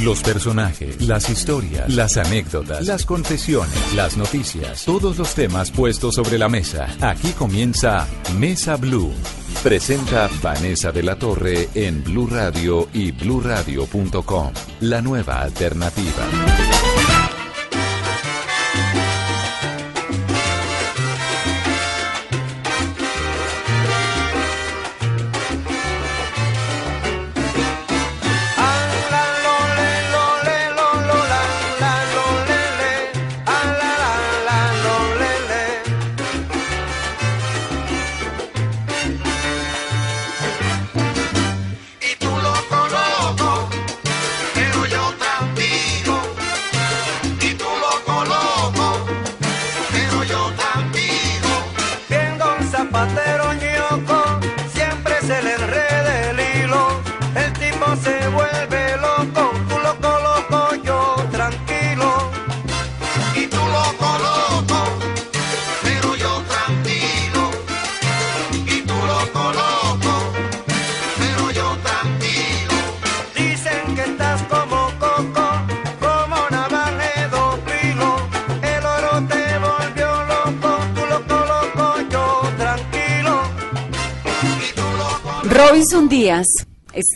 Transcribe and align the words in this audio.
Los 0.00 0.22
personajes, 0.22 1.00
las 1.00 1.30
historias, 1.30 1.94
las 1.94 2.16
anécdotas, 2.16 2.86
las 2.86 3.06
confesiones, 3.06 3.94
las 3.94 4.16
noticias, 4.16 4.84
todos 4.84 5.16
los 5.16 5.34
temas 5.34 5.70
puestos 5.70 6.16
sobre 6.16 6.36
la 6.36 6.48
mesa. 6.48 6.88
Aquí 7.00 7.30
comienza 7.30 8.06
Mesa 8.36 8.76
Blue. 8.76 9.12
Presenta 9.62 10.28
Vanessa 10.42 10.90
de 10.90 11.02
la 11.02 11.16
Torre 11.16 11.68
en 11.74 12.02
Blue 12.02 12.26
Radio 12.26 12.88
y 12.92 13.12
bluradio.com. 13.12 14.52
La 14.80 15.00
nueva 15.00 15.40
alternativa. 15.40 17.13
Vuelve 58.28 58.96
loco, 58.96 59.52
tú 59.68 59.78
loco, 59.78 60.18
loco, 60.28 60.74
yo 60.82 61.16
tranquilo. 61.30 62.30
Y 63.34 63.46
tú 63.46 63.56
loco, 63.56 64.08
loco, 64.26 64.78
pero 65.82 66.16
yo 66.16 66.42
tranquilo. 66.52 67.50
Y 68.66 68.80
tú 68.82 68.94
loco, 68.94 69.42
loco, 69.60 70.14
pero 71.18 71.50
yo 71.50 71.76
tranquilo. 71.82 72.76
Dicen 73.34 73.94
que 73.96 74.02
estás 74.02 74.42
como 74.44 74.90
coco, 74.98 75.46
como 76.00 76.36
navajedo 76.50 77.58
filo. 77.66 78.16
El 78.62 78.84
oro 78.84 79.22
te 79.28 79.58
volvió 79.58 80.24
loco, 80.34 80.70
tú 80.94 81.02
loco, 81.12 81.36
loco, 81.52 82.00
yo 82.10 82.24
tranquilo. 82.56 83.42
Robinson 85.44 86.08
Díaz 86.08 86.46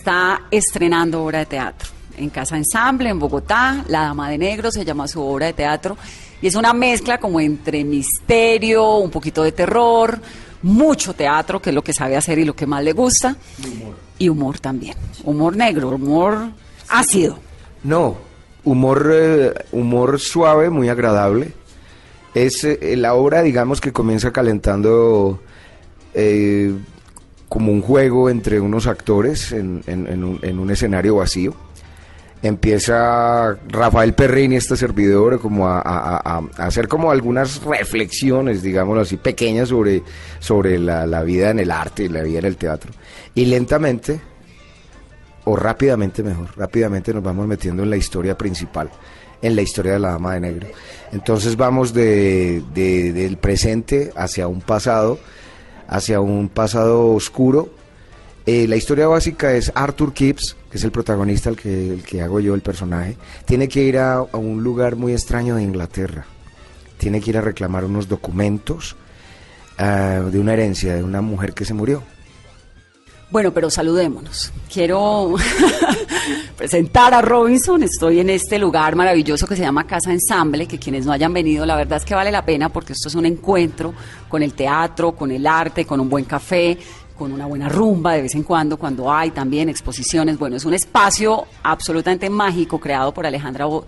está 0.09 0.41
estrenando 0.51 1.23
obra 1.23 1.41
de 1.41 1.45
teatro 1.45 1.91
en 2.17 2.31
Casa 2.31 2.56
Ensamble, 2.56 3.11
en 3.11 3.19
Bogotá. 3.19 3.84
La 3.89 4.05
Dama 4.05 4.31
de 4.31 4.39
Negro 4.39 4.70
se 4.70 4.83
llama 4.83 5.06
su 5.06 5.20
obra 5.20 5.45
de 5.45 5.53
teatro. 5.53 5.98
Y 6.41 6.47
es 6.47 6.55
una 6.55 6.73
mezcla 6.73 7.19
como 7.19 7.39
entre 7.41 7.84
misterio, 7.84 8.97
un 8.97 9.11
poquito 9.11 9.42
de 9.42 9.53
terror, 9.53 10.19
mucho 10.63 11.13
teatro, 11.13 11.61
que 11.61 11.69
es 11.69 11.74
lo 11.74 11.85
que 11.85 11.92
sabe 11.92 12.17
hacer 12.17 12.39
y 12.39 12.46
lo 12.46 12.57
que 12.57 12.67
más 12.67 12.83
le 12.83 12.95
gusta. 12.95 13.36
Y 14.19 14.30
humor 14.30 14.58
también. 14.61 14.96
Humor 15.24 15.55
negro, 15.55 15.91
humor 15.91 16.52
ácido. 16.89 17.39
No, 17.85 18.17
humor, 18.64 19.11
eh, 19.13 19.52
humor 19.73 20.19
suave, 20.19 20.70
muy 20.70 20.89
agradable. 20.89 21.52
Es 22.33 22.64
eh, 22.64 22.96
la 22.96 23.13
obra, 23.13 23.42
digamos, 23.42 23.79
que 23.79 23.92
comienza 23.92 24.33
calentando 24.33 25.39
eh, 26.14 26.73
como 27.48 27.73
un 27.73 27.81
juego 27.83 28.29
entre 28.31 28.61
unos 28.61 28.86
actores 28.86 29.53
en, 29.53 29.83
un, 29.86 30.39
en 30.42 30.59
un 30.59 30.70
escenario 30.70 31.17
vacío. 31.17 31.55
Empieza 32.41 33.59
Rafael 33.69 34.14
Perrini, 34.14 34.55
este 34.57 34.77
servidor, 34.77 35.41
como 35.41 35.67
a, 35.67 36.39
hacer 36.57 36.87
como 36.87 37.11
algunas 37.11 37.63
reflexiones, 37.64 38.63
digámoslo 38.63 39.03
así, 39.03 39.17
pequeñas 39.17 39.70
sobre, 39.70 40.05
sobre 40.39 40.79
la, 40.79 41.23
vida 41.25 41.51
en 41.51 41.58
el 41.58 41.73
arte 41.73 42.05
y 42.05 42.08
la 42.08 42.23
vida 42.23 42.39
en 42.39 42.45
el 42.45 42.57
teatro. 42.57 42.92
Y 43.35 43.47
lentamente, 43.47 44.20
o 45.45 45.57
rápidamente 45.57 46.23
mejor, 46.23 46.48
rápidamente 46.57 47.13
nos 47.13 47.25
vamos 47.25 47.48
metiendo 47.48 47.83
en 47.83 47.91
la 47.91 47.97
historia 47.97 48.39
principal, 48.39 48.89
en 49.42 49.57
la 49.57 49.63
historia 49.63 49.95
de 49.95 49.98
la 49.98 50.11
Dama 50.13 50.35
de 50.35 50.41
Negro. 50.41 50.69
Entonces 51.11 51.57
vamos 51.57 51.92
de, 51.92 52.63
de- 52.73 53.13
del 53.13 53.39
presente 53.39 54.13
hacia 54.14 54.47
un 54.47 54.61
pasado, 54.61 55.19
hacia 55.89 56.21
un 56.21 56.49
pasado 56.49 57.09
oscuro. 57.09 57.71
Eh, 58.47 58.67
la 58.69 58.77
historia 58.77 59.09
básica 59.09 59.53
es 59.53 59.73
Arthur 59.75 60.13
Kipps, 60.13 60.57
que 60.71 60.79
es 60.79 60.85
el 60.85 60.93
protagonista, 60.93 61.51
el 61.51 61.57
que, 61.57 61.95
el 61.95 62.03
que 62.03 62.23
hago 62.23 62.41
yo, 62.41 62.55
el 62.55 62.61
personaje, 62.61 63.17
tiene 63.45 63.69
que 63.69 63.83
ir 63.83 63.99
a, 63.99 64.23
un 64.23 64.63
lugar 64.63 64.97
muy 64.97 65.13
extraño 65.13 65.57
de 65.57 65.63
Inglaterra. 65.63 66.25
Tiene 66.99 67.21
que 67.21 67.31
ir 67.31 67.39
a 67.39 67.43
reclamar 67.43 67.85
unos 67.85 68.09
documentos 68.09 68.97
ah, 69.79 70.23
de 70.31 70.39
una 70.39 70.53
herencia 70.53 70.95
de 70.95 71.03
una 71.03 71.21
mujer 71.21 71.53
que 71.53 71.65
se 71.65 71.75
murió. 71.75 72.03
Bueno, 73.30 73.52
pero 73.52 73.70
saludémonos. 73.70 74.52
Quiero 74.72 75.34
presentar 76.56 77.12
a 77.12 77.20
Robinson. 77.20 77.83
Estoy 77.83 78.20
en 78.20 78.30
este 78.30 78.58
lugar 78.58 78.96
maravilloso 78.96 79.46
que 79.46 79.55
se 79.56 79.62
llama 79.62 79.86
Casa 79.86 80.12
Ensamble, 80.12 80.66
que 80.66 80.78
quienes 80.78 81.05
no 81.05 81.12
hayan 81.12 81.33
venido, 81.33 81.66
la 81.66 81.77
verdad 81.77 81.98
es 81.98 82.05
que 82.05 82.14
vale 82.14 82.30
la 82.30 82.44
pena 82.44 82.70
porque 82.70 82.94
esto 82.94 83.08
es 83.08 83.14
un 83.14 83.27
encuentro 83.27 83.92
con 84.28 84.42
el 84.42 84.55
teatro, 84.55 85.12
con 85.12 85.30
el 85.30 85.46
arte, 85.46 85.84
con 85.84 86.00
un 86.00 86.08
buen 86.08 86.24
café, 86.24 86.78
con 87.18 87.33
una 87.33 87.44
buena 87.46 87.68
rumba 87.68 88.14
de 88.14 88.22
vez 88.22 88.34
en 88.34 88.44
cuando, 88.44 88.78
cuando 88.78 89.12
hay 89.12 89.30
también 89.30 89.68
exposiciones. 89.68 90.39
Bueno, 90.39 90.56
es 90.56 90.64
un 90.64 90.72
espacio 90.74 91.45
absolutamente 91.62 92.30
mágico 92.30 92.78
creado 92.80 93.12
por 93.12 93.27
Alejandra 93.27 93.66
Bo- 93.66 93.84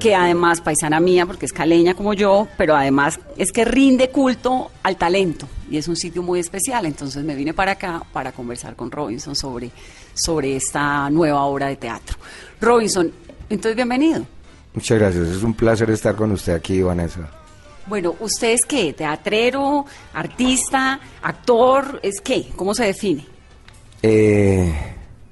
Que 0.00 0.14
además 0.14 0.60
paisana 0.60 0.98
mía, 1.00 1.26
porque 1.26 1.46
es 1.46 1.52
caleña 1.52 1.94
como 1.94 2.14
yo, 2.14 2.48
pero 2.56 2.74
además 2.74 3.20
es 3.36 3.52
que 3.52 3.64
rinde 3.64 4.10
culto 4.10 4.70
al 4.82 4.96
talento 4.96 5.46
y 5.70 5.76
es 5.76 5.88
un 5.88 5.96
sitio 5.96 6.22
muy 6.22 6.40
especial. 6.40 6.86
Entonces 6.86 7.22
me 7.24 7.34
vine 7.34 7.52
para 7.54 7.72
acá 7.72 8.02
para 8.12 8.32
conversar 8.32 8.76
con 8.76 8.90
Robinson 8.90 9.36
sobre, 9.36 9.70
sobre 10.14 10.56
esta 10.56 11.10
nueva 11.10 11.42
obra 11.44 11.66
de 11.68 11.76
teatro. 11.76 12.16
Robinson, 12.60 13.12
entonces 13.50 13.76
bienvenido. 13.76 14.26
Muchas 14.74 14.98
gracias, 14.98 15.28
es 15.28 15.42
un 15.42 15.54
placer 15.54 15.90
estar 15.90 16.14
con 16.16 16.32
usted 16.32 16.54
aquí, 16.54 16.80
Vanessa. 16.82 17.28
Bueno, 17.86 18.14
¿usted 18.20 18.52
es 18.52 18.64
qué? 18.66 18.92
¿Teatrero, 18.92 19.84
artista, 20.12 21.00
actor? 21.22 22.00
¿Es 22.02 22.20
qué? 22.20 22.48
¿Cómo 22.54 22.74
se 22.74 22.84
define? 22.84 23.26
Eh, 24.02 24.72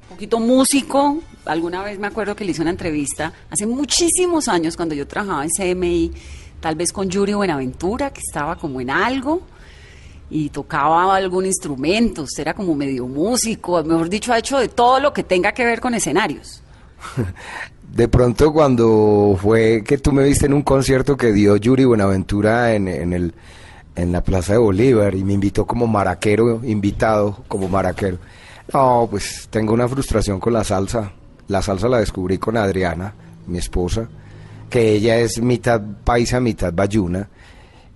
Un 0.04 0.08
poquito 0.08 0.40
músico. 0.40 1.18
Alguna 1.46 1.82
vez 1.82 1.98
me 1.98 2.06
acuerdo 2.06 2.34
que 2.34 2.44
le 2.44 2.50
hice 2.50 2.62
una 2.62 2.70
entrevista 2.70 3.32
hace 3.50 3.66
muchísimos 3.66 4.48
años 4.48 4.76
cuando 4.76 4.94
yo 4.94 5.06
trabajaba 5.06 5.44
en 5.44 5.50
CMI, 5.50 6.12
tal 6.60 6.74
vez 6.74 6.92
con 6.92 7.08
Yuri 7.08 7.34
Buenaventura, 7.34 8.10
que 8.10 8.20
estaba 8.20 8.56
como 8.56 8.80
en 8.80 8.90
algo 8.90 9.42
y 10.28 10.48
tocaba 10.50 11.14
algún 11.14 11.46
instrumento. 11.46 12.22
Usted 12.22 12.42
era 12.42 12.54
como 12.54 12.74
medio 12.74 13.06
músico, 13.06 13.82
mejor 13.84 14.08
dicho, 14.08 14.32
ha 14.32 14.38
hecho 14.38 14.58
de 14.58 14.68
todo 14.68 15.00
lo 15.00 15.12
que 15.12 15.22
tenga 15.22 15.52
que 15.52 15.64
ver 15.64 15.80
con 15.80 15.94
escenarios. 15.94 16.62
de 17.92 18.08
pronto 18.08 18.52
cuando 18.52 19.38
fue 19.40 19.82
que 19.84 19.98
tú 19.98 20.12
me 20.12 20.24
viste 20.24 20.46
en 20.46 20.54
un 20.54 20.62
concierto 20.62 21.16
que 21.16 21.32
dio 21.32 21.56
Yuri 21.56 21.84
Buenaventura 21.84 22.74
en, 22.74 22.88
en 22.88 23.12
el, 23.12 23.34
en 23.94 24.12
la 24.12 24.22
Plaza 24.22 24.54
de 24.54 24.58
Bolívar 24.58 25.14
y 25.14 25.24
me 25.24 25.32
invitó 25.32 25.66
como 25.66 25.86
maraquero, 25.86 26.60
invitado 26.64 27.44
como 27.48 27.68
maraquero. 27.68 28.18
No, 28.72 29.06
pues 29.10 29.46
tengo 29.50 29.72
una 29.72 29.88
frustración 29.88 30.40
con 30.40 30.52
la 30.52 30.64
salsa. 30.64 31.12
La 31.48 31.62
salsa 31.62 31.88
la 31.88 31.98
descubrí 31.98 32.38
con 32.38 32.56
Adriana, 32.56 33.12
mi 33.46 33.58
esposa, 33.58 34.08
que 34.68 34.92
ella 34.92 35.18
es 35.18 35.40
mitad 35.40 35.80
paisa, 36.04 36.40
mitad 36.40 36.72
bayuna. 36.72 37.28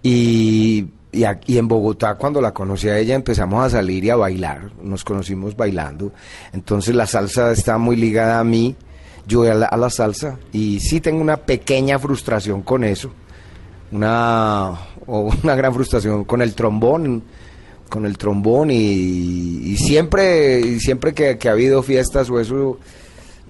Y, 0.02 0.86
y, 1.12 1.58
en 1.58 1.68
Bogotá, 1.68 2.14
cuando 2.14 2.40
la 2.40 2.54
conocí 2.54 2.88
a 2.88 2.98
ella, 2.98 3.14
empezamos 3.14 3.64
a 3.64 3.70
salir 3.70 4.04
y 4.04 4.10
a 4.10 4.16
bailar. 4.16 4.70
Nos 4.82 5.04
conocimos 5.04 5.56
bailando. 5.56 6.12
Entonces 6.52 6.94
la 6.94 7.06
salsa 7.06 7.52
está 7.52 7.76
muy 7.76 7.96
ligada 7.96 8.38
a 8.38 8.44
mí, 8.44 8.76
yo 9.26 9.42
a 9.42 9.54
la, 9.54 9.66
a 9.66 9.76
la 9.76 9.90
salsa. 9.90 10.38
Y 10.52 10.80
sí 10.80 11.00
tengo 11.00 11.20
una 11.20 11.36
pequeña 11.36 11.98
frustración 11.98 12.62
con 12.62 12.84
eso. 12.84 13.10
Una, 13.92 14.78
una 15.06 15.54
gran 15.56 15.74
frustración 15.74 16.24
con 16.24 16.42
el 16.42 16.54
trombón 16.54 17.24
con 17.90 18.06
el 18.06 18.16
trombón 18.16 18.70
y, 18.70 19.76
siempre 19.76 20.78
siempre 20.78 21.12
que, 21.12 21.36
que 21.36 21.48
ha 21.48 21.52
habido 21.52 21.82
fiestas 21.82 22.30
o 22.30 22.40
eso 22.40 22.78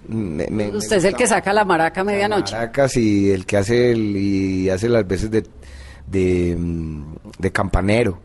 Me- 0.08 0.46
me- 0.50 0.68
me 0.70 0.76
Usted 0.76 0.96
es 0.96 1.04
el 1.04 1.14
que 1.14 1.26
saca 1.26 1.52
la 1.52 1.64
maraca 1.64 2.00
a 2.00 2.04
medianoche. 2.04 2.54
Maracas 2.54 2.96
y 2.96 3.30
el 3.30 3.46
que 3.46 3.56
hace 3.56 3.92
el, 3.92 4.16
y 4.16 4.68
hace 4.70 4.88
las 4.88 5.06
veces 5.06 5.30
de, 5.30 5.46
de, 6.06 6.56
mm, 6.58 7.02
de 7.38 7.52
campanero. 7.52 8.18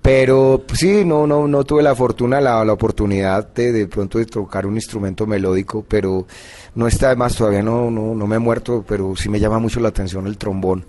Pero 0.00 0.64
pues, 0.66 0.80
sí, 0.80 1.04
no, 1.04 1.26
no, 1.26 1.46
no 1.46 1.62
tuve 1.64 1.82
la 1.82 1.94
fortuna, 1.94 2.40
la, 2.40 2.64
la 2.64 2.72
oportunidad 2.72 3.52
de 3.54 3.70
de 3.72 3.86
pronto 3.86 4.18
de 4.18 4.26
tocar 4.26 4.66
un 4.66 4.74
instrumento 4.74 5.26
melódico, 5.26 5.84
pero 5.86 6.26
no 6.74 6.88
está 6.88 7.10
de 7.10 7.16
más, 7.16 7.36
todavía 7.36 7.62
no, 7.62 7.88
no, 7.90 8.14
no 8.14 8.26
me 8.26 8.36
he 8.36 8.40
muerto, 8.40 8.84
pero 8.86 9.14
sí 9.14 9.28
me 9.28 9.38
llama 9.38 9.60
mucho 9.60 9.78
la 9.78 9.88
atención 9.90 10.26
el 10.26 10.38
trombón. 10.38 10.84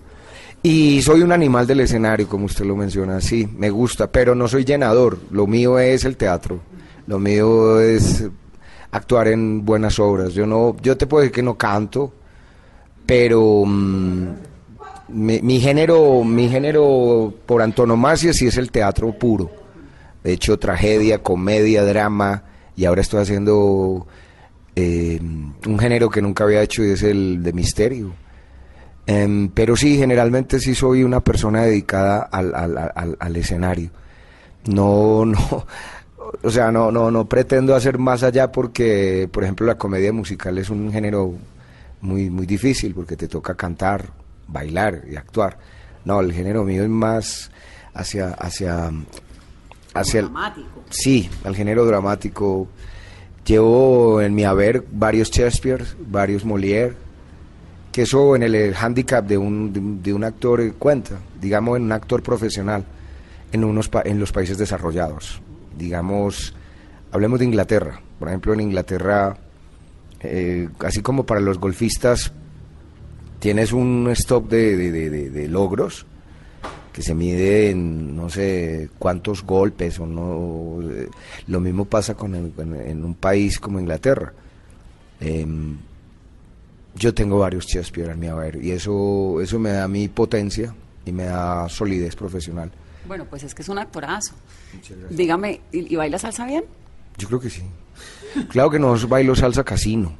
Y 0.63 1.01
soy 1.03 1.21
un 1.21 1.31
animal 1.31 1.67
del 1.67 1.81
escenario, 1.81 2.27
como 2.27 2.45
usted 2.45 2.65
lo 2.65 2.75
menciona, 2.75 3.19
sí, 3.21 3.47
me 3.55 3.69
gusta, 3.69 4.09
pero 4.11 4.33
no 4.33 4.47
soy 4.47 4.63
llenador, 4.65 5.19
lo 5.29 5.45
mío 5.45 5.77
es 5.77 6.05
el 6.05 6.15
teatro, 6.17 6.61
lo 7.05 7.19
mío 7.19 7.79
es 7.81 8.23
actuar 8.93 9.27
en 9.27 9.65
buenas 9.65 9.99
obras. 9.99 10.33
Yo 10.33 10.45
no, 10.45 10.77
yo 10.81 10.95
te 10.95 11.07
puedo 11.07 11.21
decir 11.23 11.33
que 11.35 11.43
no 11.43 11.55
canto, 11.57 12.13
pero 13.05 13.63
mm, 13.65 14.27
mi, 15.09 15.41
mi 15.41 15.59
género, 15.59 16.23
mi 16.23 16.47
género 16.49 17.33
por 17.45 17.61
antonomasia 17.61 18.33
sí 18.33 18.47
es 18.47 18.57
el 18.57 18.71
teatro 18.71 19.11
puro. 19.17 19.51
De 20.23 20.31
hecho, 20.31 20.57
tragedia, 20.57 21.21
comedia, 21.21 21.83
drama, 21.83 22.43
y 22.77 22.85
ahora 22.85 23.01
estoy 23.01 23.21
haciendo 23.21 24.07
eh, 24.75 25.19
un 25.21 25.79
género 25.79 26.09
que 26.09 26.21
nunca 26.21 26.45
había 26.45 26.61
hecho 26.61 26.83
y 26.83 26.91
es 26.91 27.03
el 27.03 27.43
de 27.43 27.51
misterio. 27.51 28.13
Em, 29.05 29.49
pero 29.49 29.75
sí, 29.75 29.97
generalmente 29.97 30.59
sí 30.59 30.73
soy 30.75 31.03
una 31.03 31.19
persona 31.19 31.63
dedicada 31.63 32.21
al, 32.31 32.55
al- 32.55 32.77
al- 32.95 33.17
al 33.19 33.35
escenario. 33.35 33.89
No, 34.65 35.25
no, 35.25 35.65
o 36.41 36.49
sea, 36.49 36.71
no, 36.71 36.91
no, 36.91 37.09
no 37.11 37.25
pretendo 37.25 37.75
hacer 37.75 37.97
más 37.97 38.23
allá 38.23 38.51
porque, 38.51 39.29
por 39.31 39.43
ejemplo, 39.43 39.65
la 39.65 39.77
comedia 39.77 40.11
musical 40.13 40.57
es 40.57 40.69
un 40.69 40.91
género 40.91 41.33
muy, 42.01 42.29
muy 42.29 42.45
difícil 42.45 42.93
porque 42.93 43.15
te 43.15 43.27
toca 43.27 43.55
cantar, 43.55 44.09
bailar 44.47 45.01
y 45.09 45.15
actuar. 45.15 45.57
No, 46.05 46.19
el 46.19 46.33
género 46.33 46.63
mío 46.63 46.83
es 46.83 46.89
más 46.89 47.51
hacia, 47.93 48.29
hacia, 48.33 48.91
hacia 49.93 50.19
el, 50.19 50.25
Dramático. 50.25 50.83
Sí, 50.89 51.29
al 51.43 51.55
género 51.55 51.85
dramático. 51.85 52.67
Llevo 53.45 54.21
en 54.21 54.33
mi 54.35 54.43
haber 54.45 54.83
varios 54.91 55.29
Shakespeare, 55.29 55.83
varios 56.07 56.45
Molière, 56.45 56.93
que 57.91 58.03
eso 58.03 58.35
en 58.35 58.43
el, 58.43 58.73
handicap 58.75 59.25
de 59.25 59.37
un, 59.37 60.01
de 60.01 60.13
un- 60.13 60.23
actor 60.23 60.73
cuenta, 60.75 61.19
digamos 61.39 61.77
en 61.77 61.83
un 61.83 61.91
actor 61.91 62.23
profesional 62.23 62.83
en, 63.51 63.63
unos 63.63 63.87
pa- 63.89 64.01
en 64.05 64.19
los 64.19 64.31
países 64.31 64.57
desarrollados. 64.57 65.41
Digamos, 65.77 66.53
hablemos 67.11 67.39
de 67.39 67.45
Inglaterra. 67.45 68.01
Por 68.19 68.27
ejemplo, 68.29 68.53
en 68.53 68.61
Inglaterra, 68.61 69.37
eh, 70.21 70.69
así 70.79 71.01
como 71.01 71.25
para 71.25 71.39
los 71.41 71.59
golfistas, 71.59 72.31
tienes 73.39 73.73
un 73.73 74.07
stop 74.11 74.49
de, 74.49 74.77
de- 74.77 75.09
de- 75.29 75.47
logros 75.49 76.05
que 76.93 77.01
se 77.01 77.13
mide 77.15 77.71
en 77.71 78.15
no 78.15 78.29
sé 78.29 78.89
cuántos 78.99 79.43
golpes 79.43 79.99
o 79.99 80.05
no. 80.05 80.79
eh, 80.89 81.09
Lo 81.47 81.59
mismo 81.59 81.85
pasa 81.85 82.13
con 82.13 82.35
en, 82.35 83.03
un 83.03 83.15
país 83.15 83.59
como 83.59 83.79
Inglaterra. 83.79 84.31
Em, 85.19 85.75
yo 86.95 87.13
tengo 87.13 87.39
varios 87.39 87.65
Shakespeare 87.65 88.11
en 88.11 88.19
mi 88.19 88.27
haber 88.27 88.63
y 88.63 88.71
eso, 88.71 89.41
eso 89.41 89.57
me 89.57 89.71
da 89.71 89.87
mi 89.87 90.07
potencia 90.07 90.73
y 91.05 91.11
me 91.11 91.23
da 91.25 91.67
solidez 91.67 92.15
profesional. 92.15 92.71
Bueno, 93.07 93.25
pues 93.29 93.43
es 93.43 93.53
que 93.55 93.63
es 93.63 93.69
un 93.69 93.79
actorazo. 93.79 94.35
Dígame, 95.09 95.61
¿y, 95.71 95.93
y 95.93 95.95
baila 95.95 96.17
salsa 96.17 96.45
bien? 96.45 96.63
Yo 97.17 97.27
creo 97.27 97.39
que 97.39 97.49
sí. 97.49 97.61
Claro 98.49 98.69
que 98.69 98.79
no 98.79 98.95
bailo 99.07 99.35
salsa 99.35 99.63
casino. 99.63 100.13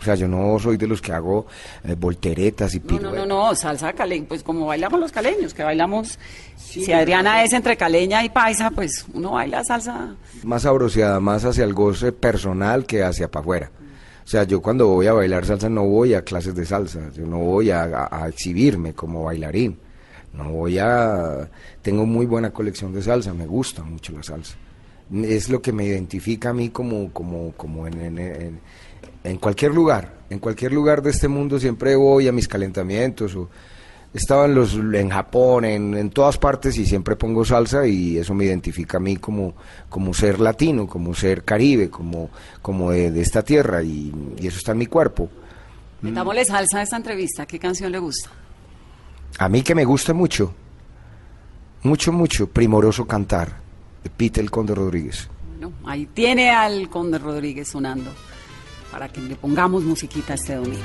O 0.00 0.04
sea, 0.04 0.16
yo 0.16 0.28
no 0.28 0.58
soy 0.58 0.76
de 0.76 0.86
los 0.86 1.00
que 1.00 1.12
hago 1.12 1.46
eh, 1.84 1.94
volteretas 1.98 2.74
y 2.74 2.78
No, 2.80 2.84
no, 2.84 2.88
piruetas. 2.98 3.26
no, 3.28 3.48
no, 3.48 3.54
salsa 3.54 3.92
caleña, 3.94 4.26
pues 4.28 4.42
como 4.42 4.66
bailamos 4.66 5.00
los 5.00 5.12
caleños, 5.12 5.54
que 5.54 5.62
bailamos, 5.62 6.18
si 6.56 6.92
Adriana 6.92 7.42
es 7.42 7.52
entre 7.54 7.76
caleña 7.76 8.22
y 8.24 8.28
paisa, 8.28 8.70
pues 8.70 9.06
uno 9.14 9.32
baila 9.32 9.64
salsa. 9.64 10.14
más 10.42 10.62
sabroseada, 10.62 11.20
más 11.20 11.44
hacia 11.44 11.64
el 11.64 11.72
goce 11.72 12.12
personal 12.12 12.84
que 12.84 13.02
hacia 13.02 13.30
para 13.30 13.40
afuera. 13.42 13.70
O 14.24 14.28
sea, 14.28 14.44
yo 14.44 14.60
cuando 14.60 14.88
voy 14.88 15.06
a 15.06 15.12
bailar 15.14 15.46
salsa 15.46 15.68
no 15.70 15.84
voy 15.84 16.12
a 16.14 16.22
clases 16.22 16.54
de 16.54 16.66
salsa, 16.66 17.10
yo 17.14 17.24
no 17.26 17.38
voy 17.38 17.70
a, 17.70 17.84
a- 17.84 18.24
a 18.24 18.28
exhibirme 18.28 18.92
como 18.94 19.24
bailarín, 19.24 19.78
no 20.34 20.50
voy 20.50 20.78
a... 20.78 21.48
Tengo 21.82 22.06
muy 22.06 22.26
buena 22.26 22.50
colección 22.50 22.92
de 22.92 23.02
salsa, 23.02 23.32
me 23.34 23.46
gusta 23.46 23.82
mucho 23.82 24.12
la 24.12 24.22
salsa. 24.22 24.56
Es 25.12 25.48
lo 25.48 25.60
que 25.62 25.72
me 25.72 25.84
identifica 25.84 26.50
a 26.50 26.54
mí 26.54 26.70
como, 26.70 27.12
como, 27.12 27.52
como 27.52 27.86
en, 27.86 28.00
en- 28.00 28.60
en- 29.22 29.38
cualquier 29.38 29.72
lugar, 29.74 30.12
en 30.30 30.38
cualquier 30.38 30.72
lugar 30.72 31.02
de 31.02 31.10
este 31.10 31.28
mundo 31.28 31.58
siempre 31.58 31.94
voy 31.96 32.26
a 32.28 32.32
mis 32.32 32.48
calentamientos 32.48 33.34
o 33.36 33.48
estaba 34.12 34.44
en, 34.46 34.54
los, 34.54 34.74
en 34.74 35.10
Japón, 35.10 35.64
en, 35.64 35.94
en 35.94 36.10
todas 36.10 36.38
partes 36.38 36.76
y 36.78 36.86
siempre 36.86 37.16
pongo 37.16 37.44
salsa 37.44 37.86
y 37.86 38.16
eso 38.18 38.32
me 38.34 38.44
identifica 38.44 38.96
a 38.96 39.00
mí 39.00 39.16
como, 39.16 39.54
como 39.88 40.14
ser 40.14 40.40
latino, 40.40 40.86
como 40.86 41.14
ser 41.14 41.42
caribe, 41.44 41.90
como, 41.90 42.30
como 42.62 42.90
de, 42.92 43.10
de 43.10 43.20
esta 43.20 43.42
tierra 43.42 43.82
y, 43.82 44.12
y 44.38 44.46
eso 44.46 44.58
está 44.58 44.72
en 44.72 44.78
mi 44.78 44.86
cuerpo. 44.86 45.28
Metámosle 46.00 46.44
salsa 46.44 46.78
a 46.78 46.82
esta 46.82 46.96
entrevista, 46.96 47.44
¿qué 47.46 47.58
canción 47.58 47.90
le 47.92 47.98
gusta? 47.98 48.30
A 49.38 49.48
mí 49.48 49.62
que 49.62 49.74
me 49.74 49.84
gusta 49.84 50.14
mucho, 50.14 50.54
mucho, 51.82 52.12
mucho, 52.12 52.48
Primoroso 52.48 53.06
Cantar, 53.06 53.60
de 54.02 54.10
Pete 54.10 54.40
el 54.40 54.50
Conde 54.50 54.74
Rodríguez. 54.74 55.28
Bueno, 55.48 55.72
ahí 55.84 56.06
tiene 56.06 56.50
al 56.50 56.88
Conde 56.88 57.18
Rodríguez 57.18 57.68
sonando, 57.68 58.12
para 58.90 59.08
que 59.08 59.20
le 59.20 59.36
pongamos 59.36 59.82
musiquita 59.82 60.34
este 60.34 60.54
domingo. 60.54 60.82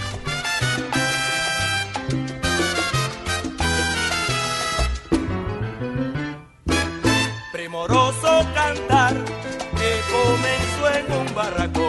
primoroso 7.69 8.46
cantar 8.56 9.13
que 9.13 10.01
comenzó 10.12 10.90
en 10.98 11.28
un 11.28 11.36
barracón. 11.36 11.88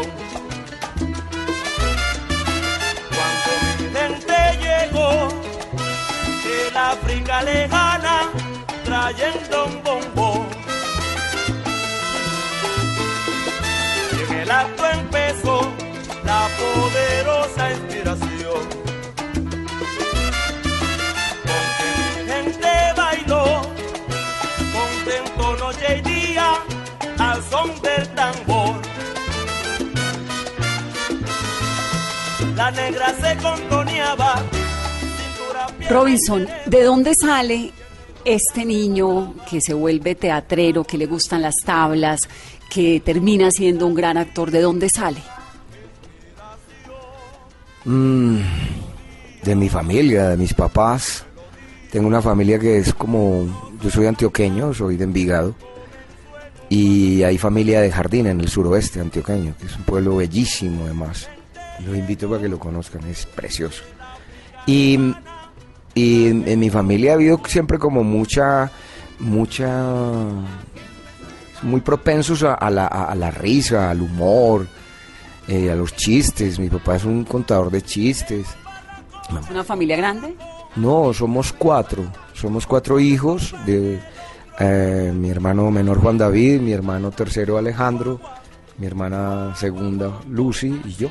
África 6.93 7.41
lejana 7.43 8.29
trayendo 8.85 9.67
un 9.67 9.83
bombón. 9.85 10.47
Y 14.13 14.33
en 14.33 14.39
el 14.41 14.51
acto 14.51 14.87
empezó 14.87 15.73
la 16.25 16.49
poderosa 16.59 17.71
inspiración. 17.71 18.65
Con 21.47 21.65
que 21.79 21.91
mi 21.97 22.29
gente 22.33 22.73
bailó 22.97 23.63
contento 24.73 25.57
noche 25.65 25.99
y 25.99 26.01
día 26.01 26.55
al 27.19 27.41
son 27.45 27.81
del 27.83 28.09
tambor. 28.17 28.81
La 32.57 32.71
negra 32.73 33.15
se 33.21 33.37
contoneaba. 33.37 34.60
Robinson. 35.91 36.47
¿de 36.67 36.83
dónde 36.85 37.13
sale 37.21 37.73
este 38.25 38.65
niño 38.65 39.35
que 39.49 39.61
se 39.61 39.75
vuelve 39.75 40.15
teatrero, 40.15 40.85
que 40.85 40.97
le 40.97 41.07
gustan 41.07 41.43
las 41.43 41.57
tablas, 41.65 42.29
que 42.69 43.01
termina 43.01 43.51
siendo 43.51 43.87
un 43.87 43.95
gran 43.95 44.17
actor? 44.17 44.51
¿De 44.51 44.61
dónde 44.61 44.89
sale? 44.89 45.21
Mm, 47.85 48.39
de 49.43 49.55
mi 49.57 49.69
familia, 49.69 50.29
de 50.29 50.37
mis 50.37 50.55
papás. 50.55 51.25
Tengo 51.91 52.07
una 52.07 52.23
familia 52.23 52.59
que 52.59 52.79
es 52.79 52.95
como, 52.95 53.73
yo 53.83 53.91
soy 53.91 54.07
antioqueño, 54.07 54.73
soy 54.73 54.97
de 54.97 55.05
Envigado. 55.05 55.55
Y 56.69 57.25
hay 57.25 57.37
familia 57.37 57.81
de 57.81 57.91
Jardín 57.91 58.29
en 58.29 58.41
el 58.41 58.49
suroeste 58.49 59.01
antioqueño, 59.01 59.57
que 59.59 59.67
es 59.67 59.75
un 59.75 59.83
pueblo 59.83 60.17
bellísimo 60.17 60.85
además. 60.85 61.29
Los 61.85 61.97
invito 61.97 62.29
para 62.29 62.43
que 62.43 62.49
lo 62.49 62.61
conozcan, 62.61 63.05
es 63.09 63.27
precioso. 63.27 63.83
Y, 64.67 64.97
y 65.95 66.29
en, 66.29 66.47
en 66.49 66.59
mi 66.61 66.71
familia 66.71 67.13
ha 67.13 67.15
habido 67.15 67.41
siempre 67.47 67.79
como 67.79 68.03
mucha, 68.05 68.71
mucha, 69.19 69.69
muy 71.63 71.81
propensos 71.81 72.43
a, 72.43 72.55
a 72.55 72.71
la, 72.71 72.87
a- 72.87 73.15
la 73.15 73.31
risa, 73.31 73.91
al 73.91 74.01
humor, 74.03 74.67
eh, 75.49 75.71
a 75.71 75.75
los 75.75 75.95
chistes. 75.97 76.59
Mi 76.59 76.69
papá 76.69 76.97
es 76.97 77.05
un 77.05 77.25
contador 77.25 77.71
de 77.71 77.83
chistes. 77.83 78.47
¿Es 79.41 79.51
una 79.51 79.65
familia 79.65 79.97
grande? 79.97 80.35
No, 80.77 81.13
somos 81.13 81.53
cuatro. 81.53 82.05
Somos 82.35 82.67
cuatro 82.67 82.99
hijos 82.99 83.55
de 83.67 84.01
eh, 84.59 85.13
mi 85.15 85.29
hermano 85.31 85.71
menor 85.71 86.01
Juan 86.01 86.17
David, 86.19 86.61
mi 86.61 86.73
hermano 86.73 87.11
tercero 87.11 87.59
Alejandro, 87.59 88.21
mi 88.79 88.87
hermana 88.87 89.55
segunda 89.57 90.21
Lucy 90.29 90.81
y 90.85 90.93
yo. 90.95 91.09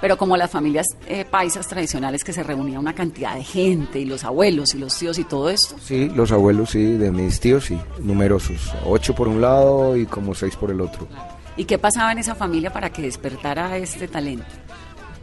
Pero 0.00 0.16
como 0.16 0.36
las 0.36 0.50
familias 0.50 0.86
eh, 1.06 1.24
paisas 1.24 1.66
tradicionales 1.66 2.22
que 2.22 2.32
se 2.32 2.42
reunía 2.42 2.78
una 2.78 2.94
cantidad 2.94 3.34
de 3.34 3.42
gente, 3.42 3.98
y 3.98 4.04
los 4.04 4.24
abuelos 4.24 4.74
y 4.74 4.78
los 4.78 4.96
tíos 4.96 5.18
y 5.18 5.24
todo 5.24 5.50
esto. 5.50 5.76
Sí, 5.82 6.08
los 6.14 6.30
abuelos, 6.32 6.70
sí, 6.70 6.84
de 6.84 7.10
mis 7.10 7.40
tíos, 7.40 7.64
sí, 7.66 7.78
numerosos. 8.00 8.72
Ocho 8.86 9.14
por 9.14 9.28
un 9.28 9.40
lado 9.40 9.96
y 9.96 10.06
como 10.06 10.34
seis 10.34 10.54
por 10.56 10.70
el 10.70 10.80
otro. 10.80 11.08
¿Y 11.56 11.64
qué 11.64 11.78
pasaba 11.78 12.12
en 12.12 12.18
esa 12.18 12.36
familia 12.36 12.72
para 12.72 12.90
que 12.90 13.02
despertara 13.02 13.76
este 13.76 14.06
talento? 14.06 14.46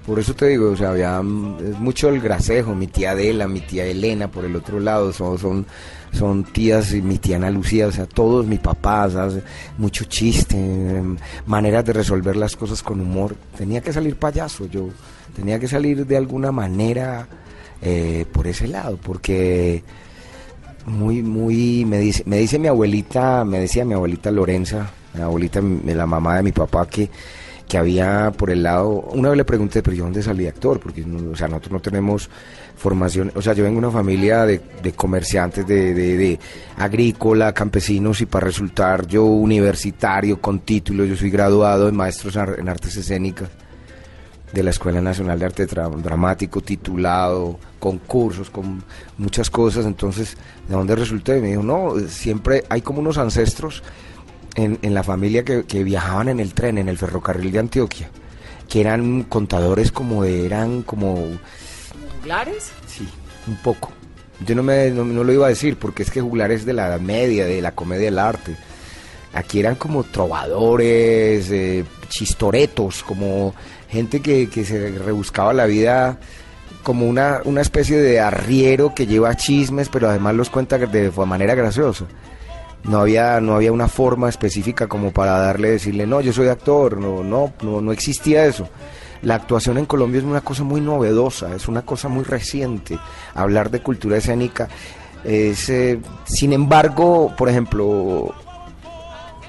Por 0.05 0.19
eso 0.19 0.35
te 0.35 0.47
digo, 0.47 0.71
o 0.71 0.77
sea, 0.77 0.89
había 0.89 1.19
mm, 1.21 1.79
mucho 1.79 2.09
el 2.09 2.21
gracejo, 2.21 2.75
mi 2.75 2.88
tía 2.88 3.12
Adela, 3.12 3.47
mi 3.47 3.62
tía 3.62 3.85
Elena 3.85 4.29
por 4.29 4.45
el 4.45 4.55
otro 4.55 4.79
lado, 4.79 5.12
son, 5.12 5.39
son, 5.39 5.65
son 6.12 6.43
tías 6.43 6.93
y 6.93 7.01
mi 7.01 7.17
tía 7.17 7.38
Ana 7.38 7.50
Lucía, 7.50 7.88
o 7.88 7.91
sea, 7.91 8.05
todos, 8.05 8.45
mi 8.45 8.59
papá, 8.59 9.09
¿sabes? 9.09 9.41
mucho 9.77 10.05
chiste, 10.05 10.57
em, 10.57 11.17
maneras 11.47 11.83
de 11.85 11.93
resolver 11.93 12.35
las 12.35 12.55
cosas 12.55 12.83
con 12.83 13.01
humor. 13.01 13.35
Tenía 13.57 13.81
que 13.81 13.91
salir 13.91 14.15
payaso, 14.15 14.67
yo 14.67 14.89
tenía 15.35 15.59
que 15.59 15.67
salir 15.67 16.05
de 16.05 16.17
alguna 16.17 16.51
manera 16.51 17.27
eh, 17.81 18.25
por 18.31 18.45
ese 18.45 18.67
lado, 18.67 19.00
porque 19.01 19.83
muy, 20.85 21.24
muy, 21.24 21.83
me 21.85 21.97
dice, 21.97 22.24
me 22.27 22.38
dice 22.38 22.59
mi 22.59 22.67
abuelita, 22.67 23.43
me 23.43 23.59
decía 23.59 23.83
mi 23.85 23.95
abuelita 23.95 24.29
Lorenza, 24.29 24.91
mi 25.15 25.21
abuelita, 25.21 25.62
la 25.62 26.05
mamá 26.05 26.38
de 26.38 26.43
mi 26.43 26.51
papá, 26.51 26.88
que, 26.88 27.09
que 27.67 27.77
había 27.77 28.31
por 28.38 28.51
el 28.51 28.63
lado, 28.63 28.89
una 28.89 29.29
vez 29.29 29.38
le 29.38 29.45
pregunté, 29.45 29.81
pero 29.81 29.95
yo 29.95 30.03
dónde 30.03 30.22
salí 30.22 30.45
actor, 30.48 30.79
porque 30.79 31.01
o 31.03 31.36
sea, 31.36 31.48
nosotros 31.48 31.72
no 31.74 31.79
tenemos 31.79 32.29
formación, 32.77 33.31
o 33.36 33.41
sea, 33.41 33.53
yo 33.53 33.63
vengo 33.63 33.79
de 33.81 33.88
una 33.88 33.91
familia 33.98 34.45
de, 34.45 34.62
de 34.84 34.91
comerciantes, 34.93 35.65
de, 35.65 35.93
de, 35.93 36.17
de 36.17 36.39
agrícola, 36.77 37.53
campesinos, 37.53 38.22
y 38.22 38.25
para 38.27 38.45
resultar 38.45 39.07
yo 39.07 39.24
universitario 39.25 40.39
con 40.39 40.60
título, 40.60 41.05
yo 41.05 41.15
soy 41.15 41.29
graduado 41.31 41.89
en 41.89 41.95
maestros 41.95 42.36
en 42.36 42.69
artes 42.69 42.95
escénicas 42.98 43.50
de 44.53 44.63
la 44.63 44.69
Escuela 44.69 45.01
Nacional 45.01 45.39
de 45.39 45.45
Arte 45.45 45.67
Dra- 45.67 45.89
Dramático, 45.89 46.62
titulado, 46.62 47.60
concursos, 47.79 48.50
con 48.50 48.84
muchas 49.17 49.50
cosas. 49.50 49.86
Entonces, 49.86 50.38
¿de 50.67 50.75
dónde 50.75 50.95
resulté? 50.95 51.41
Me 51.41 51.50
dijo, 51.50 51.63
no, 51.63 51.95
siempre 52.07 52.63
hay 52.69 52.81
como 52.81 53.00
unos 53.00 53.17
ancestros 53.17 53.84
en, 54.55 54.79
en 54.81 54.93
la 54.93 55.03
familia 55.03 55.43
que, 55.43 55.65
que 55.65 55.83
viajaban 55.83 56.29
en 56.29 56.39
el 56.39 56.53
tren, 56.53 56.77
en 56.77 56.89
el 56.89 56.97
ferrocarril 56.97 57.51
de 57.51 57.59
Antioquia, 57.59 58.09
que 58.69 58.81
eran 58.81 59.24
contadores 59.24 59.91
como 59.91 60.24
de, 60.24 60.45
eran 60.45 60.81
como, 60.83 61.27
¿Juglares? 62.21 62.71
sí, 62.88 63.07
un 63.47 63.57
poco. 63.57 63.91
Yo 64.45 64.55
no, 64.55 64.63
me, 64.63 64.89
no, 64.91 65.05
no 65.05 65.24
lo 65.24 65.31
iba 65.31 65.45
a 65.45 65.50
decir 65.50 65.77
porque 65.77 66.03
es 66.03 66.12
que 66.12 66.21
juglar 66.21 66.51
es 66.51 66.65
de 66.65 66.74
la 66.74 66.97
Media, 66.97 67.45
de 67.45 67.62
la 67.62 67.74
comedia 67.74 68.05
del 68.05 68.19
arte. 68.19 68.55
Aquí 69.33 69.59
eran 69.59 69.75
como 69.75 70.03
trovadores, 70.03 71.50
eh, 71.51 71.85
chistoretos, 72.09 73.03
como 73.03 73.53
gente 73.89 74.21
que, 74.21 74.50
que 74.50 74.65
se 74.65 74.89
rebuscaba 74.89 75.53
la 75.53 75.65
vida 75.65 76.19
como 76.83 77.07
una, 77.07 77.41
una 77.45 77.62
especie 77.62 77.97
de 77.97 78.19
arriero 78.19 78.93
que 78.93 79.07
lleva 79.07 79.35
chismes, 79.35 79.89
pero 79.89 80.09
además 80.09 80.35
los 80.35 80.50
cuenta 80.50 80.77
de 80.77 81.12
manera 81.12 81.55
graciosa. 81.55 82.05
No 82.87 82.99
había, 82.99 83.41
no 83.41 83.55
había 83.55 83.71
una 83.71 83.87
forma 83.87 84.29
específica 84.29 84.87
como 84.87 85.11
para 85.11 85.37
darle, 85.39 85.71
decirle, 85.71 86.05
no, 86.05 86.21
yo 86.21 86.31
soy 86.31 86.47
actor, 86.47 86.97
no, 86.97 87.23
no, 87.23 87.53
no, 87.63 87.81
no 87.81 87.91
existía 87.91 88.45
eso. 88.45 88.69
La 89.23 89.35
actuación 89.35 89.77
en 89.77 89.85
Colombia 89.85 90.19
es 90.19 90.23
una 90.23 90.41
cosa 90.41 90.63
muy 90.63 90.81
novedosa, 90.81 91.55
es 91.55 91.67
una 91.67 91.81
cosa 91.81 92.09
muy 92.09 92.23
reciente. 92.23 92.99
Hablar 93.33 93.71
de 93.71 93.81
cultura 93.81 94.17
escénica 94.17 94.67
es, 95.23 95.69
eh, 95.69 95.99
sin 96.25 96.53
embargo, 96.53 97.33
por 97.35 97.49
ejemplo, 97.49 98.35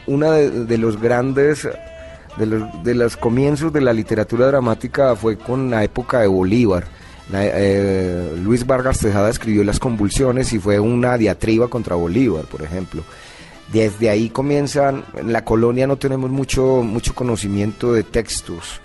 una 0.07 0.31
de, 0.33 0.65
de 0.65 0.79
los 0.79 0.99
grandes 0.99 1.69
de 2.37 2.47
los, 2.47 2.85
de 2.85 2.95
los 2.95 3.17
comienzos 3.17 3.73
de 3.73 3.81
la 3.81 3.93
literatura 3.93 4.47
dramática 4.47 5.17
fue 5.17 5.37
con 5.37 5.71
la 5.71 5.85
época 5.85 6.21
de 6.21 6.27
Bolívar. 6.27 6.85
La- 7.31 7.45
eh, 7.45 8.35
Luis 8.43 8.67
Vargas 8.67 8.99
Tejada 9.01 9.29
escribió 9.31 9.65
Las 9.65 9.79
convulsiones 9.81 10.53
y 10.53 10.59
fue 10.59 10.79
una 10.79 11.17
diatriba 11.19 11.69
contra 11.69 11.97
Bolívar, 11.97 12.45
por 12.45 12.63
ejemplo. 12.63 13.03
Desde 13.73 14.09
ahí 14.11 14.31
comienzan, 14.31 15.05
en 15.17 15.33
la 15.33 15.45
colonia 15.45 15.87
no 15.89 15.97
tenemos 15.97 16.31
mucho, 16.31 16.83
mucho 16.85 17.15
conocimiento 17.15 17.93
de 17.93 18.05
textos. 18.05 18.81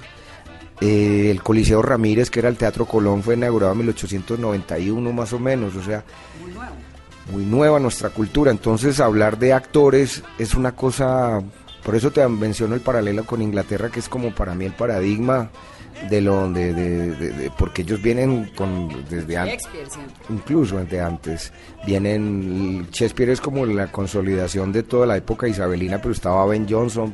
Eh, 0.80 1.30
el 1.30 1.44
Coliseo 1.44 1.84
Ramírez, 1.84 2.32
que 2.32 2.40
era 2.40 2.50
el 2.50 2.58
Teatro 2.58 2.86
Colón, 2.86 3.22
fue 3.22 3.36
inaugurado 3.36 3.74
en 3.74 3.78
1891 3.80 5.14
más 5.14 5.32
o 5.34 5.40
menos, 5.40 5.76
o 5.76 5.84
sea, 5.84 6.04
muy 7.32 7.46
nueva 7.46 7.80
nuestra 7.80 8.10
cultura. 8.10 8.50
Entonces 8.50 9.00
hablar 9.00 9.38
de 9.38 9.54
actores 9.54 10.24
es 10.40 10.56
una 10.56 10.72
cosa, 10.76 11.40
por 11.86 11.94
eso 11.96 12.10
te 12.10 12.28
menciono 12.28 12.74
el 12.74 12.82
paralelo 12.82 13.24
con 13.26 13.44
Inglaterra, 13.44 13.90
que 13.92 14.00
es 14.00 14.10
como 14.10 14.34
para 14.34 14.56
mí 14.56 14.66
el 14.66 14.74
paradigma 14.74 15.52
de 16.10 16.22
lo 16.22 16.50
de, 16.52 16.74
de- 16.74 17.12
de- 17.16 17.52
porque 17.58 17.84
ellos 17.84 18.02
vienen 18.02 18.52
con 18.56 18.90
desde 19.10 19.38
antes 19.38 19.64
incluso 20.30 20.78
desde 20.78 21.00
antes 21.02 21.54
vienen 21.86 22.88
Shakespeare 22.92 23.30
es 23.32 23.40
como 23.42 23.66
la 23.66 23.92
consolidación 23.92 24.72
de 24.72 24.84
toda 24.84 25.06
la 25.06 25.18
época 25.18 25.48
isabelina 25.48 26.00
pero 26.00 26.12
estaba 26.14 26.46
Ben 26.48 26.68
Jonson 26.68 27.14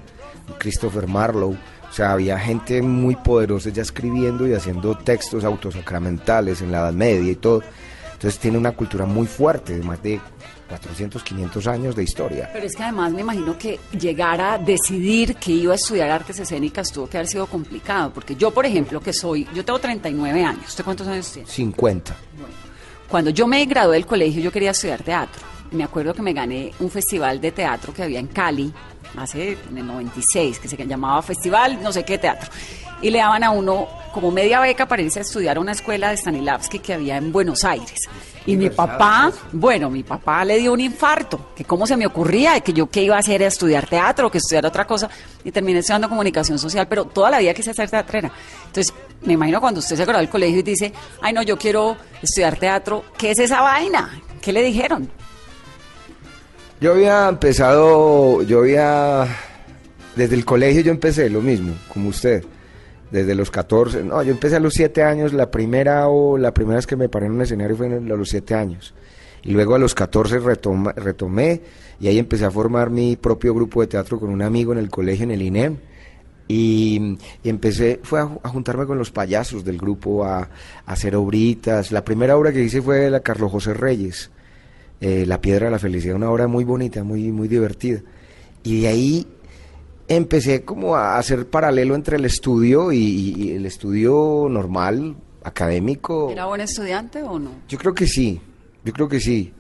Christopher 0.58 1.08
Marlowe 1.08 1.58
o 1.89 1.94
sea 1.94 2.12
había 2.13 2.39
gente 2.39 2.82
muy 2.82 3.15
poderosa 3.15 3.70
ya 3.70 3.82
escribiendo 3.82 4.48
y 4.48 4.53
haciendo 4.53 4.96
textos 4.98 5.44
autosacramentales 5.44 6.62
en 6.62 6.72
la 6.72 6.79
Edad 6.79 6.94
Media 6.94 7.32
y 7.32 7.36
todo. 7.36 7.63
Entonces 8.13 8.39
tiene 8.39 8.58
una 8.58 8.72
cultura 8.74 9.06
muy 9.06 9.25
fuerte 9.27 9.77
de 9.77 9.84
más 9.86 10.01
de 10.03 10.20
400 10.68 11.24
500 11.24 11.68
años 11.68 11.96
de 11.96 12.04
historia 12.04 12.50
Pero 12.52 12.66
es 12.66 12.76
que 12.76 12.84
además 12.84 13.12
me 13.14 13.22
imagino 13.22 13.58
que 13.58 13.80
llegar 13.98 14.42
a 14.42 14.58
decidir 14.58 15.36
que 15.36 15.52
iba 15.52 15.74
a 15.74 15.76
estudiar 15.76 16.10
artes 16.10 16.40
escénicas 16.40 16.92
tuvo 16.92 17.08
que 17.08 17.18
haber 17.18 17.28
sido 17.28 17.48
complicado, 17.48 18.12
porque 18.14 18.36
yo, 18.36 18.52
por 18.52 18.66
ejemplo, 18.66 19.00
que 19.00 19.14
soy, 19.14 19.48
yo 19.54 19.64
tengo 19.64 19.80
39 19.80 20.44
años, 20.44 20.68
¿usted 20.68 20.84
cuántos 20.84 21.08
años 21.08 21.32
tiene? 21.32 21.48
50 21.48 22.16
Cuando 23.08 23.30
yo 23.30 23.48
me 23.48 23.66
gradué 23.66 23.96
del 23.96 24.06
colegio 24.06 24.42
yo 24.42 24.52
quería 24.52 24.72
estudiar 24.72 25.02
teatro. 25.02 25.42
Me 25.72 25.84
acuerdo 25.84 26.14
que 26.14 26.22
me 26.22 26.32
gané 26.32 26.72
un 26.80 26.90
festival 26.90 27.42
de 27.42 27.52
teatro 27.52 27.94
que 27.94 28.04
había 28.04 28.20
en 28.20 28.28
Cali, 28.28 28.72
hace 29.18 29.58
en 29.70 29.78
el 29.78 29.86
96, 29.86 30.60
que 30.60 30.68
se 30.68 30.78
llamaba 30.78 31.22
Festival 31.22 31.82
no 31.82 31.92
sé 31.92 32.04
qué 32.04 32.18
teatro. 32.18 32.50
Y 33.02 33.10
le 33.10 33.20
daban 33.20 33.44
a 33.44 33.52
uno 33.52 33.88
como 34.14 34.32
media 34.32 34.60
beca 34.60 34.88
para 34.88 35.02
irse 35.02 35.20
a 35.20 35.22
estudiar 35.24 35.58
a 35.58 35.60
una 35.60 35.74
escuela 35.74 36.10
de 36.10 36.18
Stanislavski 36.18 36.80
que 36.80 36.94
había 36.94 37.18
en 37.18 37.32
Buenos 37.32 37.64
Aires. 37.66 38.08
Y 38.48 38.56
mi 38.56 38.70
papá, 38.70 39.30
bueno, 39.51 39.89
mi 39.89 40.04
papá 40.04 40.46
le 40.46 40.58
dio 40.58 40.72
un 40.72 40.80
infarto, 40.80 41.50
que 41.54 41.66
cómo 41.66 41.86
se 41.86 41.98
me 41.98 42.08
ocurría, 42.08 42.58
que 42.62 42.72
yo 42.72 42.89
qué 42.89 43.04
iba 43.04 43.18
a 43.18 43.20
hacer, 43.20 43.44
a 43.44 43.48
estudiar 43.48 43.88
teatro, 43.88 44.32
que 44.32 44.38
estudiar 44.38 44.66
otra 44.66 44.88
cosa, 44.88 45.10
y 45.44 45.51
terminé 45.51 45.80
estudiando 45.80 46.08
comunicación 46.08 46.58
social, 46.58 46.88
pero 46.88 47.04
toda 47.04 47.30
la 47.30 47.39
vida 47.39 47.54
quise 47.54 47.74
ser 47.74 47.89
teatrera. 47.89 48.32
Entonces, 48.68 48.94
me 49.24 49.34
imagino 49.34 49.60
cuando 49.60 49.82
usted 49.82 49.98
se 49.98 50.06
graduó 50.06 50.22
del 50.22 50.30
colegio 50.30 50.60
y 50.60 50.63
dice, 50.63 50.94
ay 51.22 51.34
no, 51.34 51.42
yo 51.44 51.58
quiero 51.58 51.98
estudiar 52.22 52.58
teatro, 52.58 53.04
¿qué 53.18 53.32
es 53.32 53.39
esa 53.39 53.60
vaina? 53.60 54.22
¿Qué 54.42 54.54
le 54.54 54.63
dijeron? 54.63 55.10
Yo 56.80 56.94
había 56.94 57.27
empezado, 57.27 58.44
yo 58.44 58.60
había, 58.60 59.27
desde 60.16 60.36
el 60.36 60.46
colegio 60.46 60.82
yo 60.84 60.92
empecé 60.92 61.30
lo 61.30 61.42
mismo, 61.42 61.74
como 61.92 62.10
usted, 62.10 62.46
desde 63.12 63.36
los 63.36 63.50
14, 63.52 64.04
no, 64.04 64.22
yo 64.24 64.32
empecé 64.32 64.56
a 64.58 64.60
los 64.60 64.74
7 64.74 65.04
años, 65.04 65.34
la 65.34 65.50
primera 65.52 66.08
o 66.08 66.38
la 66.38 66.54
primera 66.54 66.76
vez 66.78 66.88
que 66.88 66.96
me 66.96 67.10
paré 67.10 67.28
en 67.28 67.34
un 67.34 67.42
escenario 67.42 67.76
fue 67.78 67.88
a 67.88 68.00
los 68.00 68.30
7 68.30 68.54
años. 68.56 68.94
Y 69.44 69.52
luego 69.52 69.76
a 69.76 69.80
los 69.80 69.96
14 69.96 70.40
retoma- 70.42 70.94
retomé 70.96 71.62
y 72.00 72.08
ahí 72.08 72.20
empecé 72.20 72.46
a 72.46 72.52
formar 72.52 72.90
mi 72.90 73.16
propio 73.16 73.54
grupo 73.54 73.82
de 73.82 73.88
teatro 73.88 74.20
con 74.20 74.30
un 74.30 74.42
amigo 74.42 74.74
en 74.74 74.80
el 74.80 74.90
colegio, 74.90 75.24
en 75.24 75.32
el 75.32 75.42
INEM. 75.42 75.78
Y, 76.50 77.18
empecé, 77.44 78.00
fue 78.04 78.20
a, 78.22 78.26
ju- 78.26 78.40
a 78.44 78.50
juntarme 78.50 78.86
con 78.86 78.98
los 78.98 79.12
payasos 79.12 79.66
del 79.66 79.78
grupo, 79.78 80.24
a, 80.26 80.40
a 80.40 80.50
hacer 80.86 81.16
obritas. 81.16 81.92
La 81.92 82.04
primera 82.06 82.38
obra 82.38 82.52
que 82.54 82.64
hice 82.64 82.82
fue 82.82 83.10
la 83.10 83.20
Carlos 83.20 83.52
José 83.52 83.74
Reyes, 83.74 84.32
eh, 85.02 85.26
La 85.28 85.42
Piedra 85.42 85.66
de 85.66 85.72
la 85.72 85.80
Felicidad, 85.80 86.16
una 86.16 86.32
obra 86.32 86.48
muy 86.48 86.64
bonita, 86.64 87.04
muy, 87.04 87.32
muy 87.32 87.48
divertida. 87.50 88.00
Y 88.64 88.82
de 88.82 88.88
ahí 88.88 89.28
empecé 90.08 90.64
como 90.64 90.96
a 90.96 91.18
hacer 91.18 91.50
paralelo 91.50 91.96
entre 91.96 92.18
el 92.18 92.26
estudio 92.26 92.92
y, 92.92 93.52
el 93.52 93.66
estudio 93.66 94.48
normal, 94.50 95.16
académico. 95.44 96.30
¿Era 96.32 96.46
buen 96.46 96.62
estudiante 96.62 97.22
o 97.24 97.40
no? 97.40 97.52
Yo 97.68 97.78
creo 97.78 97.94
que 97.94 98.08
sí, 98.08 98.40
yo 98.84 98.94
creo 98.94 99.08
que 99.08 99.20
sí. 99.20 99.54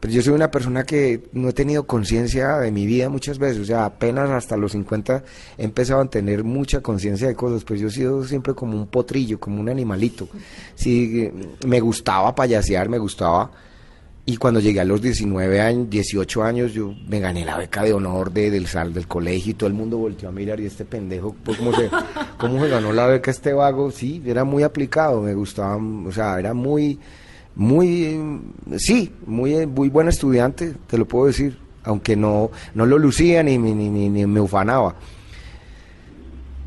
Pero 0.00 0.14
yo 0.14 0.22
soy 0.22 0.32
una 0.32 0.50
persona 0.50 0.84
que 0.84 1.28
no 1.32 1.48
he 1.48 1.52
tenido 1.52 1.84
conciencia 1.84 2.58
de 2.58 2.70
mi 2.70 2.86
vida 2.86 3.08
muchas 3.08 3.38
veces, 3.38 3.58
o 3.58 3.64
sea, 3.64 3.84
apenas 3.84 4.30
hasta 4.30 4.56
los 4.56 4.70
50 4.72 5.24
he 5.56 5.64
empezado 5.64 6.00
a 6.00 6.08
tener 6.08 6.44
mucha 6.44 6.80
conciencia 6.80 7.26
de 7.26 7.34
cosas, 7.34 7.64
pues 7.64 7.80
yo 7.80 7.88
he 7.88 7.90
sido 7.90 8.22
siempre 8.24 8.54
como 8.54 8.76
un 8.76 8.86
potrillo, 8.86 9.40
como 9.40 9.60
un 9.60 9.68
animalito. 9.68 10.28
Sí, 10.76 11.28
me 11.66 11.80
gustaba 11.80 12.32
payasear, 12.32 12.88
me 12.88 12.98
gustaba. 12.98 13.50
Y 14.30 14.36
cuando 14.36 14.60
llegué 14.60 14.80
a 14.80 14.84
los 14.84 15.00
19 15.00 15.58
años, 15.58 15.88
18 15.88 16.42
años, 16.42 16.74
yo 16.74 16.94
me 17.08 17.18
gané 17.18 17.46
la 17.46 17.56
beca 17.56 17.82
de 17.82 17.94
honor 17.94 18.30
de, 18.30 18.50
del 18.50 18.66
sal 18.66 18.92
del 18.92 19.06
colegio 19.08 19.52
y 19.52 19.54
todo 19.54 19.68
el 19.68 19.72
mundo 19.74 19.96
volteó 19.96 20.28
a 20.28 20.32
mirar 20.32 20.60
y 20.60 20.66
este 20.66 20.84
pendejo, 20.84 21.34
pues, 21.42 21.56
¿cómo 21.56 21.72
se, 21.72 21.88
cómo 22.36 22.60
se 22.62 22.68
ganó 22.68 22.92
la 22.92 23.06
beca 23.06 23.30
este 23.30 23.54
vago? 23.54 23.90
Sí, 23.90 24.22
era 24.26 24.44
muy 24.44 24.64
aplicado, 24.64 25.22
me 25.22 25.32
gustaba, 25.32 25.76
o 25.78 26.12
sea, 26.12 26.38
era 26.38 26.52
muy, 26.52 26.98
muy, 27.54 28.20
sí, 28.76 29.10
muy, 29.24 29.66
muy 29.66 29.88
buen 29.88 30.08
estudiante, 30.08 30.74
te 30.86 30.98
lo 30.98 31.08
puedo 31.08 31.28
decir, 31.28 31.56
aunque 31.84 32.14
no, 32.14 32.50
no 32.74 32.84
lo 32.84 32.98
lucía 32.98 33.42
ni, 33.42 33.56
ni, 33.56 33.72
ni, 33.74 34.10
ni- 34.10 34.26
me 34.26 34.40
ufanaba. 34.42 34.94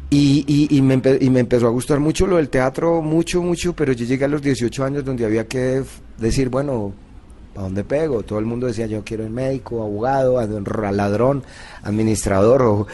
Y, 0.10 0.44
y, 0.48 0.75
y 0.75 0.82
me 0.82 1.00
y 1.22 1.30
me 1.30 1.41
empezó 1.41 1.68
a 1.68 1.70
gustar 1.70 2.00
mucho 2.00 2.25
lo 2.25 2.38
del 2.38 2.50
teatro, 2.50 3.03
mucho, 3.03 3.44
mucho, 3.44 3.74
pero 3.75 3.94
yo 3.94 4.03
llegué 4.03 4.25
a 4.25 4.27
los 4.27 4.41
18 4.41 4.84
años 4.84 5.06
donde 5.06 5.25
había 5.25 5.48
que 5.48 5.84
decir, 6.18 6.50
bueno, 6.50 6.91
¿a 7.55 7.62
dónde 7.62 7.84
pego? 7.84 8.24
Todo 8.24 8.39
el 8.39 8.46
mundo 8.46 8.67
decía, 8.67 8.86
yo 8.88 9.03
quiero 9.03 9.24
el 9.24 9.29
médico, 9.29 9.81
abogado, 9.81 10.39
ad- 10.39 10.50
ladrón, 10.93 11.43
administrador. 11.84 12.62
O... 12.63 12.88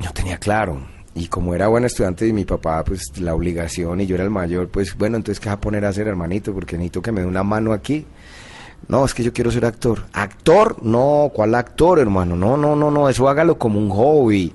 yo 0.00 0.10
tenía 0.12 0.38
claro. 0.38 0.80
Y 1.14 1.28
como 1.28 1.54
era 1.54 1.68
buen 1.68 1.84
estudiante 1.84 2.26
y 2.26 2.32
mi 2.34 2.44
papá, 2.44 2.84
pues 2.84 3.18
la 3.18 3.34
obligación 3.34 4.02
y 4.02 4.06
yo 4.06 4.16
era 4.16 4.24
el 4.24 4.30
mayor, 4.30 4.68
pues 4.68 4.96
bueno, 4.98 5.16
entonces 5.16 5.40
¿qué 5.40 5.48
vas 5.48 5.56
a 5.56 5.60
poner 5.60 5.84
a 5.86 5.88
hacer, 5.88 6.06
hermanito? 6.08 6.52
Porque 6.52 6.76
necesito 6.76 7.00
que 7.00 7.10
me 7.10 7.22
dé 7.22 7.26
una 7.26 7.42
mano 7.42 7.72
aquí. 7.72 8.04
No, 8.88 9.04
es 9.04 9.14
que 9.14 9.22
yo 9.24 9.32
quiero 9.32 9.50
ser 9.50 9.64
actor. 9.64 10.04
¿Actor? 10.12 10.76
No, 10.82 11.30
¿cuál 11.34 11.54
actor, 11.54 11.98
hermano? 11.98 12.36
No, 12.36 12.58
no, 12.58 12.76
no, 12.76 12.90
no, 12.90 13.08
eso 13.08 13.28
hágalo 13.30 13.56
como 13.58 13.78
un 13.80 13.88
hobby. 13.88 14.52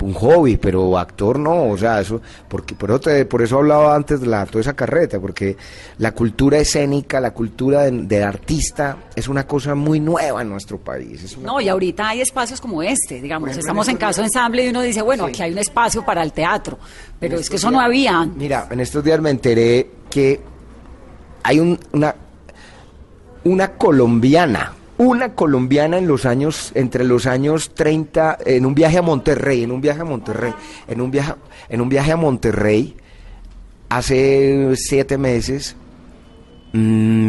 Un 0.00 0.14
hobby, 0.14 0.56
pero 0.56 0.96
actor 0.96 1.38
no, 1.38 1.70
o 1.70 1.76
sea, 1.76 2.00
eso, 2.00 2.20
porque 2.48 2.74
por 2.74 2.90
eso, 2.90 3.00
te- 3.00 3.24
por 3.24 3.42
eso 3.42 3.58
hablaba 3.58 3.96
antes 3.96 4.20
de 4.20 4.26
la, 4.28 4.46
toda 4.46 4.60
esa 4.60 4.74
carreta, 4.76 5.18
porque 5.18 5.56
la 5.98 6.12
cultura 6.12 6.58
escénica, 6.58 7.20
la 7.20 7.32
cultura 7.32 7.82
de, 7.82 7.90
de 8.02 8.22
artista 8.22 8.96
es 9.16 9.26
una 9.28 9.46
cosa 9.46 9.74
muy 9.74 9.98
nueva 9.98 10.42
en 10.42 10.48
nuestro 10.50 10.78
país. 10.78 11.24
Es 11.24 11.36
No, 11.38 11.60
y 11.60 11.68
ahorita 11.68 12.08
hay 12.10 12.20
espacios 12.20 12.60
como 12.60 12.82
este, 12.82 13.20
digamos, 13.20 13.56
estamos 13.56 13.88
en 13.88 13.96
caso 13.96 14.22
ensamble 14.22 14.64
y 14.64 14.68
uno 14.68 14.82
dice, 14.82 15.02
bueno, 15.02 15.24
aquí 15.24 15.42
hay 15.42 15.52
un 15.52 15.58
espacio 15.58 16.04
para 16.04 16.22
el 16.22 16.32
teatro, 16.32 16.78
pero 17.18 17.36
es 17.38 17.50
que 17.50 17.56
eso 17.56 17.70
no 17.70 17.80
había. 17.80 18.20
antes. 18.20 18.36
Mira, 18.38 18.68
en 18.70 18.80
estos 18.80 19.02
días 19.02 19.20
me 19.20 19.30
enteré 19.30 19.90
que 20.08 20.40
hay 21.42 21.58
un- 21.60 21.78
una, 21.92 22.14
una 23.44 23.72
colombiana, 23.72 24.72
una 24.98 25.34
colombiana 25.34 25.96
en 25.98 26.06
los 26.06 26.26
años, 26.26 26.72
entre 26.74 27.04
los 27.04 27.26
años 27.26 27.72
30, 27.74 28.38
en 28.44 28.66
un 28.66 28.74
viaje 28.74 28.98
a 28.98 29.02
Monterrey, 29.02 29.62
en 29.62 29.70
un 29.72 29.80
viaje 29.80 30.00
a 30.00 30.04
Monterrey, 30.04 30.52
en 30.88 31.00
un 31.00 31.10
viaje, 31.10 31.34
en 31.68 31.80
un 31.80 31.88
viaje 31.88 32.12
a 32.12 32.16
Monterrey, 32.16 32.96
hace 33.88 34.74
siete 34.76 35.16
meses, 35.16 35.76
mm, 36.72 36.78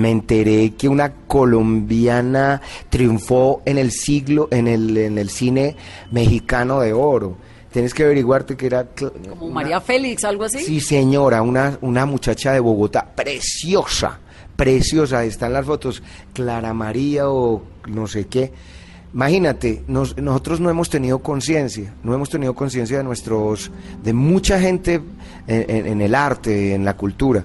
me 0.01 0.11
enteré 0.11 0.71
que 0.71 0.89
una 0.89 1.13
colombiana 1.27 2.61
triunfó 2.89 3.61
en 3.65 3.77
el 3.77 3.91
siglo, 3.91 4.47
en 4.51 4.67
el, 4.67 4.97
en 4.97 5.17
el 5.17 5.29
cine 5.29 5.75
mexicano 6.11 6.79
de 6.81 6.93
oro. 6.93 7.37
Tienes 7.71 7.93
que 7.93 8.03
averiguarte 8.03 8.57
que 8.57 8.65
era 8.65 8.83
Como 9.29 9.45
una- 9.45 9.53
María 9.53 9.79
Félix, 9.79 10.23
algo 10.23 10.43
así. 10.45 10.57
Sí, 10.59 10.79
señora, 10.79 11.43
una, 11.43 11.77
una 11.81 12.05
muchacha 12.07 12.51
de 12.51 12.59
Bogotá, 12.59 13.05
preciosa, 13.15 14.19
preciosa, 14.59 15.23
están 15.23 15.53
las 15.53 15.65
fotos, 15.65 16.03
Clara 16.33 16.73
María 16.73 17.29
o 17.29 17.63
no 17.87 18.07
sé 18.07 18.27
qué. 18.27 18.51
Imagínate, 19.13 19.83
nos- 19.87 20.17
nosotros 20.17 20.59
no 20.59 20.69
hemos 20.69 20.89
tenido 20.89 21.19
conciencia, 21.19 21.93
no 22.03 22.13
hemos 22.13 22.29
tenido 22.29 22.53
conciencia 22.53 22.97
de 22.97 23.03
nuestros, 23.05 23.71
de 24.03 24.13
mucha 24.13 24.59
gente 24.59 25.01
en, 25.47 25.65
en- 25.69 25.87
en 25.87 26.01
el 26.01 26.13
arte, 26.13 26.75
en 26.75 26.83
la 26.83 26.95
cultura. 26.97 27.43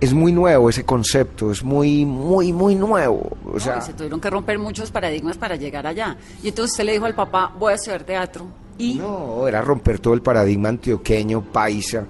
Es 0.00 0.14
muy 0.14 0.32
nuevo 0.32 0.70
ese 0.70 0.84
concepto, 0.84 1.50
es 1.52 1.62
muy, 1.64 2.04
muy, 2.06 2.52
muy 2.52 2.74
nuevo. 2.76 3.36
O 3.52 3.60
sea, 3.60 3.80
se 3.80 3.92
tuvieron 3.92 4.20
que 4.20 4.30
romper 4.30 4.58
muchos 4.58 4.90
paradigmas 4.90 5.36
para 5.36 5.56
llegar 5.56 5.86
allá. 5.86 6.16
Y 6.42 6.48
entonces 6.48 6.72
usted 6.72 6.84
le 6.84 6.92
dijo 6.92 7.04
al 7.06 7.14
papá, 7.14 7.52
voy 7.58 7.72
a 7.72 7.74
estudiar 7.76 8.04
teatro. 8.04 8.46
Y 8.78 8.94
No, 8.94 9.46
era 9.46 9.60
romper 9.62 9.98
todo 9.98 10.14
el 10.14 10.22
paradigma 10.22 10.70
antioqueño, 10.70 11.42
paisa. 11.42 12.04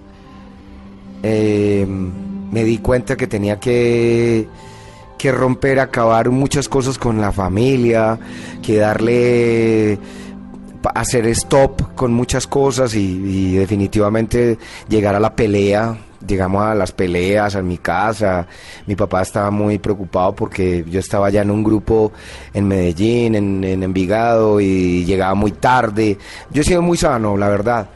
Eh, 1.22 1.86
me 2.52 2.62
di 2.64 2.78
cuenta 2.78 3.16
que 3.16 3.26
tenía 3.26 3.58
que, 3.58 4.46
que 5.18 5.32
romper, 5.32 5.80
acabar 5.80 6.30
muchas 6.30 6.68
cosas 6.68 6.98
con 6.98 7.20
la 7.20 7.32
familia, 7.32 8.18
que 8.62 8.76
darle, 8.76 9.98
hacer 10.94 11.26
stop 11.28 11.94
con 11.94 12.12
muchas 12.12 12.46
cosas 12.46 12.94
y, 12.94 13.56
definitivamente 13.56 14.58
llegar 14.88 15.16
a 15.16 15.20
la 15.20 15.34
pelea. 15.34 15.98
Llegamos 16.24 16.62
a 16.62 16.74
las 16.76 16.92
peleas 16.92 17.56
en 17.56 17.66
mi 17.66 17.78
casa. 17.78 18.46
Mi 18.86 18.94
papá 18.94 19.22
estaba 19.22 19.50
muy 19.50 19.80
preocupado 19.80 20.36
porque 20.36 20.84
yo 20.88 21.00
estaba 21.00 21.30
ya 21.30 21.42
en 21.42 21.50
un 21.50 21.64
grupo 21.64 22.12
en 22.54 22.68
Medellín, 22.68 23.34
en 23.34 23.82
Envigado 23.82 24.60
y 24.60 25.04
llegaba 25.04 25.34
muy 25.34 25.50
tarde. 25.50 26.16
Yo 26.52 26.60
he 26.60 26.64
sido 26.64 26.80
muy 26.80 26.96
sano, 26.96 27.36
la 27.36 27.48
verdad 27.48 27.88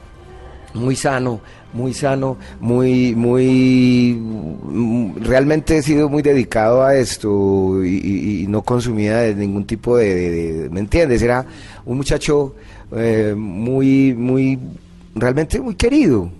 muy 0.76 0.94
sano, 0.94 1.40
muy 1.76 1.92
sano, 1.94 2.36
muy, 2.60 3.14
muy, 3.14 4.14
mm, 4.18 5.16
realmente 5.22 5.76
he 5.78 5.82
sido 5.82 6.08
muy 6.08 6.22
dedicado 6.22 6.82
a 6.82 6.96
esto 6.96 7.84
y, 7.84 7.96
y- 7.98 8.42
y 8.42 8.46
no 8.46 8.62
consumía 8.62 9.18
de 9.18 9.34
ningún 9.34 9.66
tipo 9.66 9.96
de, 9.96 10.14
de- 10.14 10.52
de- 10.54 10.70
¿me 10.70 10.80
entiendes? 10.80 11.20
Era 11.22 11.44
un 11.84 11.96
muchacho 11.98 12.54
eh, 12.96 13.34
muy, 13.36 14.14
muy, 14.14 14.58
realmente 15.14 15.60
muy 15.60 15.74
querido, 15.74 16.30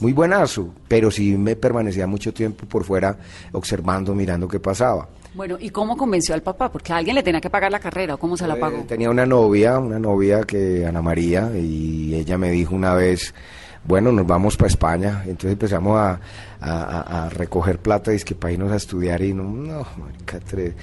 muy 0.00 0.12
buenazo, 0.12 0.68
pero 0.88 1.10
sí 1.10 1.36
me 1.36 1.56
permanecía 1.56 2.06
mucho 2.06 2.32
tiempo 2.32 2.66
por 2.66 2.84
fuera 2.84 3.16
observando, 3.52 4.14
mirando 4.14 4.46
qué 4.48 4.58
pasaba. 4.60 5.08
bueno, 5.34 5.56
¿y 5.60 5.70
cómo 5.70 5.96
convenció 5.96 6.34
al 6.34 6.42
papá? 6.42 6.70
Porque 6.72 6.92
a 6.92 6.96
alguien 6.96 7.14
le 7.16 7.22
tenía 7.22 7.40
que 7.40 7.50
pagar 7.50 7.70
la 7.70 7.78
carrera, 7.80 8.14
¿o 8.14 8.18
cómo 8.18 8.36
se 8.36 8.46
la 8.46 8.54
Eh, 8.54 8.60
pagó? 8.60 8.78
tenía 8.88 9.10
una 9.10 9.26
novia, 9.26 9.78
una 9.78 9.98
novia 9.98 10.42
que 10.44 10.84
Ana 10.86 11.02
María, 11.02 11.50
y 11.54 12.14
ella 12.14 12.38
me 12.38 12.50
dijo 12.50 12.74
una 12.74 12.94
vez, 12.94 13.34
bueno, 13.84 14.12
nos 14.12 14.26
vamos 14.26 14.56
para 14.56 14.68
España. 14.68 15.22
Entonces 15.24 15.52
empezamos 15.52 15.98
a, 15.98 16.20
a- 16.60 17.24
recoger 17.30 17.78
plata 17.78 18.12
es 18.12 18.24
que 18.24 18.34
para 18.34 18.52
irnos 18.52 18.72
a 18.72 18.76
estudiar 18.76 19.22
y 19.22 19.32
no, 19.34 19.44
no, 19.44 19.86
marica, 19.98 20.40
tre- 20.40 20.74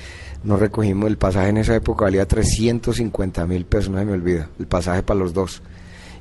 no 0.43 0.57
recogimos 0.57 1.07
el 1.09 1.17
pasaje 1.17 1.49
en 1.49 1.57
esa 1.57 1.75
época, 1.75 2.05
valía 2.05 2.27
350 2.27 3.45
mil 3.47 3.65
pesos, 3.65 3.89
no 3.89 3.99
se 3.99 4.05
me 4.05 4.13
olvida, 4.13 4.49
el 4.59 4.67
pasaje 4.67 5.03
para 5.03 5.19
los 5.19 5.33
dos. 5.33 5.61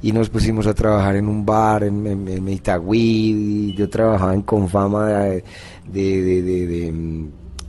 Y 0.03 0.13
nos 0.13 0.29
pusimos 0.29 0.67
a 0.67 0.75
trabajar 0.75 1.17
en 1.17 1.29
un 1.29 1.47
bar 1.47 1.85
en, 1.85 2.07
en, 2.07 2.29
en 2.29 2.49
y 2.93 3.75
yo 3.75 3.89
trabajaba 3.89 4.35
en 4.35 4.43
Confama 4.43 5.09
de, 5.11 5.43
de, 5.87 6.43
de- 6.43 7.27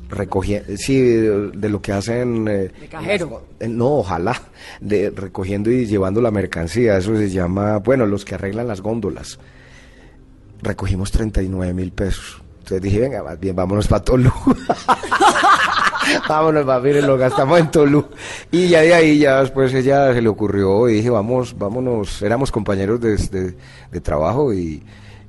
recogía- 0.10 0.64
sí, 0.78 1.00
de, 1.02 1.70
lo 1.70 1.82
que 1.82 1.92
hacen... 1.92 2.48
eh, 2.48 2.72
De 2.80 2.88
cajero. 2.90 3.44
eh, 3.60 3.68
No, 3.68 3.98
ojalá, 3.98 4.42
de 4.82 5.10
recogiendo 5.10 5.70
y 5.72 5.86
llevando 5.86 6.22
la 6.22 6.32
mercancía, 6.32 6.98
eso 6.98 7.16
se 7.18 7.30
llama, 7.30 7.78
bueno, 7.80 8.06
los 8.06 8.24
que 8.26 8.36
arreglan 8.36 8.68
las 8.68 8.82
góndolas. 8.82 9.40
Recogimos 10.62 11.12
39 11.12 11.74
mil 11.74 11.92
pesos. 11.92 12.42
Entonces 12.60 12.82
dije, 12.82 13.00
venga, 13.00 13.22
más 13.24 13.40
bien, 13.40 13.56
vámonos 13.56 13.88
para 13.88 14.04
Tolú. 14.04 14.32
vámonos, 16.30 16.68
va, 16.68 16.80
miren, 16.80 17.06
lo 17.08 17.18
gastamos 17.18 17.60
en 17.60 17.72
Tolú. 17.72 18.06
Y 18.52 18.68
ya 18.70 18.82
de 18.82 18.94
ahí, 18.94 19.20
ya 19.20 19.42
después 19.42 19.74
ella 19.74 20.14
se 20.14 20.22
le 20.22 20.30
ocurrió 20.30 20.88
y 20.90 20.96
dije, 20.96 21.10
vamos, 21.10 21.58
vámonos, 21.58 22.22
éramos 22.22 22.52
compañeros 22.52 23.00
de, 23.02 23.18
de- 23.18 23.56
de 23.92 24.02
trabajo 24.02 24.54
y, 24.54 24.82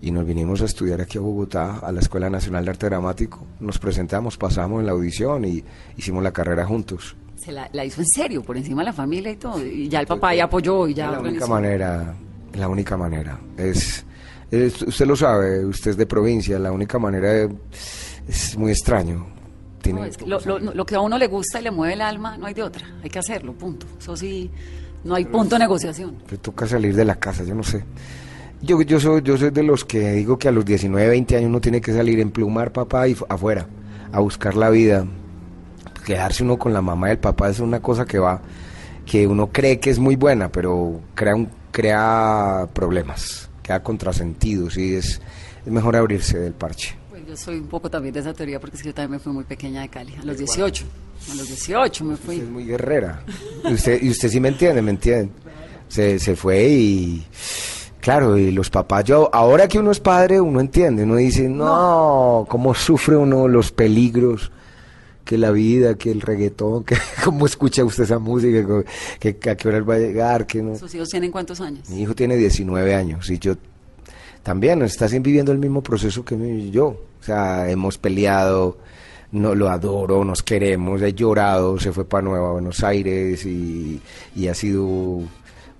y 0.02 0.10
nos 0.10 0.26
vinimos 0.26 0.62
a 0.62 0.66
estudiar 0.66 1.00
aquí 1.00 1.18
a 1.18 1.20
Bogotá, 1.20 1.78
a 1.78 1.90
la 1.92 2.00
Escuela 2.00 2.28
Nacional 2.30 2.64
de 2.64 2.70
Arte 2.72 2.86
Dramático. 2.86 3.46
Nos 3.60 3.78
presentamos, 3.78 4.36
pasamos 4.36 4.80
en 4.80 4.86
la 4.86 4.92
audición 4.92 5.44
y 5.44 5.64
hicimos 5.96 6.22
la 6.22 6.32
carrera 6.32 6.64
juntos. 6.66 7.16
Se 7.36 7.52
la, 7.52 7.68
la 7.72 7.84
hizo 7.84 8.00
en 8.00 8.06
serio, 8.08 8.42
por 8.42 8.56
encima 8.56 8.82
de 8.82 8.86
la 8.86 8.92
familia 8.92 9.30
y 9.30 9.36
todo. 9.36 9.64
Y 9.64 9.88
ya 9.88 10.00
el 10.00 10.06
papá 10.06 10.34
ya 10.34 10.44
apoyó 10.44 10.86
y 10.88 10.94
ya 10.94 11.10
la 11.10 11.20
única 11.20 11.46
manera, 11.46 12.14
la 12.54 12.68
única 12.68 12.96
manera. 12.96 13.38
Es, 13.56 14.04
es- 14.50 14.82
usted 14.82 15.06
lo 15.06 15.16
sabe, 15.16 15.64
usted 15.64 15.92
es 15.92 15.96
de 15.96 16.06
provincia, 16.06 16.58
la 16.58 16.72
única 16.72 16.98
manera 16.98 17.32
de- 17.32 17.54
es 18.28 18.56
muy 18.56 18.70
extraño. 18.72 19.26
Tiene 19.82 20.00
No, 20.00 20.06
es 20.06 20.16
que 20.16 20.26
lo, 20.26 20.40
lo- 20.40 20.58
lo 20.58 20.84
que 20.86 20.96
a 20.96 21.00
uno 21.00 21.16
le 21.18 21.28
gusta 21.28 21.60
y 21.60 21.62
le 21.62 21.70
mueve 21.70 21.94
el 21.94 22.00
alma, 22.00 22.36
no 22.36 22.46
hay 22.46 22.54
de 22.54 22.62
otra. 22.64 22.86
Hay 23.04 23.08
que 23.10 23.18
hacerlo, 23.20 23.52
punto. 23.52 23.86
Eso 23.98 24.16
sí, 24.16 24.50
no 25.04 25.14
hay 25.14 25.26
punto 25.26 25.54
de 25.54 25.60
negociación. 25.60 26.16
que 26.26 26.38
toca 26.38 26.66
salir 26.66 26.96
de 26.96 27.04
la 27.04 27.14
casa, 27.16 27.44
yo 27.44 27.54
no 27.54 27.62
sé. 27.62 27.84
Yo, 28.62 28.80
yo, 28.82 28.98
soy, 28.98 29.22
yo 29.22 29.36
soy 29.36 29.50
de 29.50 29.62
los 29.62 29.84
que 29.84 30.12
digo 30.12 30.38
que 30.38 30.48
a 30.48 30.52
los 30.52 30.64
19, 30.64 31.08
20 31.08 31.36
años 31.36 31.48
uno 31.48 31.60
tiene 31.60 31.80
que 31.80 31.92
salir 31.92 32.18
en 32.20 32.30
plumar 32.30 32.72
papá 32.72 33.06
y 33.06 33.14
fu- 33.14 33.26
afuera, 33.28 33.66
a 34.12 34.20
buscar 34.20 34.56
la 34.56 34.70
vida. 34.70 35.06
Quedarse 36.04 36.42
uno 36.44 36.56
con 36.58 36.72
la 36.72 36.80
mamá 36.82 37.08
y 37.08 37.12
el 37.12 37.18
papá 37.18 37.50
es 37.50 37.58
una 37.60 37.80
cosa 37.80 38.04
que 38.06 38.18
va, 38.18 38.40
que 39.04 39.26
uno 39.26 39.48
cree 39.48 39.78
que 39.80 39.90
es 39.90 39.98
muy 39.98 40.16
buena, 40.16 40.50
pero 40.50 41.00
crea, 41.14 41.34
un, 41.34 41.48
crea 41.72 42.68
problemas, 42.72 43.50
crea 43.62 43.82
contrasentidos 43.82 44.76
y 44.78 44.94
es, 44.94 45.20
es 45.64 45.72
mejor 45.72 45.96
abrirse 45.96 46.38
del 46.38 46.52
parche. 46.54 46.96
Pues 47.10 47.26
yo 47.26 47.36
soy 47.36 47.56
un 47.58 47.66
poco 47.66 47.90
también 47.90 48.14
de 48.14 48.20
esa 48.20 48.32
teoría 48.32 48.58
porque 48.60 48.76
es 48.76 48.82
que 48.82 48.88
yo 48.90 48.94
también 48.94 49.12
me 49.12 49.18
fui 49.18 49.32
muy 49.32 49.44
pequeña 49.44 49.82
de 49.82 49.88
Cali, 49.88 50.14
a 50.14 50.24
los 50.24 50.38
18. 50.38 50.84
A 51.32 51.34
los 51.34 51.48
18 51.48 52.04
me 52.04 52.16
fui. 52.16 52.36
Usted 52.36 52.46
es 52.46 52.52
muy 52.52 52.64
guerrera. 52.64 53.22
Y 53.68 53.74
usted, 53.74 54.00
y 54.02 54.08
usted 54.10 54.28
sí 54.28 54.38
me 54.40 54.48
entiende, 54.48 54.80
me 54.82 54.92
entiende. 54.92 55.30
Se, 55.88 56.18
se 56.20 56.36
fue 56.36 56.68
y... 56.68 57.26
Claro, 58.06 58.38
y 58.38 58.52
los 58.52 58.70
papás, 58.70 59.02
yo, 59.02 59.28
ahora 59.32 59.66
que 59.66 59.80
uno 59.80 59.90
es 59.90 59.98
padre, 59.98 60.40
uno 60.40 60.60
entiende, 60.60 61.02
uno 61.02 61.16
dice, 61.16 61.48
no, 61.48 62.46
cómo 62.48 62.72
sufre 62.72 63.16
uno 63.16 63.48
los 63.48 63.72
peligros, 63.72 64.52
que 65.24 65.36
la 65.36 65.50
vida, 65.50 65.96
que 65.96 66.12
el 66.12 66.20
reggaetón, 66.20 66.84
que 66.84 66.96
cómo 67.24 67.46
escucha 67.46 67.84
usted 67.84 68.04
esa 68.04 68.20
música, 68.20 68.64
que, 69.18 69.38
que 69.38 69.50
a 69.50 69.56
qué 69.56 69.68
hora 69.68 69.80
va 69.80 69.94
a 69.96 69.98
llegar, 69.98 70.46
que 70.46 70.62
no. 70.62 70.76
¿Sus 70.76 70.94
hijos 70.94 71.08
tienen 71.08 71.32
cuántos 71.32 71.60
años? 71.60 71.90
Mi 71.90 72.02
hijo 72.02 72.14
tiene 72.14 72.36
19 72.36 72.94
años 72.94 73.28
y 73.28 73.40
yo 73.40 73.56
también 74.44 74.82
está 74.82 75.08
viviendo 75.08 75.50
el 75.50 75.58
mismo 75.58 75.82
proceso 75.82 76.24
que 76.24 76.70
yo. 76.70 76.86
O 77.20 77.24
sea, 77.24 77.68
hemos 77.68 77.98
peleado, 77.98 78.78
no 79.32 79.56
lo 79.56 79.68
adoro, 79.68 80.24
nos 80.24 80.44
queremos, 80.44 81.02
he 81.02 81.12
llorado, 81.12 81.80
se 81.80 81.90
fue 81.90 82.04
para 82.04 82.22
Nueva 82.22 82.52
Buenos 82.52 82.84
Aires 82.84 83.44
y, 83.44 84.00
y 84.36 84.46
ha 84.46 84.54
sido 84.54 85.22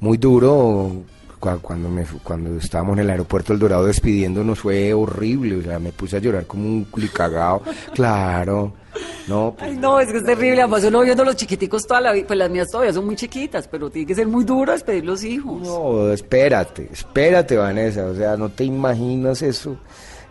muy 0.01 0.19
duro 0.19 1.05
cuando, 1.39 1.89
me, 1.89 2.05
cuando 2.23 2.57
estábamos 2.59 2.95
en 2.95 3.01
el 3.01 3.11
aeropuerto 3.11 3.53
El 3.53 3.59
Dorado 3.59 3.87
despidiéndonos 3.87 4.59
fue 4.59 4.93
horrible, 4.95 5.57
o 5.57 5.63
sea, 5.63 5.79
me 5.79 5.93
puse 5.93 6.17
a 6.17 6.21
llorar 6.21 6.47
como 6.47 6.65
un 6.65 6.85
culicagado, 6.85 7.63
claro, 7.95 8.73
no, 9.29 9.55
pues, 9.59 9.71
Ay, 9.73 9.77
no, 9.77 10.01
es 10.01 10.11
que 10.11 10.19
es 10.19 10.25
terrible. 10.25 10.63
Además, 10.63 10.85
uno 10.85 11.03
viendo 11.03 11.23
los 11.25 11.37
chiquiticos 11.37 11.87
toda 11.87 12.01
la 12.01 12.13
vida. 12.13 12.27
Pues 12.27 12.39
las 12.39 12.49
mías 12.49 12.69
todavía 12.71 12.93
son 12.95 13.05
muy 13.05 13.17
chiquitas, 13.17 13.69
pero 13.69 13.91
tiene 13.91 14.07
que 14.07 14.15
ser 14.15 14.27
muy 14.27 14.45
duro 14.45 14.73
despedir 14.73 15.05
los 15.05 15.23
hijos. 15.25 15.61
no, 15.63 16.11
espérate, 16.13 16.89
espérate 16.93 17.57
Vanessa, 17.57 18.07
o 18.07 18.15
sea, 18.15 18.37
no 18.39 18.49
te 18.49 18.65
imaginas 18.65 19.43
eso. 19.43 19.77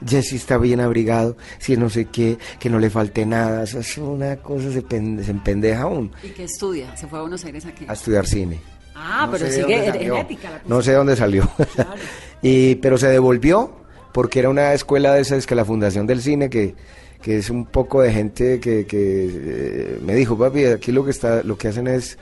Jesse 0.06 0.34
está 0.34 0.58
bien 0.58 0.80
abrigado, 0.82 1.38
si 1.60 1.78
no 1.78 1.90
sé 1.90 2.06
qué, 2.06 2.38
que 2.60 2.70
no 2.70 2.80
le 2.80 2.90
falte 2.90 3.26
nada, 3.26 3.64
eso 3.64 3.80
es 3.80 3.98
una 3.98 4.36
cosa, 4.38 4.70
se, 4.72 4.82
pen- 4.82 5.24
se 5.24 5.32
empendeja 5.32 5.84
aún 5.84 6.12
¿Y 6.22 6.30
qué 6.30 6.44
estudia? 6.44 6.96
¿Se 6.98 7.08
fue 7.08 7.20
a 7.20 7.22
Buenos 7.22 7.46
Aires 7.46 7.66
aquí? 7.66 7.86
a 7.88 7.94
estudiar 7.94 8.26
cine. 8.28 8.60
Ah, 8.96 9.26
No 9.26 9.32
pero 9.32 9.52
sigue 9.52 10.08
la. 10.08 10.28
No 10.66 10.82
sé 10.82 10.94
dónde 10.94 11.16
salió. 11.16 11.50
y, 12.42 12.76
pero 12.76 12.98
se 12.98 13.08
devolvió 13.08 13.72
porque 14.14 14.40
era 14.40 14.50
una 14.50 14.74
escuela 14.74 15.14
de 15.14 15.22
esas 15.22 15.46
que 15.46 15.56
la 15.56 15.66
Fundación 15.66 16.08
del 16.08 16.22
Cine 16.22 16.50
que, 16.50 16.74
que 17.22 17.38
es 17.38 17.50
un 17.50 17.66
poco 17.66 18.02
de 18.02 18.14
gente 18.14 18.60
que, 18.62 18.86
que 18.86 19.30
eh, 19.30 20.00
me 20.02 20.16
dijo, 20.16 20.38
papi, 20.38 20.66
aquí 20.66 20.92
lo 20.94 21.04
que 21.04 21.12
está, 21.12 21.44
lo 21.44 21.58
que 21.58 21.68
hacen 21.68 21.88
es 21.88 22.18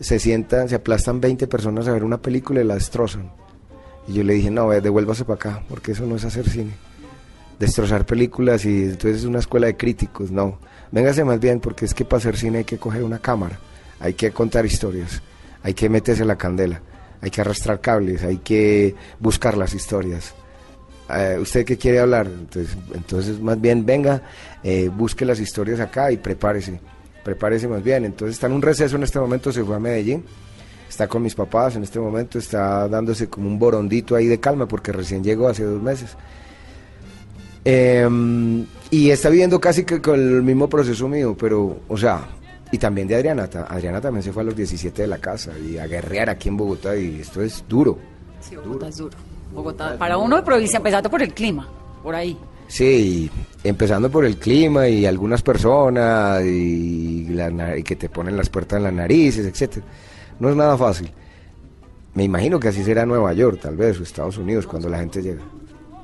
se 0.00 0.18
sientan, 0.18 0.68
se 0.68 0.74
aplastan 0.74 1.20
20 1.20 1.46
personas 1.46 1.86
a 1.86 1.92
ver 1.92 2.04
una 2.04 2.18
película 2.18 2.60
y 2.60 2.64
la 2.64 2.74
destrozan. 2.74 3.30
Y 4.08 4.14
yo 4.14 4.22
le 4.22 4.34
dije, 4.34 4.50
no, 4.50 4.70
devuélvase 4.70 5.24
para 5.24 5.34
acá, 5.34 5.62
porque 5.68 5.92
eso 5.92 6.04
no 6.06 6.16
es 6.16 6.24
hacer 6.24 6.48
cine. 6.48 6.72
Destrozar 7.58 8.04
películas 8.04 8.64
y 8.64 8.84
entonces 8.84 9.18
es 9.18 9.24
una 9.24 9.38
escuela 9.38 9.66
de 9.66 9.76
críticos, 9.76 10.30
no. 10.30 10.58
Véngase 10.90 11.24
más 11.24 11.40
bien, 11.40 11.60
porque 11.60 11.84
es 11.84 11.94
que 11.94 12.04
para 12.04 12.18
hacer 12.18 12.36
cine 12.36 12.58
hay 12.58 12.64
que 12.64 12.78
coger 12.78 13.02
una 13.02 13.18
cámara, 13.18 13.58
hay 14.00 14.14
que 14.14 14.30
contar 14.30 14.66
historias, 14.66 15.22
hay 15.64 15.72
que 15.72 15.88
meterse 15.88 16.24
la 16.26 16.36
candela, 16.36 16.80
hay 17.22 17.30
que 17.30 17.40
arrastrar 17.40 17.80
cables, 17.80 18.22
hay 18.22 18.36
que 18.36 18.94
buscar 19.18 19.56
las 19.56 19.72
historias. 19.72 20.34
Eh, 21.08 21.38
¿Usted 21.40 21.64
qué 21.64 21.78
quiere 21.78 22.00
hablar? 22.00 22.26
Entonces, 22.26 22.76
entonces 22.94 23.40
más 23.40 23.58
bien 23.58 23.84
venga, 23.84 24.20
eh, 24.62 24.90
busque 24.94 25.24
las 25.24 25.40
historias 25.40 25.80
acá 25.80 26.12
y 26.12 26.18
prepárese, 26.18 26.78
prepárese 27.24 27.66
más 27.66 27.82
bien. 27.82 28.04
Entonces 28.04 28.36
está 28.36 28.46
en 28.46 28.52
un 28.52 28.60
receso 28.60 28.96
en 28.96 29.04
este 29.04 29.18
momento, 29.18 29.50
se 29.52 29.64
fue 29.64 29.74
a 29.74 29.78
Medellín, 29.78 30.22
está 30.86 31.08
con 31.08 31.22
mis 31.22 31.34
papás 31.34 31.76
en 31.76 31.82
este 31.82 31.98
momento, 31.98 32.38
está 32.38 32.86
dándose 32.86 33.28
como 33.28 33.48
un 33.48 33.58
borondito 33.58 34.16
ahí 34.16 34.26
de 34.26 34.38
calma 34.38 34.68
porque 34.68 34.92
recién 34.92 35.24
llegó 35.24 35.48
hace 35.48 35.64
dos 35.64 35.82
meses. 35.82 36.14
Eh, 37.64 38.06
y 38.90 39.08
está 39.08 39.30
viviendo 39.30 39.58
casi 39.58 39.84
que 39.84 40.02
con 40.02 40.20
el 40.20 40.42
mismo 40.42 40.68
proceso 40.68 41.08
mío, 41.08 41.34
pero, 41.40 41.80
o 41.88 41.96
sea, 41.96 42.28
y 42.74 42.78
también 42.78 43.06
de 43.06 43.14
Adriana. 43.14 43.48
Adriana 43.68 44.00
también 44.00 44.22
se 44.24 44.32
fue 44.32 44.42
a 44.42 44.46
los 44.46 44.56
17 44.56 45.02
de 45.02 45.08
la 45.08 45.18
casa 45.18 45.52
y 45.56 45.78
a 45.78 45.86
guerrear 45.86 46.28
aquí 46.28 46.48
en 46.48 46.56
Bogotá 46.56 46.96
y 46.96 47.20
esto 47.20 47.40
es 47.40 47.64
duro. 47.68 47.96
Sí, 48.40 48.56
Bogotá 48.56 48.88
es 48.88 48.96
duro. 48.96 49.16
Bogotá, 49.52 49.96
para 49.96 50.18
uno 50.18 50.34
de 50.34 50.42
provincia, 50.42 50.78
empezando 50.78 51.08
por 51.08 51.22
el 51.22 51.32
clima, 51.32 51.68
por 52.02 52.16
ahí. 52.16 52.36
Sí, 52.66 53.30
empezando 53.62 54.10
por 54.10 54.24
el 54.24 54.38
clima 54.38 54.88
y 54.88 55.06
algunas 55.06 55.42
personas 55.42 56.42
y, 56.44 57.28
la 57.28 57.78
y 57.78 57.84
que 57.84 57.94
te 57.94 58.08
ponen 58.08 58.36
las 58.36 58.48
puertas 58.48 58.78
en 58.78 58.82
las 58.82 58.92
narices, 58.92 59.46
etcétera. 59.46 59.86
No 60.40 60.48
es 60.48 60.56
nada 60.56 60.76
fácil. 60.76 61.12
Me 62.14 62.24
imagino 62.24 62.58
que 62.58 62.68
así 62.68 62.82
será 62.82 63.06
Nueva 63.06 63.32
York, 63.34 63.60
tal 63.62 63.76
vez, 63.76 64.00
o 64.00 64.02
Estados 64.02 64.36
Unidos, 64.36 64.66
cuando 64.66 64.88
la 64.88 64.98
gente 64.98 65.22
llega. 65.22 65.42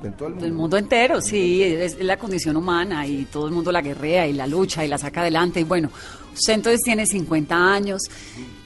En 0.03 0.13
todo 0.13 0.27
el 0.27 0.33
mundo. 0.33 0.45
El 0.47 0.53
mundo 0.53 0.77
entero, 0.77 1.21
sí, 1.21 1.63
es, 1.63 1.93
es 1.93 2.03
la 2.03 2.17
condición 2.17 2.57
humana 2.57 3.05
y 3.05 3.25
todo 3.25 3.47
el 3.47 3.53
mundo 3.53 3.71
la 3.71 3.81
guerrea 3.81 4.27
y 4.27 4.33
la 4.33 4.47
lucha 4.47 4.83
y 4.83 4.87
la 4.87 4.97
saca 4.97 5.21
adelante. 5.21 5.59
Y 5.59 5.63
bueno, 5.63 5.89
usted 6.33 6.53
entonces 6.53 6.81
tiene 6.81 7.05
50 7.05 7.55
años, 7.55 8.01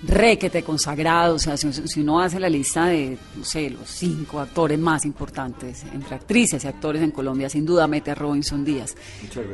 requete 0.04 0.63
consagrado, 0.63 1.36
o 1.36 1.39
sea, 1.39 1.58
si, 1.58 1.71
si 1.74 2.02
uno 2.02 2.21
hace 2.21 2.39
la 2.39 2.50
lista 2.50 2.86
de, 2.86 3.17
no 3.36 3.43
sé, 3.43 3.69
los 3.69 3.89
cinco 3.89 4.39
actores 4.39 4.80
más 4.80 5.06
importantes 5.06 5.84
entre 5.93 6.15
actrices 6.15 6.63
y 6.63 6.67
actores 6.67 7.02
en 7.02 7.12
Colombia, 7.12 7.50
sin 7.50 7.65
duda 7.65 7.88
mete 7.88 8.12
a 8.12 8.15
Robinson 8.15 8.63
Díaz. 8.63 8.95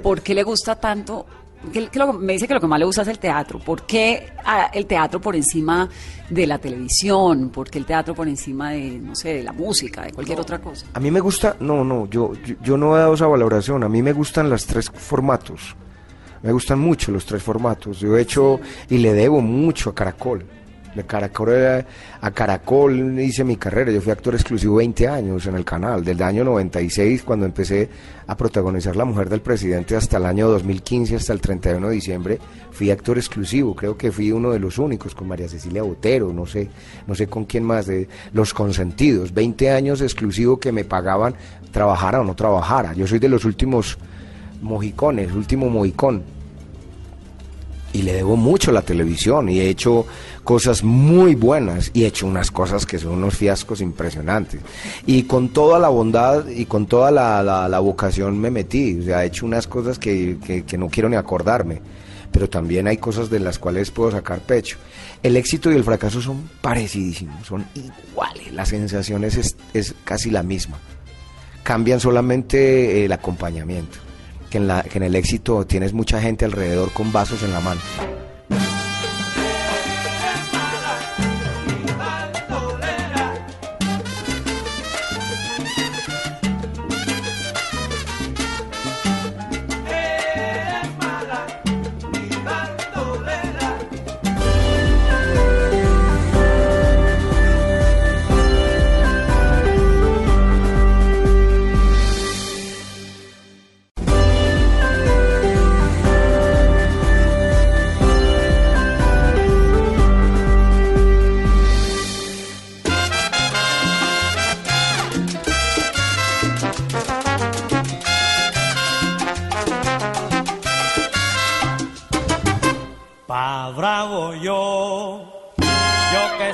¿Por 0.04 0.22
qué 0.22 0.34
le 0.34 0.44
gusta 0.44 0.76
tanto? 0.76 1.26
Que- 1.71 1.88
que 1.89 2.00
lo- 2.00 2.13
me 2.13 2.34
dice 2.34 2.47
que 2.47 2.54
lo 2.54 2.60
que 2.62 2.67
más 2.67 2.80
le 2.80 2.86
gusta 2.86 3.02
es 3.04 3.08
el 3.08 3.19
teatro. 3.19 3.60
¿Por 3.60 3.86
qué 3.86 4.32
ah, 4.45 4.69
el 4.74 4.86
teatro 4.86 5.19
por 5.21 5.36
encima 5.36 5.88
de 6.30 6.47
la 6.47 6.58
televisión? 6.58 7.50
¿Por 7.50 7.69
qué 7.69 7.80
el 7.80 7.86
teatro 7.86 8.13
por 8.15 8.28
encima 8.28 8.71
de, 8.71 9.00
no 9.00 9.15
sé, 9.15 9.34
de 9.36 9.43
la 9.43 9.52
música, 9.54 10.02
de 10.04 10.12
cualquier 10.12 10.39
otra 10.39 10.60
cosa? 10.60 10.86
A 10.93 11.00
mí 11.00 11.12
me 11.12 11.19
gusta, 11.19 11.56
no, 11.60 11.84
no, 11.84 12.08
yo, 12.10 12.34
yo, 12.45 12.56
yo 12.62 12.78
no 12.78 12.95
he 12.95 13.00
dado 13.00 13.13
esa 13.13 13.28
valoración. 13.28 13.84
A 13.84 13.89
mí 13.89 14.02
me 14.02 14.13
gustan 14.13 14.50
los 14.50 14.65
tres 14.65 14.89
formatos. 14.89 15.76
Me 16.43 16.52
gustan 16.52 16.80
mucho 16.80 17.12
los 17.12 17.26
tres 17.26 17.43
formatos. 17.43 18.00
Yo 18.00 18.17
he 18.17 18.21
hecho 18.21 18.60
y 18.89 18.97
le 18.97 19.13
debo 19.13 19.41
mucho 19.41 19.91
a 19.91 19.95
Caracol. 19.95 20.43
De 20.95 21.04
Caracol 21.04 21.65
a, 21.65 21.86
a 22.21 22.32
Caracol 22.32 23.19
hice 23.19 23.43
mi 23.43 23.56
carrera. 23.56 23.91
Yo 23.91 24.01
fui 24.01 24.12
actor 24.12 24.36
exclusivo 24.36 24.75
20 24.75 25.08
años 25.08 25.45
en 25.45 25.56
el 25.56 25.63
canal. 25.63 26.04
Desde 26.04 26.12
el 26.12 26.23
año 26.23 26.43
96, 26.43 27.23
cuando 27.23 27.45
empecé 27.45 27.89
a 28.27 28.36
protagonizar 28.36 28.95
La 28.95 29.06
Mujer 29.06 29.30
del 29.30 29.41
Presidente, 29.41 29.95
hasta 29.95 30.17
el 30.17 30.25
año 30.25 30.49
2015, 30.49 31.15
hasta 31.15 31.34
el 31.34 31.41
31 31.41 31.88
de 31.88 31.93
diciembre, 31.93 32.39
fui 32.71 32.91
actor 32.91 33.17
exclusivo. 33.17 33.75
Creo 33.75 33.97
que 33.97 34.12
fui 34.12 34.32
uno 34.32 34.51
de 34.51 34.60
los 34.60 34.77
únicos 34.77 35.15
con 35.15 35.27
María 35.27 35.47
Cecilia 35.47 35.84
Botero, 35.84 36.34
no 36.34 36.45
sé, 36.45 36.69
no 37.08 37.15
sé 37.15 37.27
con 37.27 37.45
quién 37.45 37.63
más, 37.63 37.89
Los 38.34 38.54
Consentidos. 38.54 39.34
20 39.34 39.71
años 39.71 40.01
exclusivo 40.01 40.60
que 40.60 40.71
me 40.71 40.84
pagaban, 40.84 41.36
trabajara 41.71 42.21
o 42.21 42.23
no 42.23 42.36
trabajara. 42.36 42.93
Yo 42.93 43.08
soy 43.08 43.19
de 43.19 43.30
los 43.30 43.45
últimos 43.45 43.97
mojicones, 44.62 45.32
último 45.32 45.69
mohicón 45.69 46.23
y 47.93 48.04
le 48.04 48.13
debo 48.13 48.36
mucho 48.36 48.71
a 48.71 48.73
la 48.73 48.82
televisión 48.82 49.49
y 49.49 49.60
he 49.60 49.69
hecho 49.69 50.06
cosas 50.43 50.84
muy 50.84 51.36
buenas 51.36 51.91
y 51.93 52.04
he 52.04 52.08
hecho 52.08 52.25
unas 52.27 52.51
cosas 52.51 52.86
que 52.86 52.97
son 52.99 53.13
unos 53.13 53.36
fiascos 53.36 53.80
impresionantes. 53.82 54.60
Y 55.06 55.23
con 55.23 55.49
toda 55.49 55.77
la 55.80 55.89
bondad 55.89 56.47
y 56.47 56.65
con 56.65 56.86
toda 56.88 57.12
la, 57.12 57.41
la- 57.43 57.67
la 57.69 57.80
vocación 57.80 58.39
me 58.39 58.49
metí, 58.51 58.99
o 58.99 59.04
sea, 59.04 59.23
he 59.23 59.27
hecho 59.27 59.45
unas 59.45 59.67
cosas 59.67 59.99
que, 59.99 60.38
que- 60.45 60.63
que 60.63 60.77
no 60.77 60.89
quiero 60.89 61.10
ni 61.10 61.15
acordarme, 61.15 61.82
pero 62.32 62.49
también 62.49 62.88
hay 62.88 62.97
cosas 62.97 63.30
de 63.30 63.39
las 63.39 63.60
cuales 63.60 63.91
puedo 63.91 64.12
sacar 64.12 64.39
pecho. 64.39 64.77
El 65.21 65.38
éxito 65.38 65.71
y 65.71 65.75
el 65.75 65.84
fracaso 65.84 66.21
son 66.21 66.49
parecidísimos, 66.62 67.45
son 67.45 67.65
iguales, 67.75 68.51
la 68.54 68.65
sensación 68.65 69.23
es, 69.23 69.56
es, 69.73 69.93
casi 70.04 70.32
la 70.32 70.41
misma. 70.43 70.77
Cambian 71.63 71.99
solamente 71.99 73.06
el 73.06 73.12
acompañamiento. 73.12 73.99
Que 74.49 74.58
en, 74.58 74.67
la, 74.67 74.84
que 74.84 74.97
en 74.97 75.04
el 75.04 75.15
éxito 75.15 75.65
tienes 75.65 75.93
mucha 75.93 76.19
gente 76.19 76.43
alrededor 76.43 76.91
con 76.91 77.13
vasos 77.13 77.41
en 77.43 77.54
la 77.54 77.62
mano. 77.62 77.80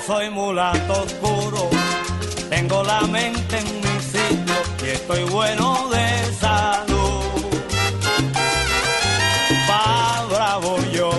Soy 0.08 0.30
mulato 0.30 1.04
oscuro, 1.04 1.70
tengo 2.50 2.82
la 2.82 3.02
mente 3.02 3.58
en 3.58 3.66
mi 3.82 4.00
sitio 4.02 4.56
y 4.86 4.90
estoy 4.92 5.24
bueno 5.26 5.90
de 5.90 6.34
salud. 6.40 7.24
Pa' 9.68 10.26
bravo 10.30 10.78
yo, 10.94 11.10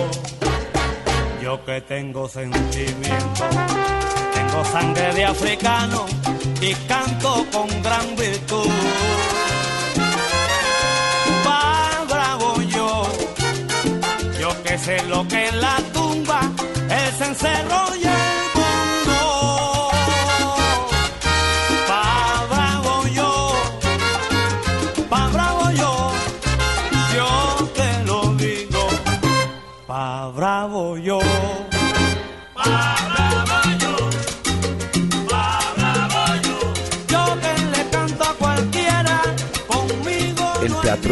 yo 1.39 1.63
que 1.65 1.81
tengo 1.81 2.27
sentimiento, 2.27 3.43
tengo 4.33 4.65
sangre 4.71 5.13
de 5.13 5.25
africano 5.25 6.07
y 6.59 6.73
canto 6.87 7.45
con 7.51 7.67
gran 7.83 8.15
virtud. 8.15 8.71
Pa' 11.43 12.05
bravo 12.09 12.59
yo, 12.63 13.07
yo 14.41 14.63
que 14.63 14.79
sé 14.79 15.03
lo 15.03 15.27
que 15.27 15.45
es 15.45 15.53
la 15.53 15.77
tumba, 15.93 16.41
el 16.89 17.13
cencerro 17.19 17.89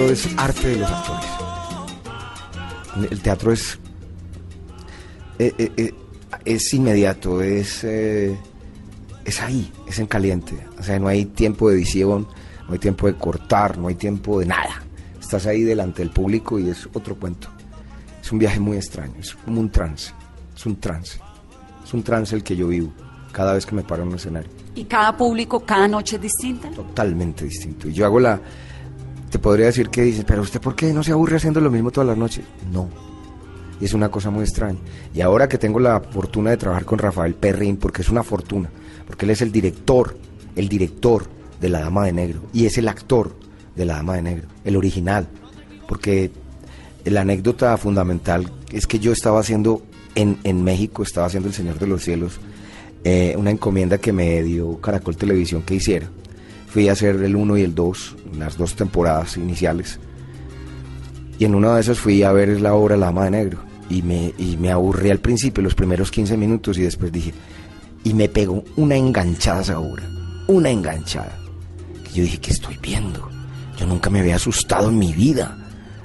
teatro 0.08 0.14
es 0.14 0.38
arte 0.38 0.68
de 0.70 0.76
los 0.78 0.92
actores. 0.92 1.26
El 3.12 3.22
teatro 3.22 3.52
es 3.52 3.80
eh, 5.40 5.54
eh, 5.58 5.72
eh, 5.78 5.94
es 6.46 6.74
inmediato, 6.74 7.42
es 7.42 7.84
eh, 7.84 8.38
es 9.26 9.42
ahí, 9.42 9.72
es 9.88 10.00
en 10.00 10.08
caliente. 10.08 10.56
O 10.80 10.84
sea, 10.84 11.00
no 11.00 11.08
hay 11.08 11.26
tiempo 11.26 11.70
de 11.70 11.76
edición, 11.76 12.28
no 12.68 12.74
hay 12.74 12.80
tiempo 12.80 13.08
de 13.08 13.16
cortar, 13.16 13.78
no 13.78 13.88
hay 13.88 13.96
tiempo 13.96 14.40
de 14.40 14.46
nada. 14.46 14.82
Estás 15.20 15.46
ahí 15.46 15.64
delante 15.64 16.02
del 16.02 16.12
público 16.12 16.58
y 16.58 16.70
es 16.70 16.88
otro 16.94 17.16
cuento. 17.16 17.50
Es 18.22 18.32
un 18.32 18.40
viaje 18.40 18.60
muy 18.60 18.78
extraño, 18.78 19.16
es 19.20 19.36
como 19.36 19.60
un 19.60 19.70
trance, 19.70 20.14
es 20.56 20.66
un 20.66 20.80
trance. 20.80 21.20
Es 21.84 21.94
un 21.94 22.04
trance 22.04 22.36
el 22.36 22.44
que 22.44 22.56
yo 22.56 22.68
vivo 22.68 22.92
cada 23.32 23.54
vez 23.54 23.66
que 23.66 23.76
me 23.76 23.84
paro 23.84 24.04
en 24.04 24.10
un 24.10 24.16
escenario. 24.16 24.50
¿Y 24.76 24.86
cada 24.86 25.16
público, 25.16 25.60
cada 25.62 25.88
noche 25.88 26.16
es 26.16 26.22
distinta? 26.22 26.70
totalmente 26.72 27.46
distinto. 27.46 27.88
Y 27.88 27.94
yo 27.94 28.06
hago 28.06 28.20
la. 28.20 28.40
Te 29.30 29.40
podría 29.40 29.68
decir 29.68 29.90
que 29.90 30.04
dices, 30.04 30.24
pero 30.26 30.42
usted, 30.42 30.62
¿por 30.62 30.76
qué 30.76 30.94
no 30.94 31.04
se 31.04 31.12
aburre 31.12 31.38
haciendo 31.38 31.60
lo 31.60 31.70
mismo 31.70 31.92
todas 31.92 32.08
las 32.08 32.18
noches? 32.18 32.46
No. 32.72 32.90
Y 33.80 33.86
es 33.86 33.94
una 33.94 34.10
cosa 34.10 34.30
muy 34.30 34.44
extraña. 34.44 34.80
Y 35.14 35.22
ahora 35.22 35.48
que 35.48 35.58
tengo 35.58 35.80
la 35.80 36.00
fortuna 36.00 36.52
de 36.52 36.58
trabajar 36.58 36.86
con 36.86 37.00
Rafael 37.00 37.36
Perrin, 37.36 37.78
porque 37.78 38.02
es 38.02 38.10
una 38.10 38.24
fortuna, 38.24 38.70
porque 39.06 39.26
él 39.26 39.32
es 39.32 39.42
el 39.42 39.52
director, 39.52 40.18
el 40.56 40.70
director 40.70 41.26
de 41.60 41.70
La 41.70 41.82
Dama 41.82 42.06
de 42.06 42.14
Negro, 42.14 42.42
y 42.54 42.66
es 42.66 42.78
el 42.78 42.88
actor 42.88 43.36
de 43.76 43.86
La 43.86 43.96
Dama 43.96 44.16
de 44.16 44.22
Negro, 44.22 44.48
el 44.64 44.76
original. 44.76 45.28
Porque 45.88 46.32
la 47.06 47.22
anécdota 47.22 47.78
fundamental 47.78 48.52
es 48.72 48.88
que 48.88 49.00
yo 49.00 49.12
estaba 49.12 49.40
haciendo 49.40 49.84
en, 50.16 50.40
en 50.44 50.64
México, 50.64 51.04
estaba 51.04 51.28
haciendo 51.28 51.50
El 51.50 51.56
Señor 51.56 51.80
de 51.80 51.88
los 51.88 52.04
Cielos, 52.04 52.40
eh, 53.04 53.36
una 53.38 53.52
encomienda 53.52 53.98
que 54.00 54.12
me 54.12 54.42
dio 54.44 54.82
Caracol 54.82 55.16
Televisión 55.16 55.62
que 55.62 55.76
hiciera. 55.76 56.10
Fui 56.78 56.90
a 56.90 56.92
hacer 56.92 57.16
el 57.24 57.36
1 57.36 57.58
y 57.58 57.64
el 57.64 57.74
2, 57.74 58.16
las 58.38 58.56
dos 58.56 58.76
temporadas 58.76 59.36
iniciales. 59.36 60.00
Y 61.40 61.46
en 61.46 61.56
una 61.56 61.74
de 61.74 61.82
esas 61.82 61.98
fui 61.98 62.22
a 62.22 62.32
ver 62.32 62.62
la 62.62 62.76
obra 62.76 62.96
La 62.96 63.08
Dama 63.08 63.24
de 63.24 63.32
Negro. 63.32 63.58
Y 63.90 64.04
me, 64.04 64.32
y 64.38 64.58
me 64.58 64.70
aburrí 64.70 65.10
al 65.10 65.18
principio, 65.18 65.64
los 65.64 65.74
primeros 65.74 66.12
15 66.12 66.38
minutos, 66.38 66.78
y 66.78 66.84
después 66.84 67.12
dije, 67.12 67.34
y 68.04 68.14
me 68.14 68.30
pegó 68.30 68.64
una 68.76 68.96
enganchada 68.96 69.62
esa 69.62 69.80
obra. 69.80 70.08
Una 70.46 70.70
enganchada. 70.70 71.40
Yo 72.14 72.22
dije, 72.22 72.38
¿qué 72.38 72.52
estoy 72.52 72.78
viendo? 72.80 73.28
Yo 73.76 73.88
nunca 73.88 74.12
me 74.12 74.20
había 74.20 74.36
asustado 74.36 74.90
en 74.90 75.00
mi 75.00 75.14
vida. 75.14 75.58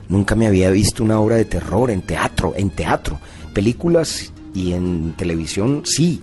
Nunca 0.08 0.34
me 0.34 0.46
había 0.46 0.70
visto 0.70 1.04
una 1.04 1.20
obra 1.20 1.36
de 1.36 1.44
terror 1.44 1.90
en 1.90 2.00
teatro, 2.00 2.54
en 2.56 2.70
teatro. 2.70 3.20
Películas 3.52 4.32
y 4.54 4.72
en 4.72 5.12
televisión, 5.18 5.82
sí. 5.84 6.22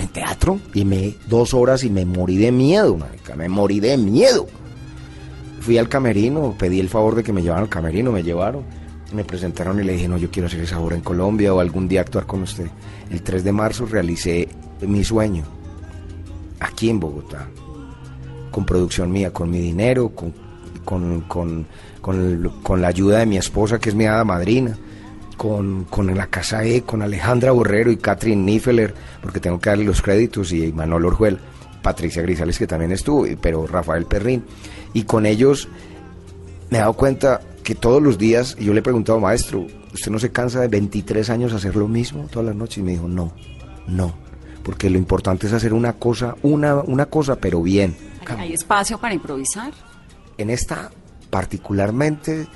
En 0.00 0.08
teatro, 0.08 0.58
y 0.72 0.86
me 0.86 1.14
dos 1.28 1.52
horas 1.52 1.84
y 1.84 1.90
me 1.90 2.06
morí 2.06 2.38
de 2.38 2.50
miedo, 2.50 2.96
marica, 2.96 3.36
me 3.36 3.50
morí 3.50 3.80
de 3.80 3.98
miedo. 3.98 4.46
Fui 5.60 5.76
al 5.76 5.90
camerino, 5.90 6.54
pedí 6.58 6.80
el 6.80 6.88
favor 6.88 7.14
de 7.14 7.22
que 7.22 7.34
me 7.34 7.42
llevaran 7.42 7.64
al 7.64 7.68
camerino, 7.68 8.10
me 8.10 8.22
llevaron, 8.22 8.64
me 9.12 9.24
presentaron 9.24 9.78
y 9.78 9.84
le 9.84 9.92
dije, 9.92 10.08
no, 10.08 10.16
yo 10.16 10.30
quiero 10.30 10.46
hacer 10.46 10.60
esa 10.60 10.80
obra 10.80 10.96
en 10.96 11.02
Colombia 11.02 11.52
o 11.52 11.60
algún 11.60 11.86
día 11.86 12.00
actuar 12.00 12.24
con 12.24 12.40
usted. 12.42 12.68
El 13.10 13.20
3 13.20 13.44
de 13.44 13.52
marzo 13.52 13.84
realicé 13.84 14.48
mi 14.80 15.04
sueño, 15.04 15.44
aquí 16.60 16.88
en 16.88 16.98
Bogotá, 16.98 17.46
con 18.50 18.64
producción 18.64 19.12
mía, 19.12 19.34
con 19.34 19.50
mi 19.50 19.58
dinero, 19.58 20.14
con, 20.14 20.32
con, 20.82 21.20
con, 21.28 21.66
con 22.00 22.80
la 22.80 22.88
ayuda 22.88 23.18
de 23.18 23.26
mi 23.26 23.36
esposa, 23.36 23.78
que 23.78 23.90
es 23.90 23.94
mi 23.94 24.06
hada 24.06 24.24
madrina, 24.24 24.78
con, 25.40 25.84
con 25.84 26.14
la 26.14 26.26
Casa 26.26 26.64
E, 26.64 26.82
con 26.82 27.00
Alejandra 27.00 27.50
Borrero 27.52 27.90
y 27.90 27.96
Catherine 27.96 28.42
Nifeler, 28.42 28.92
porque 29.22 29.40
tengo 29.40 29.58
que 29.58 29.70
darle 29.70 29.86
los 29.86 30.02
créditos, 30.02 30.52
y 30.52 30.70
Manuel 30.70 31.06
Orjuel, 31.06 31.38
Patricia 31.82 32.20
Grisales, 32.20 32.58
que 32.58 32.66
también 32.66 32.92
estuvo, 32.92 33.24
pero 33.40 33.66
Rafael 33.66 34.04
Perrín. 34.04 34.44
Y 34.92 35.04
con 35.04 35.24
ellos 35.24 35.66
me 36.68 36.76
he 36.76 36.80
dado 36.82 36.92
cuenta 36.92 37.40
que 37.64 37.74
todos 37.74 38.02
los 38.02 38.18
días, 38.18 38.54
y 38.60 38.66
yo 38.66 38.74
le 38.74 38.80
he 38.80 38.82
preguntado, 38.82 39.18
maestro, 39.18 39.66
¿usted 39.94 40.10
no 40.10 40.18
se 40.18 40.30
cansa 40.30 40.60
de 40.60 40.68
23 40.68 41.30
años 41.30 41.54
hacer 41.54 41.74
lo 41.74 41.88
mismo 41.88 42.26
todas 42.30 42.44
las 42.44 42.54
noches? 42.54 42.76
Y 42.76 42.82
me 42.82 42.90
dijo, 42.90 43.08
no, 43.08 43.32
no, 43.86 44.12
porque 44.62 44.90
lo 44.90 44.98
importante 44.98 45.46
es 45.46 45.54
hacer 45.54 45.72
una 45.72 45.94
cosa, 45.94 46.36
una, 46.42 46.74
una 46.74 47.06
cosa, 47.06 47.36
pero 47.36 47.62
bien. 47.62 47.96
¿Hay, 48.26 48.40
hay 48.40 48.52
espacio 48.52 48.98
para 48.98 49.14
improvisar? 49.14 49.72
En 50.36 50.50
esta 50.50 50.90
particularmente 51.30 52.46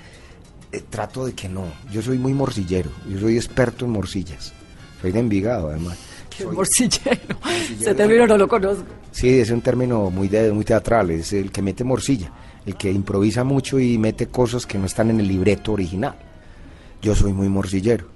eh, 0.75 0.83
trato 0.89 1.27
de 1.27 1.33
que 1.33 1.49
no. 1.49 1.65
Yo 1.93 2.03
soy 2.03 2.19
muy 2.19 2.33
morcillero, 2.35 2.91
yo 3.09 3.19
soy 3.21 3.37
experto 3.37 3.85
en 3.85 3.93
morcillas. 3.93 4.53
Soy 5.01 5.13
de 5.13 5.21
Envigado, 5.21 5.69
además. 5.69 5.99
Qué 6.31 6.45
Soy- 6.45 6.55
morcillero. 6.57 7.21
Ese 7.81 7.95
término 7.95 8.27
no 8.27 8.37
lo 8.39 8.49
conozco. 8.49 8.85
Sí, 9.13 9.39
es 9.39 9.51
un 9.51 9.61
término 9.61 10.11
muy, 10.11 10.29
de, 10.29 10.51
muy 10.53 10.65
teatral, 10.65 11.11
es 11.11 11.33
el 11.33 11.51
que 11.53 11.63
mete 11.63 11.85
morcilla, 11.85 12.31
el 12.67 12.75
que 12.77 12.91
improvisa 12.91 13.45
mucho 13.45 13.79
y 13.79 13.99
mete 13.99 14.27
cosas 14.27 14.67
que 14.67 14.79
no 14.79 14.87
están 14.87 15.11
en 15.11 15.21
el 15.21 15.29
libreto 15.29 15.73
original. 15.73 16.15
Yo 17.01 17.15
soy 17.15 17.33
muy 17.33 17.49
morcillero, 17.49 18.07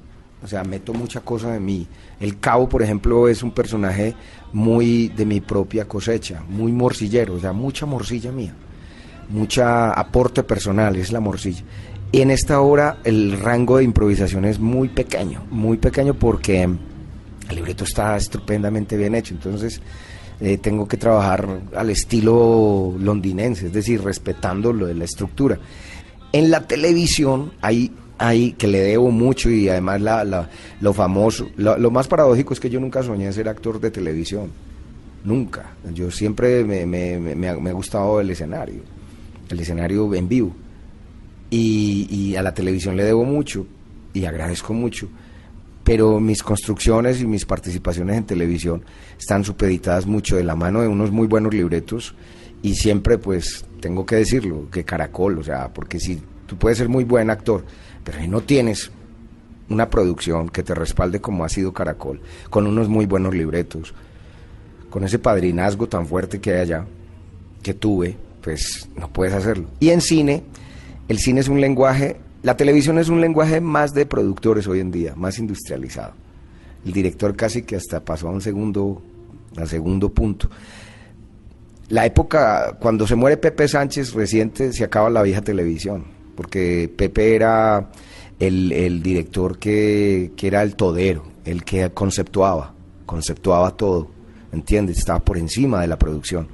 o 0.42 0.46
sea, 0.48 0.64
meto 0.64 0.92
mucha 0.94 1.20
cosa 1.20 1.52
de 1.52 1.60
mí. 1.60 1.86
El 2.18 2.40
cabo, 2.40 2.68
por 2.68 2.82
ejemplo, 2.82 3.28
es 3.28 3.42
un 3.44 3.52
personaje 3.52 4.14
muy 4.52 5.08
de 5.08 5.24
mi 5.26 5.40
propia 5.40 5.86
cosecha, 5.86 6.42
muy 6.48 6.72
morcillero, 6.72 7.34
o 7.34 7.38
sea, 7.40 7.52
mucha 7.52 7.86
morcilla 7.86 8.32
mía, 8.32 8.54
mucha 9.28 9.90
aporte 9.92 10.42
personal, 10.42 10.96
es 10.96 11.12
la 11.12 11.20
morcilla. 11.20 11.62
Y 12.10 12.22
en 12.22 12.30
esta 12.30 12.60
obra 12.60 12.98
el 13.04 13.38
rango 13.38 13.76
de 13.78 13.84
improvisación 13.84 14.44
es 14.46 14.58
muy 14.58 14.88
pequeño, 14.88 15.44
muy 15.50 15.76
pequeño 15.76 16.14
porque 16.14 16.62
el 16.62 17.54
libreto 17.54 17.84
está 17.84 18.16
estupendamente 18.16 18.96
bien 18.96 19.14
hecho, 19.14 19.34
entonces 19.34 19.80
eh, 20.40 20.56
tengo 20.56 20.88
que 20.88 20.96
trabajar 20.96 21.46
al 21.76 21.90
estilo 21.90 22.94
londinense, 22.98 23.66
es 23.66 23.72
decir, 23.72 24.02
respetando 24.02 24.72
lo 24.72 24.86
de 24.86 24.94
la 24.94 25.04
estructura. 25.04 25.58
En 26.32 26.50
la 26.50 26.66
televisión 26.66 27.52
hay, 27.60 27.92
hay 28.16 28.52
que 28.52 28.68
le 28.68 28.80
debo 28.80 29.10
mucho 29.10 29.50
y 29.50 29.68
además 29.68 30.00
la, 30.00 30.24
la- 30.24 30.48
lo 30.80 30.94
famoso, 30.94 31.48
lo, 31.56 31.90
más 31.90 32.08
paradójico 32.08 32.54
es 32.54 32.60
que 32.60 32.70
yo 32.70 32.80
nunca 32.80 33.02
soñé 33.02 33.30
ser 33.34 33.48
actor 33.50 33.80
de 33.80 33.90
televisión, 33.90 34.50
nunca. 35.24 35.72
Yo 35.92 36.10
siempre 36.10 36.64
me, 36.64 36.86
me- 36.86 37.18
me 37.34 37.48
ha 37.48 37.72
gustado 37.72 38.18
el 38.20 38.30
escenario, 38.30 38.80
el 39.50 39.60
escenario 39.60 40.14
en 40.14 40.26
vivo. 40.28 40.54
Y, 41.50 42.34
a 42.36 42.42
la 42.42 42.52
televisión 42.52 42.96
le 42.96 43.04
debo 43.04 43.24
mucho 43.24 43.66
y 44.12 44.24
agradezco 44.24 44.72
mucho 44.74 45.08
pero 45.82 46.20
mis 46.20 46.42
construcciones 46.42 47.22
y 47.22 47.26
mis 47.26 47.46
participaciones 47.46 48.18
en 48.18 48.24
televisión 48.24 48.84
están 49.18 49.42
supeditadas 49.42 50.04
mucho 50.04 50.36
de 50.36 50.44
la 50.44 50.54
mano 50.54 50.82
de 50.82 50.88
unos 50.88 51.10
muy 51.10 51.26
buenos 51.26 51.54
libretos 51.54 52.14
y 52.60 52.74
siempre 52.74 53.16
pues 53.16 53.64
tengo 53.80 54.04
que 54.04 54.16
decirlo, 54.16 54.68
que 54.70 54.84
Caracol, 54.84 55.38
o 55.38 55.42
sea, 55.42 55.72
porque 55.72 55.98
si 55.98 56.20
tú 56.46 56.58
puedes 56.58 56.76
ser 56.76 56.90
muy 56.90 57.04
buen 57.04 57.30
actor, 57.30 57.64
pero 58.04 58.18
si 58.18 58.28
no 58.28 58.42
tienes 58.42 58.90
una 59.68 59.88
producción 59.90 60.48
que 60.48 60.62
te 60.62 60.74
respalde 60.74 61.20
como 61.20 61.44
ha 61.44 61.48
sido 61.48 61.72
Caracol, 61.72 62.20
con 62.50 62.66
unos 62.66 62.88
muy 62.88 63.06
buenos 63.06 63.34
libretos, 63.34 63.94
con 64.90 65.04
ese 65.04 65.18
padrinazgo 65.18 65.88
tan 65.88 66.06
fuerte 66.06 66.40
que 66.40 66.52
hay 66.52 66.60
allá, 66.60 66.86
que 67.62 67.74
tuve, 67.74 68.16
pues 68.42 68.88
no 68.96 69.08
puedes 69.08 69.34
hacerlo. 69.34 69.68
Y 69.80 69.90
en 69.90 70.00
cine, 70.00 70.42
el 71.08 71.18
cine 71.18 71.40
es 71.40 71.48
un 71.48 71.60
lenguaje, 71.60 72.16
la 72.42 72.56
televisión 72.56 72.98
es 72.98 73.08
un 73.08 73.20
lenguaje 73.20 73.60
más 73.60 73.94
de 73.94 74.04
productores 74.04 74.66
hoy 74.68 74.80
en 74.80 74.90
día, 74.90 75.14
más 75.16 75.38
industrializado. 75.38 76.12
El 76.84 76.92
director 76.92 77.34
casi 77.34 77.62
que 77.62 77.76
hasta 77.76 78.00
pasó 78.04 78.28
a 78.28 78.30
un 78.30 78.42
segundo, 78.42 79.02
a 79.56 79.66
segundo 79.66 80.10
punto. 80.10 80.50
La 81.88 82.04
época, 82.04 82.76
cuando 82.78 83.06
se 83.06 83.14
muere 83.14 83.38
Pepe 83.38 83.66
Sánchez 83.66 84.12
reciente, 84.12 84.72
se 84.74 84.84
acaba 84.84 85.08
la 85.08 85.22
vieja 85.22 85.40
televisión, 85.40 86.04
porque 86.36 86.92
Pepe 86.94 87.34
era 87.34 87.90
el, 88.38 89.02
director 89.02 89.58
que, 89.58 90.32
que 90.36 90.46
era 90.46 90.62
el 90.62 90.76
todero, 90.76 91.24
el 91.46 91.64
que 91.64 91.88
conceptuaba, 91.90 92.74
conceptuaba 93.06 93.70
todo, 93.70 94.10
¿entiendes? 94.52 94.98
Estaba 94.98 95.20
por 95.20 95.38
encima 95.38 95.80
de 95.80 95.86
la 95.86 95.98
producción. 95.98 96.48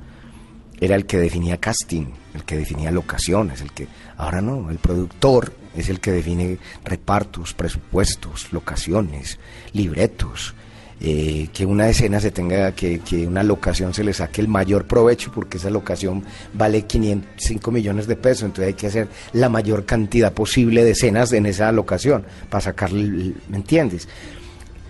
Era 0.81 0.95
el 0.95 1.07
que 1.07 1.19
definía 1.19 1.59
casting, 1.59 2.07
el 2.35 2.45
que 2.45 2.57
definía 2.57 2.91
locaciones, 2.91 3.61
el 3.61 3.73
que... 3.73 3.89
Ahora 4.17 4.41
no, 4.41 4.71
el 4.71 4.79
productor 4.79 5.53
es 5.75 5.89
el 5.89 6.01
que 6.01 6.13
define 6.13 6.59
repartos, 6.85 7.55
presupuestos, 7.55 8.53
locaciones, 8.53 9.39
libretos, 9.73 10.55
eh, 11.01 11.49
que 11.53 11.67
una 11.67 11.89
escena 11.89 12.21
se 12.21 12.31
tenga, 12.31 12.73
que, 12.73 13.01
una 13.27 13.43
locación 13.43 13.93
se 13.93 14.05
le 14.05 14.13
saque 14.13 14.41
el 14.41 14.49
mayor 14.49 14.87
provecho 14.87 15.31
porque 15.35 15.59
esa 15.59 15.69
locación 15.69 16.25
vale 16.55 16.83
505 16.83 17.71
millones 17.73 18.07
de 18.07 18.17
pesos, 18.17 18.45
entonces 18.45 18.69
hay 18.69 18.75
que 18.75 18.87
hacer 18.87 19.09
la 19.33 19.49
mayor 19.49 19.85
cantidad 19.85 20.33
posible 20.33 20.85
de 20.85 20.93
escenas 20.93 21.33
en 21.33 21.47
esa 21.47 21.71
locación 21.73 22.25
para 22.49 22.63
sacarle, 22.63 23.35
¿me 23.49 23.57
entiendes? 23.57 24.09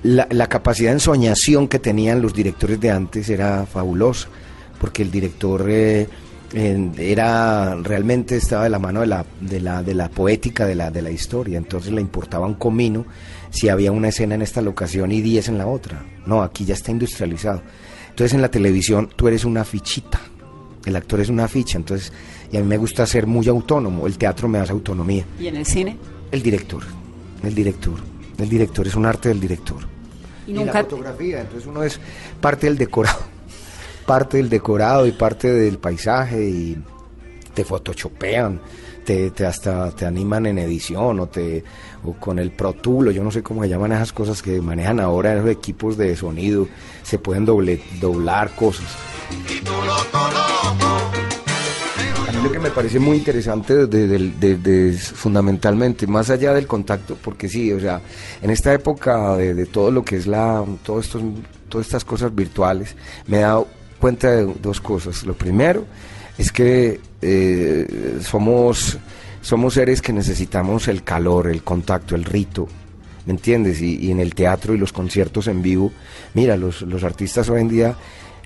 La, 0.03 0.47
capacidad 0.47 0.91
de 0.91 0.97
ensoñación 0.97 1.67
que 1.67 1.79
tenían 1.79 2.21
los 2.21 2.35
directores 2.35 2.79
de 2.79 2.91
antes 2.91 3.31
era 3.31 3.65
fabulosa, 3.65 4.29
porque 4.79 5.03
el 5.03 5.11
director 5.11 5.65
eh, 5.69 6.07
era 6.55 7.75
realmente 7.83 8.37
estaba 8.37 8.65
de 8.65 8.71
la 8.71 8.79
mano 8.79 9.01
de 9.01 9.07
la, 9.07 9.25
de 9.41 9.61
la, 9.61 9.83
de 9.83 9.95
la 9.95 10.09
poética 10.09 10.67
de 10.67 10.75
la, 10.75 10.91
de 10.91 11.03
la 11.03 11.11
historia, 11.11 11.59
entonces 11.59 11.93
le 11.93 12.01
importaba 12.01 12.47
un 12.47 12.55
comino 12.55 13.05
si 13.51 13.69
había 13.69 13.93
una 13.93 14.09
escena 14.09 14.35
en 14.35 14.43
esta 14.43 14.61
locación 14.63 15.13
y 15.13 15.21
10 15.21 15.49
en 15.49 15.59
la 15.59 15.67
otra. 15.67 16.05
No, 16.27 16.43
aquí 16.43 16.65
ya 16.65 16.75
está 16.75 16.91
industrializado. 16.91 17.63
Entonces 18.11 18.35
en 18.35 18.43
la 18.43 18.51
televisión 18.51 19.11
tú 19.15 19.29
eres 19.29 19.45
una 19.45 19.65
fichita, 19.65 20.21
El 20.85 20.97
actor 20.97 21.21
es 21.21 21.29
una 21.29 21.49
ficha, 21.49 21.79
entonces, 21.79 22.13
y 22.53 22.57
a 22.57 22.61
mí 22.61 22.67
me 22.67 22.77
gusta 22.77 23.07
ser 23.07 23.27
muy 23.27 23.49
autónomo. 23.49 24.07
El 24.07 24.17
teatro 24.19 24.49
me 24.49 24.59
da 24.59 24.65
esa 24.65 24.73
autonomía. 24.75 25.25
¿Y 25.41 25.47
en 25.49 25.57
el 25.57 25.67
cine? 25.67 25.97
El 26.31 26.43
director, 26.43 26.83
el 27.43 27.55
director, 27.55 27.95
el 28.39 28.49
director 28.49 28.87
es 28.87 28.95
un 28.95 29.07
arte 29.07 29.29
del 29.31 29.41
director. 29.41 29.79
Y 30.47 30.51
Y, 30.51 30.55
nunca- 30.55 30.75
la 30.75 30.81
fotografía, 30.85 31.41
entonces 31.41 31.67
uno 31.67 31.83
es 31.83 31.99
parte 32.41 32.67
del 32.67 32.77
decorado, 32.77 33.19
parte 34.07 34.37
del 34.39 34.49
decorado 34.49 35.07
y 35.07 35.13
parte 35.13 35.51
del 35.53 35.79
paisaje 35.79 36.43
y 36.45 36.79
te 37.55 37.65
photoshopean, 37.65 38.61
te, 39.05 39.31
te 39.31 39.47
hasta 39.47 39.91
te 39.93 40.07
animan 40.07 40.47
en 40.47 40.59
edición 40.59 41.21
o 41.21 41.27
te 41.29 41.63
o 42.05 42.13
con 42.15 42.39
el 42.39 42.51
Pro 42.51 42.73
Tool, 42.73 43.13
yo 43.13 43.23
no 43.25 43.31
sé 43.31 43.43
cómo 43.43 43.63
se 43.63 43.69
llaman 43.69 43.93
esas 43.93 44.13
cosas 44.13 44.43
que 44.43 44.61
manejan 44.61 45.01
ahora 45.01 45.35
esos 45.35 45.49
equipos 45.51 45.97
de 45.97 46.15
sonido, 46.17 46.69
se 47.03 47.19
pueden 47.19 47.45
doble, 47.45 47.81
doblar 48.01 48.55
cosas. 48.55 48.87
A 52.29 52.33
mí 52.33 52.43
lo 52.43 52.51
que 52.53 52.59
me 52.59 52.71
parece 52.71 52.99
muy 52.99 53.17
interesante 53.19 53.87
de, 53.87 54.07
de- 54.09 54.93
fundamentalmente, 54.93 56.07
más 56.07 56.31
allá 56.31 56.53
del 56.53 56.67
contacto, 56.67 57.17
porque 57.23 57.49
sí, 57.49 57.73
o 57.73 57.81
sea, 57.81 58.01
en 58.43 58.51
esta 58.51 58.73
época 58.75 59.37
de, 59.37 59.67
todo 59.67 59.91
lo 59.91 60.05
que 60.05 60.17
es 60.17 60.27
la, 60.27 60.65
todos 60.85 61.07
estos, 61.07 61.23
todas 61.69 61.87
estas 61.87 62.05
cosas 62.05 62.35
virtuales, 62.35 62.97
me 63.27 63.39
dado 63.39 63.67
cuenta 64.05 64.33
de 64.33 64.53
dos 64.61 64.83
cosas. 64.83 65.25
Lo 65.25 65.33
primero 65.33 65.87
es 66.37 66.53
que 66.53 67.01
eh, 67.23 68.19
somos, 68.21 68.99
somos 69.41 69.73
seres 69.73 70.03
que 70.03 70.13
necesitamos 70.13 70.89
el 70.89 71.03
calor, 71.03 71.49
el 71.49 71.63
contacto, 71.63 72.15
el 72.15 72.27
rito, 72.27 72.69
¿me 73.25 73.33
entiendes? 73.33 73.81
Y, 73.81 73.97
y 73.97 74.11
en 74.11 74.21
el 74.21 74.35
teatro 74.35 74.75
y 74.75 74.77
los 74.77 74.93
conciertos 74.93 75.47
en 75.47 75.63
vivo, 75.63 75.91
mira, 76.35 76.59
los, 76.59 76.83
los 76.83 77.03
artistas 77.03 77.49
hoy 77.49 77.63
en 77.63 77.69
día, 77.69 77.97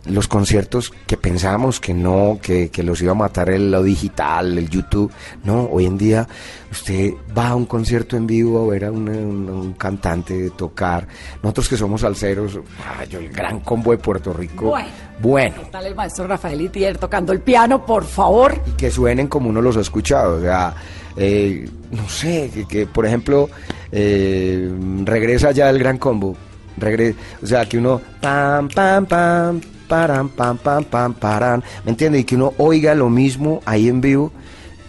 los 0.09 0.27
conciertos 0.29 0.92
que 1.07 1.16
pensábamos 1.16 1.81
que 1.81 1.94
no, 1.94 2.38
que, 2.42 2.71
que 2.71 2.83
los 2.83 3.01
iba 3.03 3.12
a 3.12 3.14
matar 3.14 3.51
el, 3.51 3.71
lo 3.71 3.83
digital, 3.83 4.57
el 4.59 4.68
YouTube, 4.68 5.11
no, 5.44 5.64
hoy 5.71 5.87
en 5.87 5.97
día 5.99 6.27
usted 6.71 7.12
va 7.37 7.49
a 7.49 7.55
un 7.55 7.66
concierto 7.66 8.16
en 8.16 8.27
vivo 8.27 8.62
a 8.64 8.71
ver 8.73 8.85
a 8.87 8.92
un, 8.92 9.09
un- 9.09 9.49
un 9.51 9.73
cantante 9.75 10.51
tocar, 10.51 11.07
nosotros 11.42 11.68
que 11.68 11.77
somos 11.77 12.01
salseros, 12.03 12.59
ah, 12.87 13.05
yo, 13.05 13.18
el 13.18 13.29
gran 13.31 13.61
combo 13.61 13.90
de 13.92 13.99
Puerto 13.99 14.33
Rico, 14.33 14.66
Bueno. 14.71 14.88
bueno 15.21 15.55
¿Qué 15.64 15.71
tal 15.71 15.87
el 15.87 15.94
maestro 15.94 16.27
Rafael 16.27 16.61
Itier 16.61 16.99
tocando 16.99 17.33
el 17.33 17.40
piano, 17.40 17.85
por 17.87 18.05
favor? 18.05 18.61
y 18.66 18.71
que 18.73 18.90
suenen 18.90 19.29
como 19.29 19.49
uno 19.49 19.61
los 19.62 19.77
ha 19.77 19.81
escuchado. 19.81 20.38
O 20.38 20.40
sea, 20.40 20.75
eh, 21.16 21.68
no 21.90 22.09
sé, 22.09 22.51
que, 22.53 22.66
que, 22.66 22.87
por 22.87 23.05
ejemplo, 23.07 23.49
eh, 23.92 24.71
regresa 25.05 25.51
ya 25.53 25.68
el 25.71 25.79
gran 25.79 25.99
combo. 25.99 26.37
Regre 26.77 27.14
o 27.42 27.47
sea, 27.47 27.66
que 27.66 27.77
uno 27.79 28.01
pam, 28.21 28.68
pam, 28.68 29.05
pam, 29.07 29.61
param, 29.88 30.29
pam, 30.29 30.59
pam, 30.59 30.85
pam, 30.85 31.14
paran. 31.14 31.64
¿Me 31.85 31.90
entiende? 31.90 32.18
Y 32.20 32.24
que 32.24 32.37
uno 32.37 32.53
oiga 32.59 32.94
lo 32.94 33.09
mismo 33.11 33.61
ahí 33.64 33.88
en 33.88 34.01
vivo, 34.01 34.31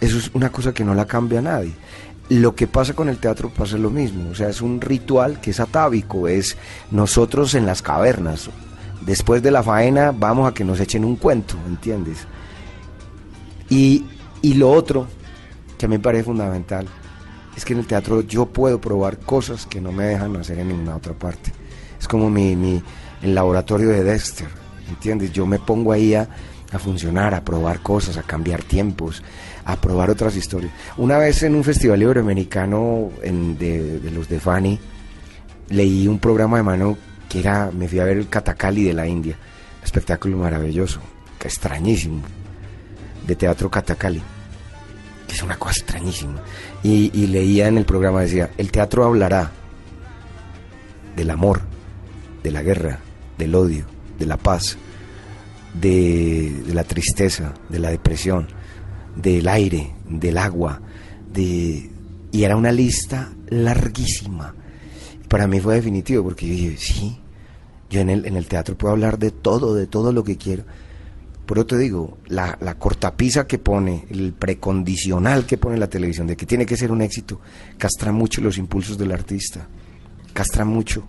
eso 0.00 0.18
es 0.18 0.30
una 0.34 0.50
cosa 0.52 0.72
que 0.72 0.84
no 0.84 0.94
la 0.94 1.06
cambia 1.06 1.40
nadie. 1.42 1.72
Lo 2.28 2.54
que 2.54 2.68
pasa 2.68 2.92
con 2.94 3.08
el 3.08 3.18
teatro 3.18 3.50
pasa 3.50 3.76
lo 3.76 3.90
mismo, 3.90 4.30
o 4.30 4.34
sea, 4.36 4.48
es 4.48 4.60
un 4.62 4.80
ritual 4.80 5.40
que 5.40 5.50
es 5.50 5.58
atávico, 5.58 6.28
es 6.28 6.56
nosotros 6.92 7.54
en 7.54 7.66
las 7.66 7.82
cavernas. 7.82 8.48
Después 9.00 9.42
de 9.42 9.50
la 9.50 9.62
faena 9.64 10.12
vamos 10.16 10.48
a 10.48 10.54
que 10.54 10.62
nos 10.64 10.78
echen 10.78 11.04
un 11.04 11.16
cuento, 11.16 11.56
¿entiendes? 11.66 12.18
Y, 13.68 14.04
y 14.42 14.54
lo 14.54 14.70
otro 14.70 15.06
que 15.78 15.86
a 15.86 15.88
mí 15.88 15.96
me 15.96 16.02
parece 16.02 16.24
fundamental 16.24 16.86
es 17.56 17.64
que 17.64 17.72
en 17.72 17.80
el 17.80 17.86
teatro 17.86 18.20
yo 18.22 18.46
puedo 18.46 18.80
probar 18.80 19.18
cosas 19.18 19.66
que 19.66 19.80
no 19.80 19.90
me 19.92 20.04
dejan 20.04 20.36
hacer 20.36 20.58
en 20.58 20.68
ninguna 20.68 20.96
otra 20.96 21.14
parte. 21.14 21.52
Es 21.98 22.06
como 22.08 22.30
mi, 22.30 22.54
mi- 22.56 22.82
el 23.22 23.34
laboratorio 23.34 23.88
de 23.88 24.02
Dexter, 24.04 24.48
¿entiendes? 24.90 25.32
Yo 25.32 25.46
me 25.46 25.58
pongo 25.58 25.92
ahí 25.92 26.14
a, 26.14 26.28
a 26.72 26.78
funcionar, 26.78 27.34
a 27.34 27.42
probar 27.44 27.80
cosas, 27.80 28.16
a 28.18 28.22
cambiar 28.22 28.62
tiempos, 28.62 29.22
a 29.64 29.76
probar 29.76 30.10
otras 30.10 30.36
historias. 30.36 30.72
Una 30.98 31.16
vez 31.18 31.42
en 31.42 31.54
un 31.54 31.64
festival 31.64 32.02
iberoamericano 32.02 33.10
en- 33.22 33.56
de, 33.58 34.00
los 34.12 34.28
de 34.28 34.38
Fanny, 34.40 34.78
leí 35.70 36.06
un 36.06 36.18
programa 36.18 36.58
de 36.58 36.62
mano 36.62 36.98
que 37.28 37.40
era, 37.40 37.70
me 37.72 37.88
fui 37.88 37.98
a 38.00 38.04
ver 38.04 38.18
el 38.18 38.28
Katakali 38.28 38.84
de 38.84 38.92
la 38.92 39.06
India, 39.06 39.36
espectáculo 39.82 40.36
maravilloso, 40.36 41.00
extrañísimo, 41.42 42.20
de 43.26 43.36
teatro 43.36 43.70
Katakali, 43.70 44.20
que 45.28 45.34
es 45.34 45.42
una 45.42 45.56
cosa 45.56 45.78
extrañísima. 45.80 46.40
Y 46.82 47.26
leía 47.28 47.68
en 47.68 47.78
el 47.78 47.84
programa, 47.84 48.20
decía, 48.22 48.50
el 48.58 48.70
teatro 48.72 49.04
hablará 49.04 49.50
del 51.16 51.30
amor, 51.30 51.60
de 52.42 52.50
la 52.50 52.62
guerra, 52.62 52.98
del 53.38 53.54
odio, 53.54 53.84
de 54.20 54.26
la 54.26 54.36
paz, 54.36 54.76
de, 55.74 56.62
la 56.72 56.84
tristeza, 56.84 57.54
de 57.68 57.80
la 57.80 57.90
depresión, 57.90 58.46
del 59.16 59.48
aire, 59.48 59.94
del 60.08 60.38
agua, 60.38 60.80
de... 61.32 61.90
Y 62.32 62.44
era 62.44 62.54
una 62.54 62.70
lista 62.70 63.32
larguísima. 63.48 64.54
Para 65.26 65.48
mí 65.48 65.58
fue 65.58 65.74
definitivo 65.74 66.22
porque 66.22 66.46
yo 66.46 66.52
dije, 66.52 66.76
sí, 66.76 67.18
yo 67.88 68.00
en 68.00 68.10
el, 68.10 68.24
en 68.26 68.36
el 68.36 68.46
teatro 68.46 68.78
puedo 68.78 68.92
hablar 68.92 69.18
de 69.18 69.32
todo, 69.32 69.74
de 69.74 69.88
todo 69.88 70.12
lo 70.12 70.22
que 70.22 70.36
quiero. 70.36 70.62
Por 71.44 71.58
eso 71.58 71.66
te 71.66 71.78
digo, 71.78 72.18
la, 72.28 72.56
la 72.60 72.78
cortapisa 72.78 73.48
que 73.48 73.58
pone, 73.58 74.06
el 74.10 74.32
precondicional 74.32 75.46
que 75.46 75.58
pone 75.58 75.76
la 75.76 75.90
televisión 75.90 76.28
de 76.28 76.36
que 76.36 76.46
tiene 76.46 76.66
que 76.66 76.76
ser 76.76 76.92
un 76.92 77.02
éxito, 77.02 77.40
castra 77.78 78.12
mucho 78.12 78.40
los 78.40 78.58
impulsos 78.58 78.96
del 78.96 79.10
artista, 79.10 79.66
castra 80.32 80.64
mucho. 80.64 81.04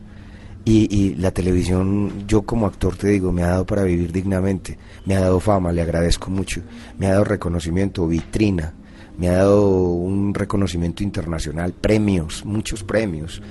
Y, 0.63 0.95
y 0.95 1.15
la 1.15 1.31
televisión, 1.31 2.25
yo 2.27 2.43
como 2.43 2.67
actor 2.67 2.95
te 2.95 3.07
digo, 3.07 3.31
me 3.31 3.41
ha 3.43 3.47
dado 3.47 3.65
para 3.65 3.83
vivir 3.83 4.11
dignamente, 4.11 4.77
me 5.05 5.15
ha 5.15 5.19
dado 5.21 5.39
fama, 5.39 5.71
le 5.71 5.81
agradezco 5.81 6.29
mucho, 6.29 6.61
me 6.99 7.07
ha 7.07 7.11
dado 7.13 7.23
reconocimiento, 7.23 8.07
vitrina, 8.07 8.73
me 9.17 9.29
ha 9.29 9.37
dado 9.37 9.71
un 9.71 10.33
reconocimiento 10.35 11.01
internacional, 11.03 11.73
premios, 11.73 12.45
muchos 12.45 12.83
premios, 12.83 13.41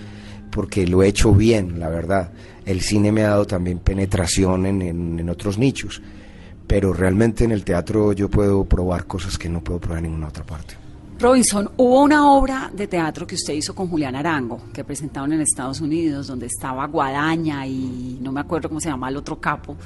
porque 0.53 0.87
lo 0.87 1.03
he 1.03 1.09
hecho 1.09 1.33
bien, 1.33 1.81
la 1.81 1.89
verdad. 1.89 2.33
El 2.65 2.81
cine 2.81 3.11
me 3.11 3.25
ha 3.25 3.31
dado 3.31 3.47
también 3.47 3.81
penetración 3.81 4.67
en, 4.67 4.81
en- 4.83 5.19
en 5.19 5.29
otros 5.31 5.59
nichos, 5.59 6.01
pero 6.69 6.93
realmente 6.93 7.43
en 7.43 7.51
el 7.51 7.65
teatro 7.65 8.13
yo 8.13 8.29
puedo 8.31 8.65
probar 8.65 9.07
cosas 9.07 9.37
que 9.37 9.49
no 9.49 9.63
puedo 9.65 9.81
probar 9.81 9.99
en 9.99 10.05
ninguna 10.05 10.29
otra 10.29 10.45
parte. 10.45 10.75
Robinson, 11.21 11.71
hubo 11.77 12.01
una 12.01 12.33
obra 12.33 12.71
de 12.73 12.87
teatro 12.87 13.27
que 13.27 13.35
usted 13.35 13.53
hizo 13.53 13.75
con 13.75 13.89
Julián 13.89 14.17
Arango, 14.17 14.59
que 14.73 14.85
presentaron 14.85 15.35
en 15.35 15.43
Estados 15.43 15.83
Unidos, 15.83 16.29
donde 16.29 16.47
estaba 16.47 16.87
Guadaña 16.87 17.67
y 17.67 18.19
no 18.23 18.33
me 18.33 18.41
acuerdo 18.41 18.71
cómo 18.71 18.81
se 18.81 18.89
llama 18.89 19.11
el 19.11 19.19
otro 19.19 19.39
capo, 19.39 19.77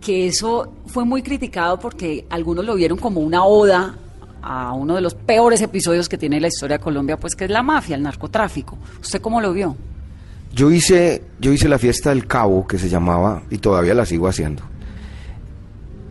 que 0.00 0.26
eso 0.26 0.72
fue 0.86 1.04
muy 1.04 1.22
criticado 1.22 1.78
porque 1.78 2.26
algunos 2.28 2.64
lo 2.64 2.74
vieron 2.74 2.98
como 2.98 3.20
una 3.20 3.44
oda 3.44 3.94
a 4.42 4.72
uno 4.72 4.96
de 4.96 5.00
los 5.00 5.14
peores 5.14 5.62
episodios 5.62 6.08
que 6.08 6.18
tiene 6.18 6.40
la 6.40 6.48
historia 6.48 6.78
de 6.78 6.82
Colombia, 6.82 7.18
pues 7.18 7.36
que 7.36 7.44
es 7.44 7.50
la 7.52 7.62
mafia, 7.62 7.94
el 7.94 8.02
narcotráfico. 8.02 8.76
¿Usted 9.00 9.20
cómo 9.20 9.40
lo 9.40 9.52
vio? 9.52 9.76
Yo 10.52 10.72
hice, 10.72 11.22
yo 11.38 11.52
hice 11.52 11.68
la 11.68 11.78
fiesta 11.78 12.10
del 12.10 12.26
cabo 12.26 12.66
que 12.66 12.78
se 12.78 12.88
llamaba 12.88 13.44
y 13.48 13.58
todavía 13.58 13.94
la 13.94 14.04
sigo 14.04 14.26
haciendo. 14.26 14.64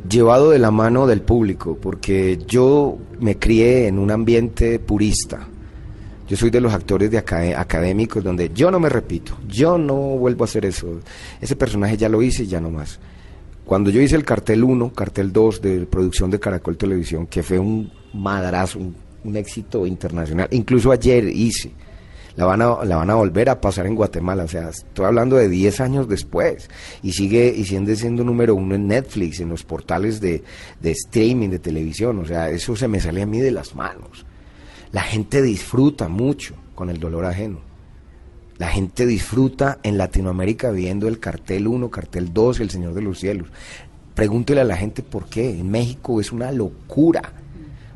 Llevado 0.10 0.50
de 0.52 0.60
la 0.60 0.70
mano 0.72 1.08
del 1.08 1.22
público, 1.22 1.78
porque 1.82 2.38
yo 2.48 2.98
me 3.20 3.38
crié 3.40 3.88
en 3.88 4.00
un 4.00 4.12
ambiente 4.12 4.78
purista. 4.80 5.48
Yo 6.28 6.36
soy 6.38 6.50
de 6.50 6.60
los 6.62 6.74
actores 6.74 7.10
de 7.10 7.18
acade- 7.24 7.56
académicos 7.56 8.24
donde 8.24 8.52
yo 8.54 8.70
no 8.70 8.80
me 8.80 8.90
repito, 8.90 9.38
yo 9.48 9.78
no 9.78 9.96
vuelvo 9.96 10.44
a 10.44 10.46
hacer 10.48 10.66
eso. 10.66 11.00
Ese 11.40 11.56
personaje 11.56 11.96
ya 11.96 12.10
lo 12.10 12.22
hice 12.22 12.44
y 12.44 12.48
ya 12.48 12.60
no 12.60 12.70
más. 12.70 13.00
Cuando 13.66 13.90
yo 13.90 14.02
hice 14.02 14.16
el 14.18 14.26
cartel 14.26 14.64
1, 14.64 14.92
cartel 14.94 15.32
2 15.32 15.62
de 15.62 15.86
producción 15.86 16.30
de 16.32 16.40
Caracol 16.40 16.76
Televisión, 16.76 17.28
que 17.28 17.44
fue 17.44 17.60
un 17.60 17.90
madrazo, 18.14 18.80
un 19.24 19.38
éxito 19.38 19.86
internacional, 19.88 20.50
incluso 20.52 20.92
ayer 20.92 21.30
hice, 21.30 21.72
la 22.36 22.46
van, 22.46 22.62
a, 22.62 22.84
la 22.84 22.96
van 22.98 23.10
a 23.10 23.16
volver 23.16 23.50
a 23.50 23.62
pasar 23.62 23.86
en 23.86 23.96
Guatemala, 23.96 24.44
o 24.44 24.48
sea, 24.48 24.70
estoy 24.70 25.06
hablando 25.06 25.36
de 25.36 25.50
10 25.50 25.82
años 25.82 26.08
después, 26.08 26.70
y 27.02 27.14
sigue 27.14 27.54
y 27.56 27.66
sigue 27.66 27.96
siendo 27.96 28.24
número 28.24 28.56
uno 28.56 28.76
en 28.76 28.88
Netflix, 28.88 29.40
en 29.40 29.50
los 29.50 29.64
portales 29.64 30.20
de, 30.20 30.44
de 30.80 30.92
streaming, 30.92 31.50
de 31.50 31.60
televisión, 31.60 32.20
o 32.20 32.26
sea, 32.26 32.50
eso 32.50 32.76
se 32.76 32.88
me 32.88 33.00
sale 33.00 33.22
a 33.22 33.26
mí 33.26 33.40
de 33.40 33.52
las 33.52 33.76
manos. 33.76 34.26
La 34.92 35.02
gente 35.02 35.42
disfruta 35.42 36.08
mucho 36.08 36.56
con 36.76 36.90
el 36.90 37.00
dolor 37.00 37.26
ajeno. 37.26 37.60
La 38.58 38.68
gente 38.68 39.06
disfruta 39.06 39.80
en 39.84 39.98
Latinoamérica 39.98 40.70
viendo 40.70 41.08
el 41.08 41.20
cartel 41.20 41.68
1, 41.68 41.90
cartel 41.90 42.32
2, 42.32 42.60
El 42.60 42.70
Señor 42.70 42.94
de 42.94 43.02
los 43.02 43.20
Cielos. 43.20 43.48
Pregúntele 44.14 44.62
a 44.62 44.66
la 44.66 44.78
gente 44.78 45.02
por 45.02 45.26
qué. 45.26 45.50
En 45.50 45.72
México 45.72 46.22
es 46.22 46.32
una 46.32 46.52
locura. 46.52 47.34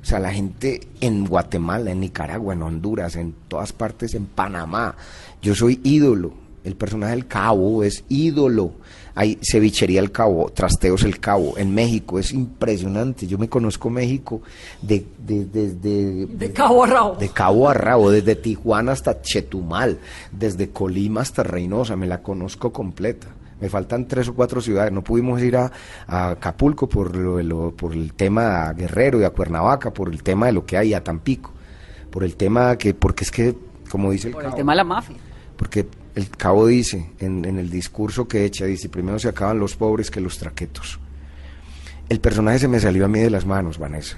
O 0.07 0.09
sea, 0.09 0.19
la 0.19 0.31
gente 0.31 0.87
en 1.01 1.25
Guatemala, 1.25 1.91
en 1.91 1.99
Nicaragua, 1.99 2.53
en 2.53 2.61
Honduras, 2.61 3.17
en 3.17 3.35
todas 3.49 3.73
partes, 3.73 4.13
en 4.13 4.25
Panamá. 4.25 4.95
Yo 5.41 5.53
soy 5.53 5.81
ídolo. 5.83 6.31
El 6.63 6.77
personaje 6.77 7.11
del 7.11 7.27
cabo 7.27 7.83
es 7.83 8.05
ídolo. 8.07 8.71
Hay 9.15 9.37
cevichería 9.41 9.99
el 9.99 10.13
cabo, 10.13 10.49
trasteos 10.53 11.03
el 11.03 11.19
cabo. 11.19 11.57
En 11.57 11.75
México 11.75 12.19
es 12.19 12.31
impresionante. 12.31 13.27
Yo 13.27 13.37
me 13.37 13.49
conozco 13.49 13.89
México 13.89 14.41
de, 14.81 15.05
de, 15.17 15.43
de- 15.43 15.73
de- 15.75 16.25
De 16.27 16.53
cabo 16.53 16.85
a 16.85 16.87
rabo. 16.87 17.15
de 17.17 17.27
cabo 17.27 17.67
a 17.67 17.73
rabo, 17.73 18.09
desde 18.09 18.35
Tijuana 18.37 18.93
hasta 18.93 19.21
Chetumal, 19.21 19.97
desde 20.31 20.69
Colima 20.69 21.19
hasta 21.19 21.43
Reynosa, 21.43 21.97
me 21.97 22.07
la 22.07 22.21
conozco 22.21 22.71
completa. 22.71 23.27
Me 23.59 23.69
faltan 23.69 24.07
tres 24.07 24.27
o 24.27 24.33
cuatro 24.35 24.61
ciudades. 24.61 24.91
No 24.91 25.03
pudimos 25.03 25.41
ir 25.41 25.57
a, 25.57 25.71
a 26.07 26.29
Acapulco 26.31 26.87
por, 26.87 27.15
lo, 27.15 27.41
lo- 27.41 27.71
por 27.75 27.93
el 27.93 28.13
tema 28.13 28.67
a 28.67 28.73
Guerrero 28.73 29.19
y 29.19 29.23
a 29.23 29.31
Cuernavaca, 29.31 29.91
por 29.91 30.09
el 30.09 30.21
tema 30.23 30.45
de 30.47 30.51
lo 30.53 30.65
que 30.65 30.77
hay 30.77 30.93
a 30.93 31.03
Tampico, 31.03 31.51
por 32.11 32.23
el 32.23 32.35
tema 32.35 32.77
que, 32.77 32.93
porque 32.93 33.23
es 33.23 33.31
que, 33.31 33.55
como 33.89 34.11
dice 34.11 34.27
el 34.27 34.33
Por 34.33 34.43
el 34.43 34.49
cabo, 34.49 34.57
tema 34.57 34.71
de 34.73 34.77
la 34.77 34.83
mafia. 34.83 35.15
porque 35.55 35.87
el 36.15 36.29
cabo 36.29 36.67
dice 36.67 37.11
en, 37.19 37.45
en 37.45 37.57
el 37.57 37.69
discurso 37.69 38.27
que 38.27 38.45
echa, 38.45 38.65
dice, 38.65 38.89
primero 38.89 39.17
se 39.19 39.29
acaban 39.29 39.59
los 39.59 39.75
pobres 39.75 40.09
que 40.11 40.19
los 40.21 40.37
traquetos. 40.37 40.99
El 42.09 42.19
personaje 42.19 42.59
se 42.59 42.67
me 42.67 42.79
salió 42.79 43.05
a 43.05 43.07
mí 43.07 43.19
de 43.19 43.29
las 43.29 43.45
manos, 43.45 43.77
Vanessa. 43.79 44.17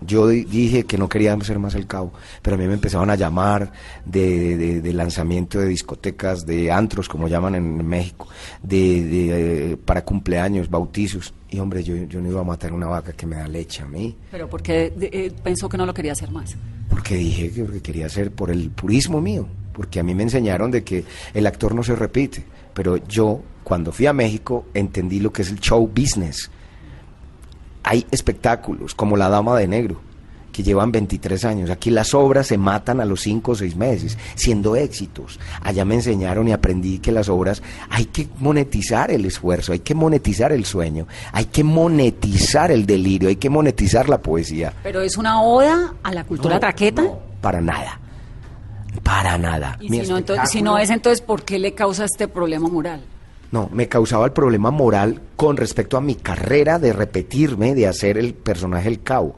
Yo 0.00 0.28
di- 0.28 0.44
dije 0.44 0.84
que 0.84 0.96
no 0.98 1.08
quería 1.08 1.38
ser 1.40 1.58
más 1.58 1.74
el 1.74 1.86
cabo, 1.86 2.12
pero 2.42 2.56
a 2.56 2.58
mí 2.58 2.66
me 2.66 2.74
empezaban 2.74 3.10
a 3.10 3.16
llamar 3.16 3.72
de, 4.04 4.56
de- 4.56 4.80
de 4.80 4.92
lanzamiento 4.92 5.58
de 5.58 5.66
discotecas, 5.66 6.46
de 6.46 6.70
antros, 6.70 7.08
como 7.08 7.28
llaman 7.28 7.54
en 7.56 7.86
México, 7.86 8.28
de, 8.62 9.02
de, 9.04 9.72
eh, 9.72 9.76
para 9.76 10.04
cumpleaños, 10.04 10.70
bautizos. 10.70 11.34
Y 11.50 11.58
hombre, 11.58 11.82
yo, 11.82 11.96
yo 11.96 12.20
no 12.20 12.28
iba 12.30 12.40
a 12.40 12.44
matar 12.44 12.72
una 12.72 12.86
vaca 12.86 13.12
que 13.12 13.26
me 13.26 13.36
da 13.36 13.48
leche 13.48 13.82
a 13.82 13.86
mí, 13.86 14.14
Pero 14.30 14.48
porque 14.48 14.92
eh, 15.00 15.32
pensó 15.42 15.68
que 15.68 15.76
no 15.78 15.86
lo 15.86 15.94
quería 15.94 16.12
hacer 16.12 16.30
más. 16.30 16.56
porque 16.90 17.16
dije 17.16 17.50
que 17.50 17.64
porque 17.64 17.80
quería 17.80 18.06
hacer 18.06 18.30
por 18.30 18.50
el 18.50 18.70
purismo 18.70 19.20
mío, 19.20 19.48
porque 19.72 19.98
a 20.00 20.02
mí 20.02 20.14
me 20.14 20.22
enseñaron 20.24 20.70
de 20.70 20.84
que 20.84 21.04
el 21.34 21.46
actor 21.46 21.74
no 21.74 21.82
se 21.82 21.96
repite, 21.96 22.44
pero 22.74 22.96
yo 23.06 23.40
cuando 23.64 23.92
fui 23.92 24.06
a 24.06 24.12
México 24.12 24.66
entendí 24.74 25.20
lo 25.20 25.32
que 25.32 25.42
es 25.42 25.50
el 25.50 25.58
show 25.60 25.86
business. 25.86 26.50
Hay 27.90 28.04
espectáculos 28.10 28.94
como 28.94 29.16
La 29.16 29.30
Dama 29.30 29.56
de 29.58 29.66
Negro, 29.66 29.98
que 30.52 30.62
llevan 30.62 30.92
23 30.92 31.42
años. 31.46 31.70
Aquí 31.70 31.88
las 31.90 32.12
obras 32.12 32.46
se 32.48 32.58
matan 32.58 33.00
a 33.00 33.06
los 33.06 33.22
5 33.22 33.52
o 33.52 33.54
6 33.54 33.76
meses, 33.76 34.18
siendo 34.34 34.76
éxitos. 34.76 35.40
Allá 35.62 35.86
me 35.86 35.94
enseñaron 35.94 36.46
y 36.48 36.52
aprendí 36.52 36.98
que 36.98 37.12
las 37.12 37.30
obras 37.30 37.62
hay 37.88 38.04
que 38.04 38.28
monetizar 38.40 39.10
el 39.10 39.24
esfuerzo, 39.24 39.72
hay 39.72 39.78
que 39.78 39.94
monetizar 39.94 40.52
el 40.52 40.66
sueño, 40.66 41.06
hay 41.32 41.46
que 41.46 41.64
monetizar 41.64 42.70
el 42.70 42.84
delirio, 42.84 43.30
hay 43.30 43.36
que 43.36 43.48
monetizar 43.48 44.06
la 44.10 44.20
poesía. 44.20 44.74
Pero 44.82 45.00
es 45.00 45.16
una 45.16 45.40
oda 45.42 45.94
a 46.02 46.12
la 46.12 46.24
cultura 46.24 46.56
No, 46.56 46.60
traqueta. 46.60 47.00
no, 47.00 47.18
para 47.40 47.62
nada. 47.62 48.00
Para 49.02 49.38
nada. 49.38 49.78
Y 49.80 49.88
si 49.88 50.10
no, 50.10 50.18
entonces, 50.18 50.50
si 50.50 50.60
no 50.60 50.76
es, 50.76 50.90
entonces, 50.90 51.22
¿por 51.22 51.42
qué 51.42 51.58
le 51.58 51.72
causa 51.72 52.04
este 52.04 52.28
problema 52.28 52.68
moral? 52.68 53.02
No, 53.50 53.70
me 53.72 53.88
causaba 53.88 54.26
el 54.26 54.32
problema 54.32 54.70
moral 54.70 55.20
con 55.36 55.56
respecto 55.56 55.96
a 55.96 56.00
mi 56.02 56.16
carrera 56.16 56.78
de 56.78 56.92
repetirme, 56.92 57.74
de 57.74 57.86
hacer 57.86 58.18
el 58.18 58.34
personaje 58.34 58.88
el 58.88 59.02
cabo. 59.02 59.36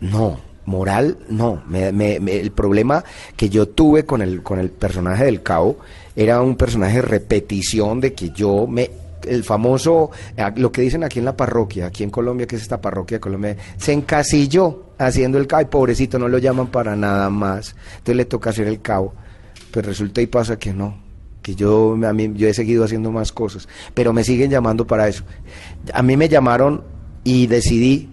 No, 0.00 0.40
moral, 0.66 1.18
no. 1.28 1.62
Me- 1.68 1.92
me- 1.92 2.18
me- 2.18 2.40
el 2.40 2.50
problema 2.50 3.04
que 3.36 3.48
yo 3.48 3.68
tuve 3.68 4.04
con 4.04 4.20
el, 4.22 4.42
con 4.42 4.58
el 4.58 4.70
personaje 4.70 5.24
del 5.24 5.42
cabo 5.42 5.78
era 6.16 6.40
un 6.42 6.56
personaje 6.56 6.96
de 6.96 7.02
repetición 7.02 8.00
de 8.00 8.14
que 8.14 8.30
yo 8.30 8.66
me... 8.66 8.90
El 9.22 9.44
famoso, 9.44 10.10
lo 10.56 10.72
que 10.72 10.82
dicen 10.82 11.04
aquí 11.04 11.20
en 11.20 11.24
la 11.26 11.36
parroquia, 11.36 11.86
aquí 11.86 12.02
en 12.02 12.10
Colombia, 12.10 12.44
que 12.48 12.56
es 12.56 12.62
esta 12.62 12.80
parroquia 12.80 13.18
de 13.18 13.20
Colombia, 13.20 13.56
se 13.76 13.92
encasilló 13.92 14.86
haciendo 14.98 15.38
el 15.38 15.46
cabo 15.46 15.62
y 15.62 15.66
pobrecito 15.66 16.18
no 16.18 16.26
lo 16.26 16.38
llaman 16.38 16.66
para 16.66 16.96
nada 16.96 17.30
más. 17.30 17.76
Entonces 17.98 18.16
le 18.16 18.24
toca 18.24 18.50
hacer 18.50 18.66
el 18.66 18.80
cabo. 18.82 19.14
Pero 19.70 19.86
resulta 19.86 20.20
y 20.20 20.26
pasa 20.26 20.58
que 20.58 20.72
no, 20.72 20.98
que 21.42 21.54
yo, 21.54 21.98
a 22.04 22.12
mí, 22.12 22.32
yo 22.34 22.48
he 22.48 22.54
seguido 22.54 22.84
haciendo 22.84 23.10
más 23.10 23.32
cosas, 23.32 23.68
pero 23.94 24.12
me 24.12 24.24
siguen 24.24 24.50
llamando 24.50 24.86
para 24.86 25.08
eso. 25.08 25.24
A 25.92 26.02
mí 26.02 26.16
me 26.16 26.28
llamaron 26.28 26.84
y 27.24 27.46
decidí, 27.48 28.08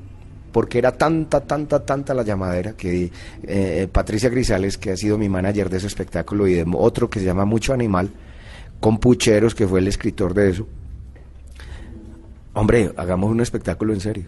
porque 0.51 0.79
era 0.79 0.91
tanta, 0.91 1.41
tanta, 1.41 1.85
tanta 1.85 2.13
la 2.13 2.23
llamadera, 2.23 2.73
que 2.73 3.11
eh, 3.43 3.87
Patricia 3.91 4.29
Grisales, 4.29 4.77
que 4.77 4.91
ha 4.91 4.97
sido 4.97 5.17
mi 5.17 5.29
manager 5.29 5.69
de 5.69 5.77
ese 5.77 5.87
espectáculo, 5.87 6.47
y 6.47 6.55
de 6.55 6.65
otro 6.73 7.09
que 7.09 7.19
se 7.19 7.25
llama 7.25 7.45
Mucho 7.45 7.73
Animal, 7.73 8.09
con 8.79 8.97
Pucheros, 8.97 9.53
que 9.53 9.67
fue 9.67 9.79
el 9.79 9.87
escritor 9.87 10.33
de 10.33 10.49
eso, 10.49 10.67
hombre, 12.53 12.91
hagamos 12.97 13.29
un 13.29 13.41
espectáculo 13.41 13.93
en 13.93 13.99
serio. 14.01 14.25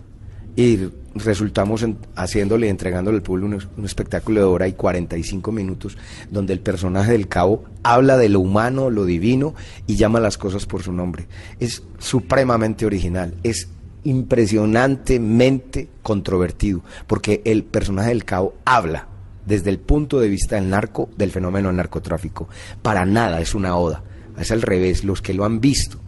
Y 0.55 0.79
resultamos 1.15 1.83
en- 1.83 1.97
haciéndole, 2.15 2.69
entregándole 2.69 3.17
al 3.17 3.23
público 3.23 3.47
un, 3.47 3.59
un 3.77 3.85
espectáculo 3.85 4.39
de 4.41 4.45
hora 4.45 4.67
y 4.67 4.73
45 4.73 5.51
minutos, 5.51 5.97
donde 6.29 6.53
el 6.53 6.59
personaje 6.59 7.11
del 7.13 7.27
cabo 7.27 7.63
habla 7.83 8.17
de 8.17 8.29
lo 8.29 8.39
humano, 8.39 8.89
lo 8.89 9.05
divino, 9.05 9.53
y 9.87 9.95
llama 9.95 10.19
las 10.19 10.37
cosas 10.37 10.65
por 10.65 10.83
su 10.83 10.91
nombre. 10.93 11.27
Es 11.59 11.83
supremamente 11.99 12.85
original, 12.85 13.33
es 13.43 13.69
impresionantemente 14.03 15.89
controvertido, 16.01 16.81
porque 17.07 17.41
el 17.45 17.63
personaje 17.63 18.09
del 18.09 18.25
cabo 18.25 18.55
habla 18.65 19.07
desde 19.45 19.69
el 19.69 19.79
punto 19.79 20.19
de 20.19 20.29
vista 20.29 20.55
del 20.55 20.69
narco, 20.69 21.09
del 21.17 21.31
fenómeno 21.31 21.67
del 21.69 21.77
narcotráfico. 21.77 22.47
Para 22.81 23.05
nada 23.05 23.41
es 23.41 23.55
una 23.55 23.75
oda, 23.75 24.03
es 24.37 24.51
al 24.51 24.61
revés, 24.61 25.03
los 25.03 25.21
que 25.21 25.33
lo 25.33 25.45
han 25.45 25.59
visto. 25.61 25.99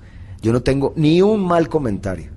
Yo 0.41 0.52
no 0.54 0.62
tengo 0.62 0.94
ni 0.96 1.22
un 1.22 1.46
mal 1.46 1.70
comentario. 1.70 2.32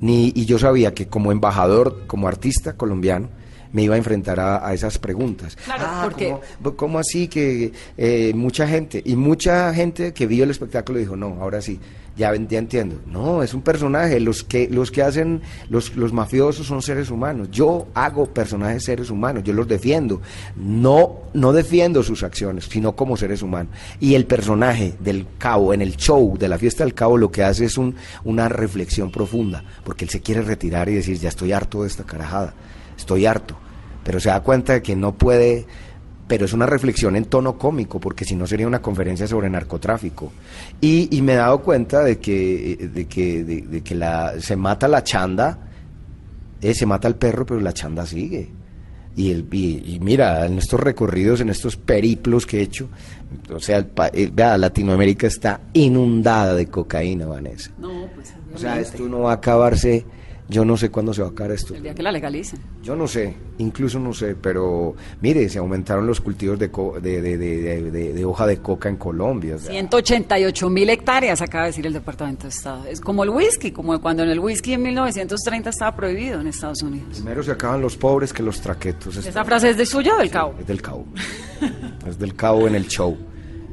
Ni, 0.00 0.32
y 0.34 0.46
yo 0.46 0.58
sabía 0.58 0.94
que 0.94 1.08
como 1.08 1.30
embajador, 1.30 2.06
como 2.06 2.26
artista 2.26 2.76
colombiano, 2.76 3.28
me 3.72 3.82
iba 3.82 3.94
a 3.94 3.98
enfrentar 3.98 4.40
a, 4.40 4.66
a 4.66 4.74
esas 4.74 4.98
preguntas. 4.98 5.56
Claro, 5.64 5.84
Ah, 5.86 6.00
porque- 6.04 6.34
¿cómo, 6.62 6.76
cómo 6.76 6.98
así 6.98 7.28
que 7.28 7.72
eh, 7.96 8.32
mucha 8.34 8.66
gente, 8.66 9.02
y 9.04 9.16
mucha 9.16 9.72
gente 9.74 10.12
que 10.12 10.26
vio 10.26 10.44
el 10.44 10.50
espectáculo 10.50 10.98
dijo, 10.98 11.16
no, 11.16 11.36
ahora 11.40 11.60
sí, 11.60 11.78
ya, 12.16 12.34
ya 12.34 12.58
entiendo. 12.58 13.00
No, 13.06 13.42
es 13.42 13.54
un 13.54 13.62
personaje, 13.62 14.20
los 14.20 14.44
que, 14.44 14.68
los 14.68 14.90
que 14.90 15.00
hacen, 15.02 15.40
los, 15.70 15.94
los 15.96 16.12
mafiosos 16.12 16.66
son 16.66 16.82
seres 16.82 17.10
humanos. 17.10 17.48
Yo 17.50 17.86
hago 17.94 18.26
personajes 18.26 18.84
seres 18.84 19.08
humanos, 19.10 19.42
yo 19.44 19.52
los 19.54 19.66
defiendo. 19.66 20.20
No, 20.56 21.20
no 21.32 21.52
defiendo 21.52 22.02
sus 22.02 22.22
acciones, 22.22 22.66
sino 22.70 22.94
como 22.94 23.16
seres 23.16 23.40
humanos. 23.42 23.72
Y 24.00 24.14
el 24.16 24.26
personaje 24.26 24.94
del 25.00 25.26
cabo, 25.38 25.72
en 25.72 25.80
el 25.80 25.96
show 25.96 26.36
de 26.36 26.48
la 26.48 26.58
fiesta 26.58 26.84
del 26.84 26.92
cabo, 26.94 27.16
lo 27.16 27.30
que 27.30 27.42
hace 27.42 27.64
es 27.64 27.78
un, 27.78 27.94
una 28.24 28.48
reflexión 28.50 29.10
profunda, 29.10 29.64
porque 29.84 30.04
él 30.04 30.10
se 30.10 30.20
quiere 30.20 30.42
retirar 30.42 30.88
y 30.90 30.94
decir, 30.94 31.16
ya 31.18 31.30
estoy 31.30 31.52
harto 31.52 31.82
de 31.82 31.88
esta 31.88 32.04
carajada, 32.04 32.52
estoy 33.00 33.26
harto. 33.26 33.56
Pero 34.04 34.20
se 34.20 34.28
da 34.30 34.40
cuenta 34.40 34.72
de 34.74 34.82
que 34.82 34.96
no 34.96 35.12
puede, 35.14 35.66
pero 36.26 36.44
es 36.46 36.52
una 36.52 36.66
reflexión 36.66 37.16
en 37.16 37.24
tono 37.26 37.58
cómico, 37.58 38.00
porque 38.00 38.24
si 38.24 38.34
no 38.36 38.46
sería 38.46 38.66
una 38.66 38.80
conferencia 38.80 39.26
sobre 39.26 39.50
narcotráfico. 39.50 40.32
Y, 40.80 41.14
y 41.16 41.20
me 41.22 41.32
he 41.32 41.36
dado 41.36 41.60
cuenta 41.62 42.02
de 42.02 42.18
que, 42.18 42.90
de 42.92 43.04
que, 43.06 43.44
de, 43.44 43.60
de 43.62 43.80
que 43.82 43.94
la, 43.94 44.34
se 44.40 44.56
mata 44.56 44.88
la 44.88 45.02
chanda, 45.04 45.58
eh, 46.62 46.74
se 46.74 46.86
mata 46.86 47.08
el 47.08 47.16
perro, 47.16 47.44
pero 47.44 47.60
la 47.60 47.72
chanda 47.72 48.06
sigue. 48.06 48.48
Y, 49.16 49.32
el, 49.32 49.46
y, 49.52 49.94
y 49.96 50.00
mira, 50.00 50.46
en 50.46 50.56
estos 50.58 50.78
recorridos, 50.80 51.40
en 51.40 51.50
estos 51.50 51.76
periplos 51.76 52.46
que 52.46 52.58
he 52.60 52.62
hecho, 52.62 52.88
o 53.52 53.58
sea, 53.58 53.78
el 53.78 53.86
pa- 53.86 54.08
eh, 54.14 54.30
vea, 54.32 54.56
Latinoamérica 54.56 55.26
está 55.26 55.60
inundada 55.72 56.54
de 56.54 56.66
cocaína, 56.68 57.26
Vanessa. 57.26 57.70
No, 57.76 58.06
pues 58.14 58.32
O 58.54 58.58
sea, 58.58 58.80
esto 58.80 59.02
no 59.08 59.20
va 59.22 59.32
a 59.32 59.34
acabarse, 59.34 60.06
yo 60.50 60.64
no 60.64 60.76
sé 60.76 60.90
cuándo 60.90 61.14
se 61.14 61.22
va 61.22 61.28
a 61.28 61.30
acabar 61.30 61.52
esto. 61.52 61.74
El 61.74 61.82
día 61.84 61.94
que 61.94 62.02
la 62.02 62.10
legalicen. 62.12 62.58
Yo 62.82 62.96
no 62.96 63.06
sé, 63.06 63.34
incluso 63.58 63.98
no 64.00 64.12
sé, 64.12 64.34
pero 64.34 64.94
mire, 65.22 65.48
se 65.48 65.58
aumentaron 65.58 66.06
los 66.06 66.20
cultivos 66.20 66.58
de, 66.58 66.70
co- 66.70 66.98
de, 67.00 67.22
de- 67.22 67.38
de- 67.38 67.62
de- 67.62 67.90
de- 67.90 68.12
de 68.12 68.24
hoja 68.24 68.46
de 68.46 68.58
coca 68.58 68.88
en 68.88 68.96
Colombia. 68.96 69.54
o 69.54 69.58
sea, 69.58 69.70
188 69.70 70.68
mil 70.68 70.90
hectáreas, 70.90 71.40
acaba 71.40 71.64
de 71.64 71.70
decir 71.70 71.86
el 71.86 71.92
Departamento 71.92 72.42
de 72.44 72.48
Estado. 72.50 72.84
Es 72.86 73.00
como 73.00 73.22
el 73.24 73.30
whisky, 73.30 73.70
como 73.70 73.98
cuando 74.00 74.22
en 74.24 74.30
el 74.30 74.40
whisky 74.40 74.72
en 74.74 74.82
1930 74.82 75.70
estaba 75.70 75.94
prohibido 75.94 76.40
en 76.40 76.48
Estados 76.48 76.82
Unidos. 76.82 77.08
primero 77.14 77.42
se 77.42 77.52
acaban 77.52 77.80
los 77.80 77.96
pobres 77.96 78.32
que 78.32 78.42
los 78.42 78.60
traquetos. 78.60 79.16
¿Esa 79.16 79.44
frase 79.44 79.70
es 79.70 79.76
de 79.76 79.86
suya 79.86 80.14
o 80.16 80.18
del 80.18 80.30
cabo? 80.30 80.54
Es 80.58 80.66
del 80.66 80.82
cabo. 80.82 81.06
es 82.08 82.18
del 82.18 82.34
cabo 82.34 82.66
en 82.66 82.74
el 82.74 82.86
show. 82.88 83.16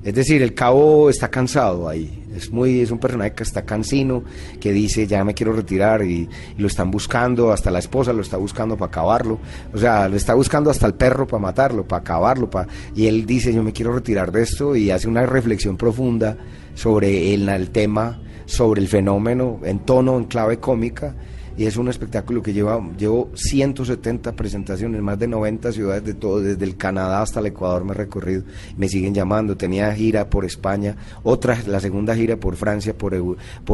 Es 0.08 0.16
decir, 0.16 0.42
el 0.42 0.54
cabo 0.54 1.10
está 1.10 1.28
cansado 1.28 1.90
ahí. 1.90 2.24
Es 2.34 2.50
muy, 2.50 2.80
es 2.80 2.92
un 2.92 2.98
personaje 2.98 3.34
que 3.34 3.44
está 3.44 3.66
cansino, 3.66 4.24
que 4.58 4.72
dice 4.72 5.06
ya 5.06 5.26
me 5.26 5.34
quiero 5.34 5.52
retirar 5.52 6.02
y, 6.02 6.30
lo 6.58 6.68
están 6.68 6.90
buscando, 6.90 7.52
hasta 7.52 7.72
la 7.72 7.80
esposa 7.80 8.14
lo 8.14 8.22
está 8.22 8.38
buscando 8.38 8.78
para 8.78 8.88
acabarlo. 8.88 9.38
O 9.74 9.78
sea, 9.78 10.08
lo 10.08 10.16
está 10.16 10.34
buscando 10.34 10.70
hasta 10.70 10.88
el 10.88 10.94
perro 10.94 11.28
para 11.28 11.42
matarlo, 11.42 11.86
para 11.86 12.04
acabarlo. 12.04 12.50
y 12.96 13.08
él 13.08 13.26
dice 13.26 13.54
yo 13.54 13.64
me 13.64 13.74
quiero 13.74 13.92
retirar 13.92 14.32
de 14.32 14.44
esto 14.44 14.78
y 14.78 14.92
hace 14.92 15.10
una 15.10 15.26
reflexión 15.26 15.76
profunda 15.76 16.38
sobre 16.74 17.34
el, 17.34 17.50
el 17.50 17.70
tema, 17.72 18.22
sobre 18.46 18.80
el 18.80 18.88
fenómeno 18.88 19.60
en 19.66 19.80
tono, 19.80 20.16
en 20.16 20.24
clave 20.24 20.58
cómica 20.58 21.16
y 21.58 21.66
es 21.66 21.76
un 21.76 21.88
espectáculo 21.88 22.42
que 22.44 22.54
lleva 22.54 22.80
llevo 22.98 23.32
170 23.34 24.34
presentaciones, 24.34 25.02
más 25.02 25.18
de 25.18 25.28
90 25.28 25.72
ciudades 25.72 26.04
de 26.04 26.14
todo, 26.14 26.40
desde 26.42 26.64
el 26.64 26.78
Canadá 26.78 27.22
hasta 27.22 27.40
el 27.40 27.48
Ecuador 27.48 27.84
me 27.84 27.92
he 27.92 27.96
recorrido, 27.96 28.44
me 28.78 28.88
siguen 28.88 29.14
llamando, 29.14 29.58
tenía 29.58 29.92
gira 29.94 30.30
por 30.30 30.46
España, 30.46 30.96
otra, 31.24 31.58
la 31.68 31.80
segunda 31.80 32.16
gira 32.16 32.38
por 32.38 32.56
Francia, 32.56 32.96
por, 32.98 33.14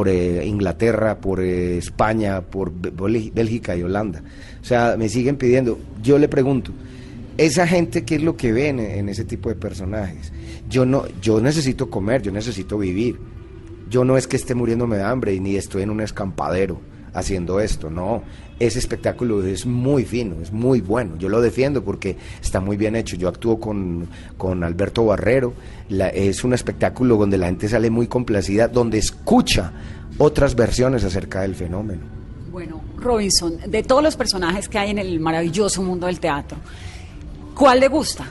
eh, 0.09 0.45
Inglaterra, 0.45 1.19
por 1.19 1.41
eh, 1.41 1.77
España, 1.77 2.41
por 2.41 2.71
Bé- 2.73 2.93
Bélgi- 2.93 3.33
Bélgica 3.33 3.75
y 3.75 3.83
Holanda. 3.83 4.23
O 4.61 4.65
sea, 4.65 4.95
me 4.97 5.09
siguen 5.09 5.35
pidiendo, 5.35 5.77
yo 6.01 6.17
le 6.17 6.29
pregunto, 6.29 6.71
esa 7.37 7.67
gente 7.67 8.03
qué 8.05 8.15
es 8.15 8.23
lo 8.23 8.37
que 8.37 8.51
ven 8.53 8.79
en, 8.79 9.09
ese 9.09 9.25
tipo 9.25 9.49
de 9.49 9.55
personajes. 9.55 10.31
Yo 10.69 10.85
no, 10.85 11.03
yo 11.21 11.41
necesito 11.41 11.89
comer, 11.89 12.21
yo 12.21 12.31
necesito 12.31 12.77
vivir. 12.77 13.17
Yo 13.89 14.05
no 14.05 14.17
es 14.17 14.27
que 14.27 14.37
esté 14.37 14.55
muriéndome 14.55 14.97
de 14.97 15.03
hambre 15.03 15.39
ni 15.39 15.55
estoy 15.55 15.83
en 15.83 15.89
un 15.89 16.01
escampadero. 16.01 16.79
Haciendo 17.13 17.59
esto. 17.59 17.89
No, 17.89 18.23
ese 18.59 18.79
espectáculo 18.79 19.43
es 19.45 19.65
muy 19.65 20.05
fino, 20.05 20.35
es 20.41 20.51
muy 20.51 20.81
bueno. 20.81 21.15
Yo 21.17 21.29
lo 21.29 21.41
defiendo 21.41 21.83
porque 21.83 22.17
está 22.41 22.59
muy 22.59 22.77
bien 22.77 22.95
hecho. 22.95 23.15
Yo 23.15 23.27
actúo 23.29 23.59
con, 23.59 24.07
con 24.37 24.63
Alberto 24.63 25.05
Barrero. 25.05 25.53
La- 25.89 26.09
es 26.09 26.43
un 26.43 26.53
espectáculo 26.53 27.17
donde 27.17 27.37
la 27.37 27.47
gente 27.47 27.67
sale 27.67 27.89
muy 27.89 28.07
complacida, 28.07 28.67
donde 28.67 28.97
escucha 28.97 29.71
otras 30.17 30.55
versiones 30.55 31.03
acerca 31.03 31.41
del 31.41 31.55
fenómeno. 31.55 32.01
Bueno, 32.51 32.81
Robinson, 32.97 33.57
de 33.67 33.81
todos 33.83 34.03
los 34.03 34.15
personajes 34.15 34.69
que 34.69 34.77
hay 34.77 34.91
en 34.91 34.99
el 34.99 35.19
maravilloso 35.19 35.81
mundo 35.81 36.05
del 36.07 36.19
teatro, 36.19 36.57
¿cuál 37.55 37.79
le 37.79 37.87
gusta? 37.87 38.25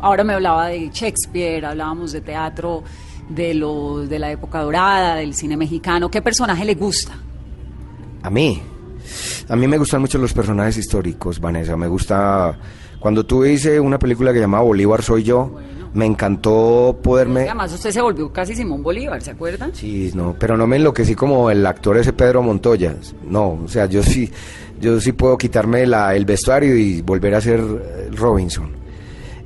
Ahora 0.00 0.24
me 0.24 0.32
hablaba 0.34 0.68
de 0.68 0.90
Shakespeare, 0.92 1.64
hablábamos 1.64 2.12
de 2.12 2.20
teatro 2.20 2.82
de, 3.28 3.54
los 3.54 4.08
de 4.08 4.18
la 4.18 4.30
época 4.32 4.60
dorada, 4.60 5.14
del 5.16 5.34
cine 5.34 5.56
mexicano. 5.56 6.10
¿Qué 6.10 6.20
personaje 6.22 6.64
le 6.64 6.74
gusta? 6.74 7.12
A 8.22 8.30
mí, 8.30 8.62
a 9.48 9.56
mí 9.56 9.66
me 9.66 9.78
gustan 9.78 10.00
mucho 10.00 10.18
los 10.18 10.32
personajes 10.32 10.76
históricos, 10.76 11.40
Vanessa. 11.40 11.76
Me 11.76 11.88
gusta 11.88 12.58
cuando 12.98 13.24
tú 13.24 13.44
hice 13.44 13.80
una 13.80 13.98
película 13.98 14.32
que 14.32 14.40
llamaba 14.40 14.64
Bolívar 14.64 15.02
soy 15.02 15.22
yo. 15.24 15.56
Me 15.92 16.06
encantó 16.06 16.96
poderme. 17.02 17.40
Además, 17.42 17.72
usted 17.72 17.90
se 17.90 18.00
volvió 18.00 18.32
casi 18.32 18.54
Simón 18.54 18.80
Bolívar, 18.80 19.20
¿se 19.22 19.32
acuerdan? 19.32 19.74
Sí, 19.74 20.12
no, 20.14 20.36
pero 20.38 20.56
no 20.56 20.64
me 20.68 20.76
enloquecí 20.76 21.16
como 21.16 21.50
el 21.50 21.66
actor 21.66 21.96
ese 21.96 22.12
Pedro 22.12 22.42
Montoya. 22.42 22.94
No, 23.28 23.58
o 23.64 23.68
sea, 23.68 23.86
yo 23.86 24.00
sí, 24.04 24.30
yo 24.80 25.00
sí 25.00 25.10
puedo 25.10 25.36
quitarme 25.36 25.86
la- 25.88 26.14
el 26.14 26.24
vestuario 26.26 26.76
y 26.76 27.02
volver 27.02 27.34
a 27.34 27.40
ser 27.40 27.58
eh, 27.58 28.08
Robinson. 28.12 28.70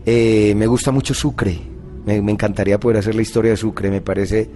Eh, 0.05 0.53
me 0.55 0.66
gusta 0.66 0.91
mucho 0.91 1.14
Sucre. 1.14 1.59
Me, 2.05 2.20
me 2.20 2.33
encantaría 2.33 2.79
poder 2.79 2.99
hacer 2.99 3.14
la 3.14 3.22
historia 3.22 3.53
de 3.53 3.57
Sucre. 3.57 3.89
Me 3.89 4.03
parece, 4.03 4.51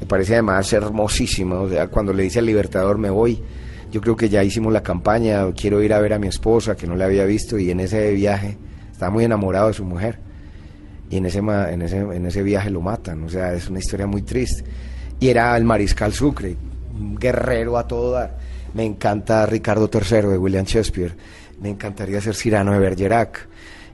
me 0.00 0.06
parece 0.06 0.34
además 0.34 0.72
hermosísima. 0.72 1.60
O 1.60 1.68
sea, 1.68 1.88
cuando 1.88 2.12
le 2.12 2.24
dice 2.24 2.38
al 2.38 2.46
Libertador 2.46 2.98
me 2.98 3.10
voy, 3.10 3.42
yo 3.90 4.00
creo 4.00 4.16
que 4.16 4.28
ya 4.28 4.44
hicimos 4.44 4.72
la 4.72 4.82
campaña. 4.82 5.50
Quiero 5.52 5.82
ir 5.82 5.92
a 5.92 6.00
ver 6.00 6.12
a 6.12 6.18
mi 6.18 6.28
esposa 6.28 6.76
que 6.76 6.86
no 6.86 6.96
la 6.96 7.06
había 7.06 7.24
visto 7.24 7.58
y 7.58 7.70
en 7.70 7.80
ese 7.80 8.12
viaje 8.12 8.56
estaba 8.90 9.10
muy 9.10 9.24
enamorado 9.24 9.68
de 9.68 9.74
su 9.74 9.84
mujer 9.84 10.18
y 11.10 11.16
en 11.16 11.26
ese, 11.26 11.38
en 11.38 11.82
ese, 11.82 11.98
en 11.98 12.26
ese 12.26 12.42
viaje 12.42 12.70
lo 12.70 12.80
matan. 12.80 13.24
O 13.24 13.28
sea, 13.28 13.54
es 13.54 13.68
una 13.68 13.78
historia 13.78 14.06
muy 14.06 14.22
triste. 14.22 14.64
Y 15.20 15.28
era 15.28 15.56
el 15.56 15.64
mariscal 15.64 16.12
Sucre, 16.12 16.56
un 16.94 17.16
guerrero 17.16 17.78
a 17.78 17.86
todo 17.86 18.12
dar. 18.12 18.38
Me 18.74 18.84
encanta 18.84 19.46
Ricardo 19.46 19.90
III 19.92 20.28
de 20.28 20.38
William 20.38 20.64
Shakespeare. 20.64 21.14
Me 21.60 21.70
encantaría 21.70 22.20
ser 22.20 22.34
Cyrano 22.34 22.72
de 22.72 22.78
Bergerac. 22.78 23.48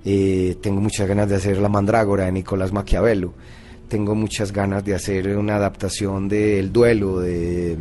Eh, 0.05 0.57
tengo 0.61 0.81
muchas 0.81 1.09
ganas 1.09 1.29
de 1.29 1.37
hacer 1.37 1.59
La 1.59 1.69
Mandrágora 1.69 2.25
de 2.25 2.33
Nicolás 2.33 2.73
Maquiavelo. 2.73 3.33
Tengo 3.89 4.15
muchas 4.15 4.53
ganas 4.53 4.85
de 4.85 4.95
hacer 4.95 5.37
una 5.37 5.57
adaptación 5.57 6.29
de 6.29 6.59
El 6.59 6.73
Duelo 6.73 7.21
de, 7.21 7.77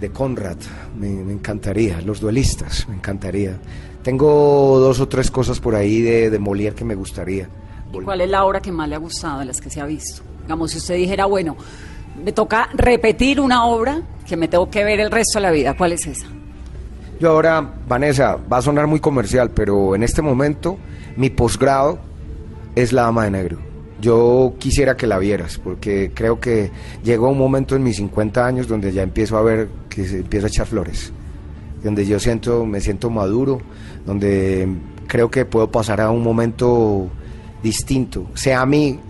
de 0.00 0.10
Conrad. 0.10 0.56
Me, 0.98 1.08
me 1.10 1.32
encantaría. 1.32 2.00
Los 2.00 2.20
duelistas, 2.20 2.86
me 2.88 2.94
encantaría. 2.94 3.58
Tengo 4.02 4.78
dos 4.78 5.00
o 5.00 5.08
tres 5.08 5.30
cosas 5.30 5.58
por 5.58 5.74
ahí 5.74 6.00
de, 6.00 6.30
de 6.30 6.38
Molière 6.38 6.74
que 6.74 6.84
me 6.84 6.94
gustaría. 6.94 7.48
¿Cuál 8.04 8.20
es 8.20 8.30
la 8.30 8.44
obra 8.44 8.60
que 8.60 8.70
más 8.70 8.88
le 8.88 8.94
ha 8.94 8.98
gustado 8.98 9.40
de 9.40 9.46
las 9.46 9.60
que 9.60 9.70
se 9.70 9.80
ha 9.80 9.86
visto? 9.86 10.22
Digamos, 10.42 10.70
si 10.70 10.78
usted 10.78 10.94
dijera, 10.94 11.26
bueno, 11.26 11.56
me 12.22 12.32
toca 12.32 12.68
repetir 12.74 13.40
una 13.40 13.64
obra 13.66 14.02
que 14.26 14.36
me 14.36 14.48
tengo 14.48 14.70
que 14.70 14.84
ver 14.84 15.00
el 15.00 15.10
resto 15.10 15.38
de 15.38 15.42
la 15.42 15.50
vida, 15.50 15.76
¿cuál 15.76 15.92
es 15.92 16.06
esa? 16.06 16.26
Yo 17.18 17.30
ahora, 17.30 17.74
Vanessa, 17.88 18.36
va 18.36 18.58
a 18.58 18.62
sonar 18.62 18.86
muy 18.86 19.00
comercial, 19.00 19.50
pero 19.50 19.94
en 19.94 20.02
este 20.02 20.22
momento 20.22 20.78
mi 21.16 21.30
posgrado 21.30 21.98
es 22.74 22.92
La 22.92 23.02
Dama 23.02 23.24
de 23.24 23.30
Negro. 23.30 23.58
Yo 24.06 24.54
quisiera 24.60 24.96
que 24.96 25.08
la 25.08 25.18
vieras, 25.18 25.58
porque 25.58 26.12
creo 26.14 26.38
que 26.38 26.70
llegó 27.02 27.28
un 27.28 27.38
momento 27.38 27.74
en 27.74 27.82
mis 27.82 27.96
50 27.96 28.46
años 28.46 28.68
donde 28.68 28.92
ya 28.92 29.02
empiezo 29.02 29.36
a 29.36 29.42
ver 29.42 29.68
que 29.88 30.04
se 30.06 30.18
empieza 30.18 30.46
a 30.46 30.48
echar 30.48 30.68
flores, 30.68 31.12
donde 31.82 32.06
yo 32.06 32.20
siento, 32.20 32.64
me 32.66 32.80
siento 32.80 33.10
maduro, 33.10 33.60
donde 34.06 34.68
creo 35.08 35.28
que 35.28 35.44
puedo 35.44 35.72
pasar 35.72 36.00
a 36.00 36.10
un 36.10 36.22
momento 36.22 37.08
distinto. 37.64 38.28
Seami 38.34 39.00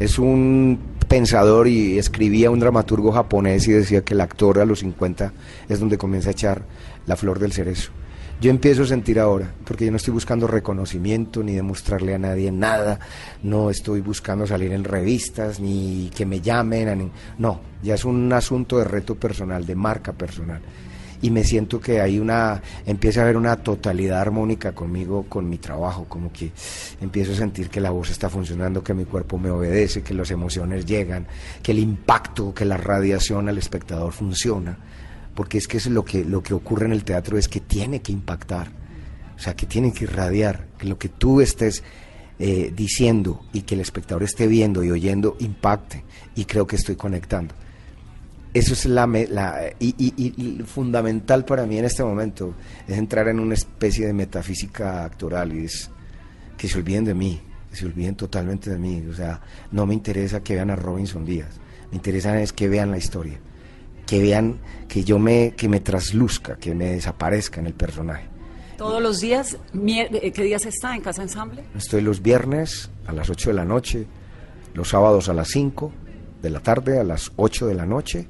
es 0.00 0.18
un 0.18 0.76
pensador 1.06 1.68
y 1.68 1.96
escribía 1.96 2.50
un 2.50 2.58
dramaturgo 2.58 3.12
japonés 3.12 3.68
y 3.68 3.74
decía 3.74 4.02
que 4.02 4.14
el 4.14 4.22
actor 4.22 4.58
a 4.58 4.64
los 4.64 4.80
50 4.80 5.32
es 5.68 5.78
donde 5.78 5.98
comienza 5.98 6.30
a 6.30 6.32
echar 6.32 6.64
la 7.06 7.14
flor 7.14 7.38
del 7.38 7.52
cerezo. 7.52 7.92
Yo 8.38 8.50
empiezo 8.50 8.82
a 8.82 8.86
sentir 8.86 9.18
ahora, 9.18 9.50
porque 9.64 9.86
yo 9.86 9.90
no 9.90 9.96
estoy 9.96 10.12
buscando 10.12 10.46
reconocimiento 10.46 11.42
ni 11.42 11.54
demostrarle 11.54 12.14
a 12.14 12.18
nadie 12.18 12.52
nada, 12.52 13.00
no 13.42 13.70
estoy 13.70 14.02
buscando 14.02 14.46
salir 14.46 14.72
en 14.72 14.84
revistas 14.84 15.58
ni 15.58 16.10
que 16.14 16.26
me 16.26 16.42
llamen, 16.42 17.10
no, 17.38 17.60
ya 17.82 17.94
es 17.94 18.04
un 18.04 18.30
asunto 18.34 18.76
de 18.76 18.84
reto 18.84 19.14
personal, 19.14 19.64
de 19.64 19.74
marca 19.74 20.12
personal. 20.12 20.60
Y 21.22 21.30
me 21.30 21.44
siento 21.44 21.80
que 21.80 22.02
hay 22.02 22.18
una, 22.18 22.60
empieza 22.84 23.20
a 23.20 23.22
haber 23.24 23.38
una 23.38 23.56
totalidad 23.56 24.20
armónica 24.20 24.72
conmigo, 24.72 25.24
con 25.30 25.48
mi 25.48 25.56
trabajo, 25.56 26.04
como 26.06 26.30
que 26.30 26.52
empiezo 27.00 27.32
a 27.32 27.36
sentir 27.36 27.70
que 27.70 27.80
la 27.80 27.88
voz 27.88 28.10
está 28.10 28.28
funcionando, 28.28 28.84
que 28.84 28.92
mi 28.92 29.06
cuerpo 29.06 29.38
me 29.38 29.50
obedece, 29.50 30.02
que 30.02 30.12
las 30.12 30.30
emociones 30.30 30.84
llegan, 30.84 31.26
que 31.62 31.72
el 31.72 31.78
impacto, 31.78 32.52
que 32.52 32.66
la 32.66 32.76
radiación 32.76 33.48
al 33.48 33.56
espectador 33.56 34.12
funciona 34.12 34.76
porque 35.36 35.58
es 35.58 35.68
que 35.68 35.76
es 35.76 35.86
lo 35.86 36.04
que 36.04 36.24
lo 36.24 36.42
que 36.42 36.54
ocurre 36.54 36.86
en 36.86 36.92
el 36.92 37.04
teatro 37.04 37.38
es 37.38 37.46
que 37.46 37.60
tiene 37.60 38.00
que 38.00 38.10
impactar, 38.10 38.68
o 39.36 39.38
sea, 39.38 39.54
que 39.54 39.66
tiene 39.66 39.92
que 39.92 40.04
irradiar, 40.04 40.66
que 40.78 40.88
lo 40.88 40.98
que 40.98 41.10
tú 41.10 41.40
estés 41.40 41.84
eh, 42.38 42.72
diciendo 42.74 43.42
y 43.52 43.62
que 43.62 43.74
el 43.74 43.82
espectador 43.82 44.22
esté 44.24 44.46
viendo 44.48 44.82
y 44.82 44.90
oyendo 44.90 45.36
impacte, 45.38 46.02
y 46.34 46.46
creo 46.46 46.66
que 46.66 46.76
estoy 46.76 46.96
conectando. 46.96 47.54
Eso 48.54 48.72
es 48.72 48.86
la, 48.86 49.06
la 49.06 49.60
y, 49.78 49.94
y- 49.98 50.62
fundamental 50.64 51.44
para 51.44 51.66
mí 51.66 51.78
en 51.78 51.84
este 51.84 52.02
momento, 52.02 52.54
es 52.88 52.96
entrar 52.96 53.28
en 53.28 53.38
una 53.38 53.54
especie 53.54 54.06
de 54.06 54.14
metafísica 54.14 55.04
actoral 55.04 55.54
y 55.54 55.66
es 55.66 55.90
que 56.56 56.66
se 56.66 56.78
olviden 56.78 57.04
de 57.04 57.12
mí, 57.14 57.38
se 57.72 57.84
olviden 57.84 58.14
totalmente 58.16 58.70
de 58.70 58.78
mí, 58.78 59.04
o 59.10 59.14
sea, 59.14 59.42
no 59.70 59.84
me 59.84 59.92
interesa 59.92 60.42
que 60.42 60.54
vean 60.54 60.70
a 60.70 60.76
Robinson 60.76 61.26
Díaz, 61.26 61.60
me 61.90 61.96
interesa 61.96 62.40
es 62.40 62.54
que 62.54 62.68
vean 62.68 62.90
la 62.90 62.96
historia 62.96 63.38
que 64.06 64.20
vean 64.20 64.58
que 64.88 65.04
yo 65.04 65.18
me 65.18 65.54
que 65.56 65.68
me 65.68 65.80
trasluzca, 65.80 66.56
que 66.56 66.74
me 66.74 66.92
desaparezca 66.92 67.60
en 67.60 67.66
el 67.66 67.74
personaje. 67.74 68.28
Todos 68.76 69.02
los 69.02 69.20
días, 69.20 69.56
eh, 69.74 70.32
¿qué 70.32 70.42
días 70.42 70.66
está 70.66 70.94
en 70.94 71.00
Casa 71.00 71.22
Ensamble? 71.22 71.64
Estoy 71.74 72.02
los 72.02 72.20
viernes 72.20 72.90
a 73.06 73.12
las 73.12 73.30
8 73.30 73.50
de 73.50 73.54
la 73.54 73.64
noche, 73.64 74.06
los 74.74 74.90
sábados 74.90 75.28
a 75.30 75.32
las 75.34 75.48
5 75.48 75.92
de 76.42 76.50
la 76.50 76.60
tarde, 76.60 77.00
a 77.00 77.04
las 77.04 77.32
8 77.36 77.66
de 77.66 77.74
la 77.74 77.86
noche 77.86 78.28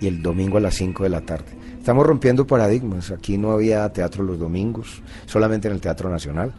y 0.00 0.06
el 0.06 0.22
domingo 0.22 0.56
a 0.56 0.60
las 0.60 0.74
5 0.76 1.02
de 1.02 1.08
la 1.10 1.20
tarde. 1.20 1.52
Estamos 1.78 2.06
rompiendo 2.06 2.46
paradigmas. 2.46 3.10
Aquí 3.10 3.36
no 3.36 3.52
había 3.52 3.88
teatro 3.92 4.24
los 4.24 4.38
domingos, 4.38 5.02
solamente 5.26 5.68
en 5.68 5.74
el 5.74 5.80
Teatro 5.80 6.08
Nacional 6.08 6.54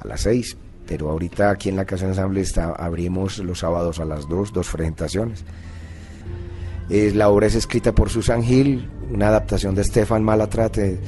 a 0.00 0.08
las 0.08 0.22
6, 0.22 0.56
pero 0.86 1.10
ahorita 1.10 1.50
aquí 1.50 1.68
en 1.68 1.76
la 1.76 1.84
Casa 1.84 2.06
Ensamble 2.06 2.40
está, 2.40 2.72
abrimos 2.72 3.38
los 3.38 3.60
sábados 3.60 4.00
a 4.00 4.04
las 4.04 4.28
2, 4.28 4.52
dos 4.52 4.68
presentaciones. 4.68 5.44
Eh, 6.90 7.12
la 7.14 7.28
obra 7.30 7.46
es 7.46 7.54
escrita 7.54 7.92
por 7.92 8.10
Susan 8.10 8.44
Hill, 8.44 8.88
una 9.10 9.28
adaptación 9.28 9.74
de 9.74 9.84
Stefan 9.84 10.22
Malatrate, 10.22 10.98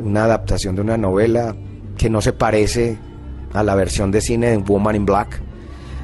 una 0.00 0.24
adaptación 0.24 0.76
de 0.76 0.82
una 0.82 0.96
novela 0.96 1.56
que 1.96 2.08
no 2.08 2.20
se 2.20 2.32
parece 2.32 2.96
a 3.52 3.62
la 3.62 3.74
versión 3.74 4.10
de 4.10 4.20
cine 4.20 4.50
de 4.50 4.56
Woman 4.58 4.96
in 4.96 5.06
Black, 5.06 5.40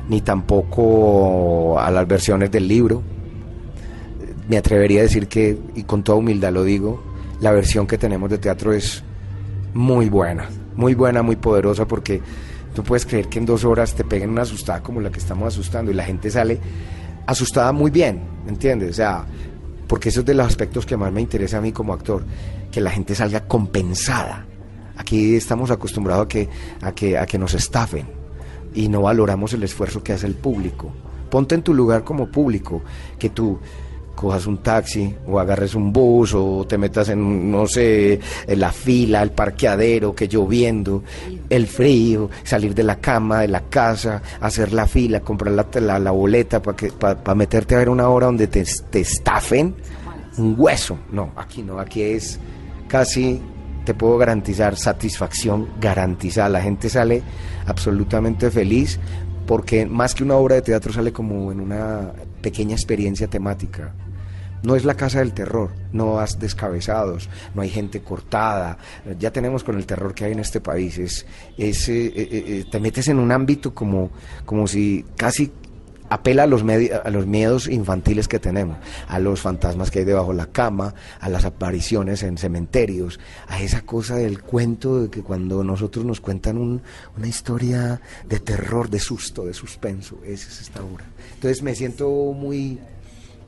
ni 0.08 0.20
tampoco 0.20 1.78
a 1.78 1.90
las 1.90 2.06
versiones 2.08 2.50
del 2.50 2.66
libro. 2.66 3.02
Eh, 4.20 4.34
Me 4.48 4.56
atrevería 4.56 5.00
a 5.00 5.02
decir 5.04 5.28
que, 5.28 5.56
y 5.74 5.84
con 5.84 6.02
toda 6.02 6.18
humildad 6.18 6.52
lo 6.52 6.64
digo, 6.64 7.02
la 7.40 7.52
versión 7.52 7.86
que 7.86 7.98
tenemos 7.98 8.30
de 8.30 8.38
teatro 8.38 8.72
es 8.72 9.02
muy 9.74 10.08
buena, 10.08 10.48
muy 10.76 10.94
buena, 10.94 11.22
muy 11.22 11.36
poderosa, 11.36 11.86
porque 11.86 12.20
tú 12.74 12.82
puedes 12.82 13.06
creer 13.06 13.28
que 13.28 13.38
en 13.38 13.46
dos 13.46 13.64
horas 13.64 13.94
te 13.94 14.04
peguen 14.04 14.30
una 14.30 14.42
asustada 14.42 14.82
como 14.82 15.00
la 15.00 15.10
que 15.10 15.20
estamos 15.20 15.46
asustando 15.48 15.90
y 15.90 15.94
la 15.94 16.04
gente 16.04 16.30
sale 16.30 16.58
asustada 17.26 17.72
muy 17.72 17.90
bien, 17.90 18.22
¿me 18.44 18.50
entiendes? 18.50 18.90
O 18.90 18.94
sea, 18.94 19.24
porque 19.86 20.08
eso 20.08 20.20
es 20.20 20.26
de 20.26 20.34
los 20.34 20.46
aspectos 20.46 20.86
que 20.86 20.96
más 20.96 21.12
me 21.12 21.20
interesa 21.20 21.58
a 21.58 21.60
mí 21.60 21.72
como 21.72 21.92
actor, 21.92 22.24
que 22.70 22.80
la 22.80 22.90
gente 22.90 23.14
salga 23.14 23.46
compensada. 23.46 24.46
Aquí 24.96 25.34
estamos 25.34 25.70
acostumbrados 25.70 26.26
a 26.26 26.28
que, 26.28 26.48
a 26.82 26.92
que, 26.92 27.18
a 27.18 27.26
que 27.26 27.38
nos 27.38 27.54
estafen 27.54 28.06
y 28.74 28.88
no 28.88 29.02
valoramos 29.02 29.52
el 29.52 29.62
esfuerzo 29.62 30.02
que 30.02 30.12
hace 30.12 30.26
el 30.26 30.34
público. 30.34 30.92
Ponte 31.30 31.54
en 31.54 31.62
tu 31.62 31.74
lugar 31.74 32.04
como 32.04 32.28
público, 32.28 32.82
que 33.18 33.30
tú 33.30 33.58
cojas 34.14 34.46
un 34.46 34.58
taxi 34.58 35.14
o 35.26 35.38
agarres 35.38 35.74
un 35.74 35.92
bus 35.92 36.34
o 36.34 36.64
te 36.66 36.78
metas 36.78 37.08
en, 37.08 37.50
no 37.50 37.66
sé, 37.66 38.20
en 38.46 38.60
la 38.60 38.72
fila, 38.72 39.22
el 39.22 39.30
parqueadero, 39.30 40.14
que 40.14 40.28
lloviendo, 40.28 41.02
el 41.48 41.66
frío, 41.66 42.30
salir 42.42 42.74
de 42.74 42.82
la 42.82 42.96
cama, 42.96 43.40
de 43.40 43.48
la 43.48 43.62
casa, 43.62 44.22
hacer 44.40 44.72
la 44.72 44.86
fila, 44.86 45.20
comprar 45.20 45.52
la, 45.54 45.66
la, 45.80 45.98
la 45.98 46.10
boleta 46.10 46.62
para 46.62 46.76
que 46.76 46.92
para 46.92 47.34
meterte 47.34 47.74
a 47.74 47.78
ver 47.78 47.88
una 47.88 48.08
hora 48.08 48.26
donde 48.26 48.46
te 48.46 49.00
estafen 49.00 49.74
un 50.38 50.54
hueso. 50.58 50.98
No, 51.10 51.32
aquí 51.36 51.62
no, 51.62 51.78
aquí 51.78 52.02
es 52.02 52.38
casi, 52.88 53.40
te 53.84 53.94
puedo 53.94 54.18
garantizar, 54.18 54.76
satisfacción 54.76 55.68
garantizada. 55.80 56.48
La 56.48 56.60
gente 56.60 56.88
sale 56.88 57.22
absolutamente 57.66 58.50
feliz 58.50 58.98
porque 59.46 59.86
más 59.86 60.14
que 60.14 60.24
una 60.24 60.36
obra 60.36 60.56
de 60.56 60.62
teatro 60.62 60.92
sale 60.92 61.12
como 61.12 61.52
en 61.52 61.60
una 61.60 62.12
pequeña 62.40 62.74
experiencia 62.74 63.28
temática 63.28 63.92
no 64.64 64.74
es 64.74 64.84
la 64.84 64.94
casa 64.94 65.20
del 65.20 65.32
terror, 65.32 65.70
no 65.92 66.18
has 66.18 66.38
descabezados, 66.40 67.28
no 67.54 67.62
hay 67.62 67.70
gente 67.70 68.00
cortada, 68.00 68.78
ya 69.18 69.30
tenemos 69.30 69.62
con 69.62 69.76
el 69.76 69.86
terror 69.86 70.14
que 70.14 70.24
hay 70.24 70.32
en 70.32 70.40
este 70.40 70.60
país, 70.60 70.98
es, 70.98 71.26
es, 71.56 71.88
eh, 71.88 72.06
eh, 72.06 72.12
eh, 72.32 72.64
te 72.70 72.80
metes 72.80 73.08
en 73.08 73.18
un 73.18 73.30
ámbito 73.30 73.72
como, 73.74 74.10
como 74.44 74.66
si 74.66 75.04
casi 75.16 75.52
apela 76.10 76.42
a 76.44 76.46
los, 76.46 76.62
a 76.62 77.10
los 77.10 77.26
miedos 77.26 77.66
infantiles 77.66 78.28
que 78.28 78.38
tenemos, 78.38 78.76
a 79.08 79.18
los 79.18 79.40
fantasmas 79.40 79.90
que 79.90 80.00
hay 80.00 80.04
debajo 80.04 80.30
de 80.32 80.36
la 80.36 80.46
cama, 80.46 80.94
a 81.18 81.28
las 81.28 81.44
apariciones 81.44 82.22
en 82.22 82.36
cementerios, 82.38 83.18
a 83.48 83.60
esa 83.62 83.80
cosa 83.82 84.16
del 84.16 84.40
cuento 84.42 85.02
de 85.02 85.10
que 85.10 85.22
cuando 85.22 85.64
nosotros 85.64 86.04
nos 86.04 86.20
cuentan 86.20 86.58
un- 86.58 86.82
una 87.16 87.26
historia 87.26 88.00
de 88.28 88.38
terror, 88.38 88.90
de 88.90 89.00
susto, 89.00 89.44
de 89.46 89.54
suspenso, 89.54 90.18
esa 90.24 90.48
es 90.48 90.60
esta 90.60 90.82
obra. 90.84 91.04
Entonces 91.34 91.62
me 91.62 91.74
siento 91.74 92.08
muy, 92.36 92.78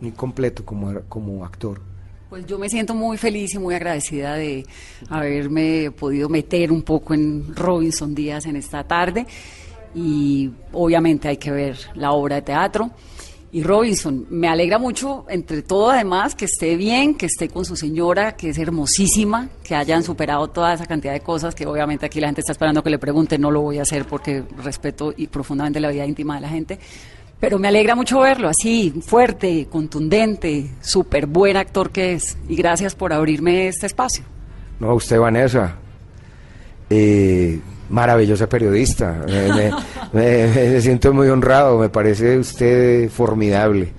muy 0.01 0.13
completo 0.13 0.65
como, 0.65 1.01
como 1.09 1.45
actor. 1.45 1.81
Pues 2.29 2.45
yo 2.47 2.59
me 2.59 2.69
siento 2.69 2.95
muy 2.95 3.17
feliz 3.17 3.55
y 3.55 3.59
muy 3.59 3.75
agradecida 3.75 4.35
de 4.35 4.67
haberme 5.09 5.93
podido 5.93 6.29
meter 6.29 6.73
un 6.73 6.83
poco 6.83 7.15
en 7.15 7.55
Robinson 7.55 8.15
Díaz 8.15 8.47
en 8.47 8.57
esta 8.57 8.83
tarde 8.83 9.27
y 9.95 10.51
obviamente 10.73 11.29
hay 11.29 11.37
que 11.37 11.51
ver 11.51 11.79
la 11.95 12.13
obra 12.13 12.37
de 12.37 12.43
teatro. 12.43 12.91
Y 13.53 13.63
Robinson, 13.63 14.27
me 14.29 14.49
alegra 14.49 14.79
mucho, 14.79 15.25
entre 15.29 15.63
todo 15.63 15.91
además, 15.91 16.35
que 16.35 16.45
esté 16.45 16.77
bien, 16.77 17.15
que 17.15 17.27
esté 17.27 17.49
con 17.49 17.65
su 17.65 17.77
señora, 17.77 18.37
que 18.37 18.51
es 18.51 18.59
hermosísima, 18.59 19.49
que 19.63 19.75
hayan 19.75 20.03
superado 20.03 20.49
toda 20.49 20.75
esa 20.75 20.85
cantidad 20.85 21.13
de 21.13 21.21
cosas 21.21 21.55
que 21.55 21.65
obviamente 21.65 22.05
aquí 22.05 22.21
la 22.21 22.27
gente 22.27 22.41
está 22.41 22.53
esperando 22.53 22.83
que 22.83 22.91
le 22.91 22.99
pregunte, 22.99 23.39
no 23.39 23.51
lo 23.51 23.63
voy 23.63 23.79
a 23.79 23.83
hacer 23.83 24.05
porque 24.05 24.43
respeto 24.63 25.15
y 25.17 25.29
profundamente 25.29 25.81
la 25.81 25.91
vida 25.91 26.05
íntima 26.05 26.35
de 26.35 26.41
la 26.41 26.49
gente. 26.49 26.79
Pero 27.41 27.59
me 27.59 27.69
alegra 27.69 27.95
mucho 27.95 28.21
verlo 28.21 28.49
así, 28.49 28.95
fuerte, 29.05 29.67
contundente, 29.71 30.71
súper 30.81 31.27
buen 31.27 31.57
actor 31.57 31.91
que 31.91 32.15
es. 32.15 32.37
Y 32.49 32.57
gracias 32.57 32.95
por 32.95 33.13
abrirme 33.13 33.69
este 33.69 33.87
espacio. 33.87 34.25
No, 34.81 34.95
usted, 34.95 35.19
Vanessa, 35.19 35.75
eh, 36.91 37.61
maravillosa 37.91 38.49
periodista. 38.49 39.23
Me, 39.27 39.49
me- 39.53 39.71
me- 40.13 40.71
me 40.71 40.81
siento 40.81 41.13
muy 41.13 41.29
honrado, 41.29 41.79
me 41.79 41.89
parece 41.89 42.39
usted 42.39 43.09
formidable. 43.11 43.93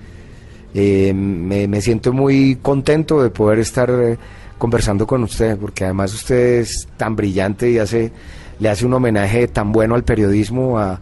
Eh, 0.74 1.12
me, 1.14 1.80
siento 1.80 2.12
muy 2.12 2.58
contento 2.60 3.22
de 3.22 3.30
poder 3.30 3.58
estar 3.60 3.88
eh, 3.90 4.18
conversando 4.58 5.06
con 5.06 5.22
usted, 5.22 5.56
porque 5.56 5.84
además 5.84 6.12
usted 6.12 6.60
es 6.60 6.88
tan 6.96 7.16
brillante 7.16 7.70
y 7.70 7.78
hace, 7.78 8.12
le 8.58 8.68
hace 8.68 8.84
un 8.84 8.94
homenaje 8.94 9.48
tan 9.48 9.72
bueno 9.72 9.94
al 9.94 10.04
periodismo, 10.04 10.78
a- 10.78 11.00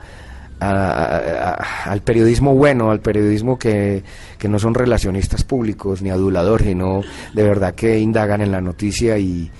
a- 0.60 1.90
al 1.90 2.00
periodismo 2.02 2.54
bueno, 2.54 2.90
al 2.90 3.00
periodismo 3.00 3.58
que, 3.58 4.02
que 4.38 4.48
no 4.48 4.58
son 4.58 4.74
relacionistas 4.74 5.44
públicos 5.44 6.02
ni 6.02 6.10
aduladores, 6.10 6.66
sino 6.66 7.02
de 7.34 7.42
verdad 7.42 7.74
que 7.74 7.98
indagan 7.98 8.40
en 8.40 8.52
la 8.52 8.60
noticia 8.60 9.18
y, 9.18 9.50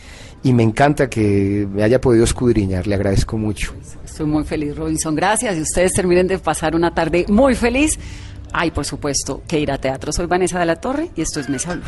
y 0.42 0.53
me 0.53 0.62
encanta 0.62 1.09
que 1.11 1.66
me 1.70 1.82
haya 1.82 2.01
podido 2.01 2.24
escudriñar, 2.24 2.86
le 2.86 2.94
agradezco 2.94 3.36
mucho. 3.36 3.74
Estoy 4.05 4.26
muy 4.26 4.44
feliz, 4.44 4.76
Robinson. 4.76 5.14
Gracias. 5.14 5.57
Y 5.57 5.61
ustedes 5.61 5.92
terminen 5.92 6.26
de 6.26 6.38
pasar 6.38 6.74
una 6.74 6.94
tarde 6.94 7.26
muy 7.28 7.55
feliz. 7.55 7.99
Ay, 8.53 8.70
por 8.70 8.84
supuesto, 8.86 9.42
que 9.47 9.61
ir 9.61 9.70
a 9.70 9.78
teatro. 9.78 10.12
Soy 10.12 10.26
Vanessa 10.26 10.59
de 10.59 10.66
la 10.66 10.76
Torre 10.76 11.11
y 11.14 11.20
esto 11.20 11.40
es 11.40 11.49
Mesa 11.51 11.74
Blue. 11.74 11.84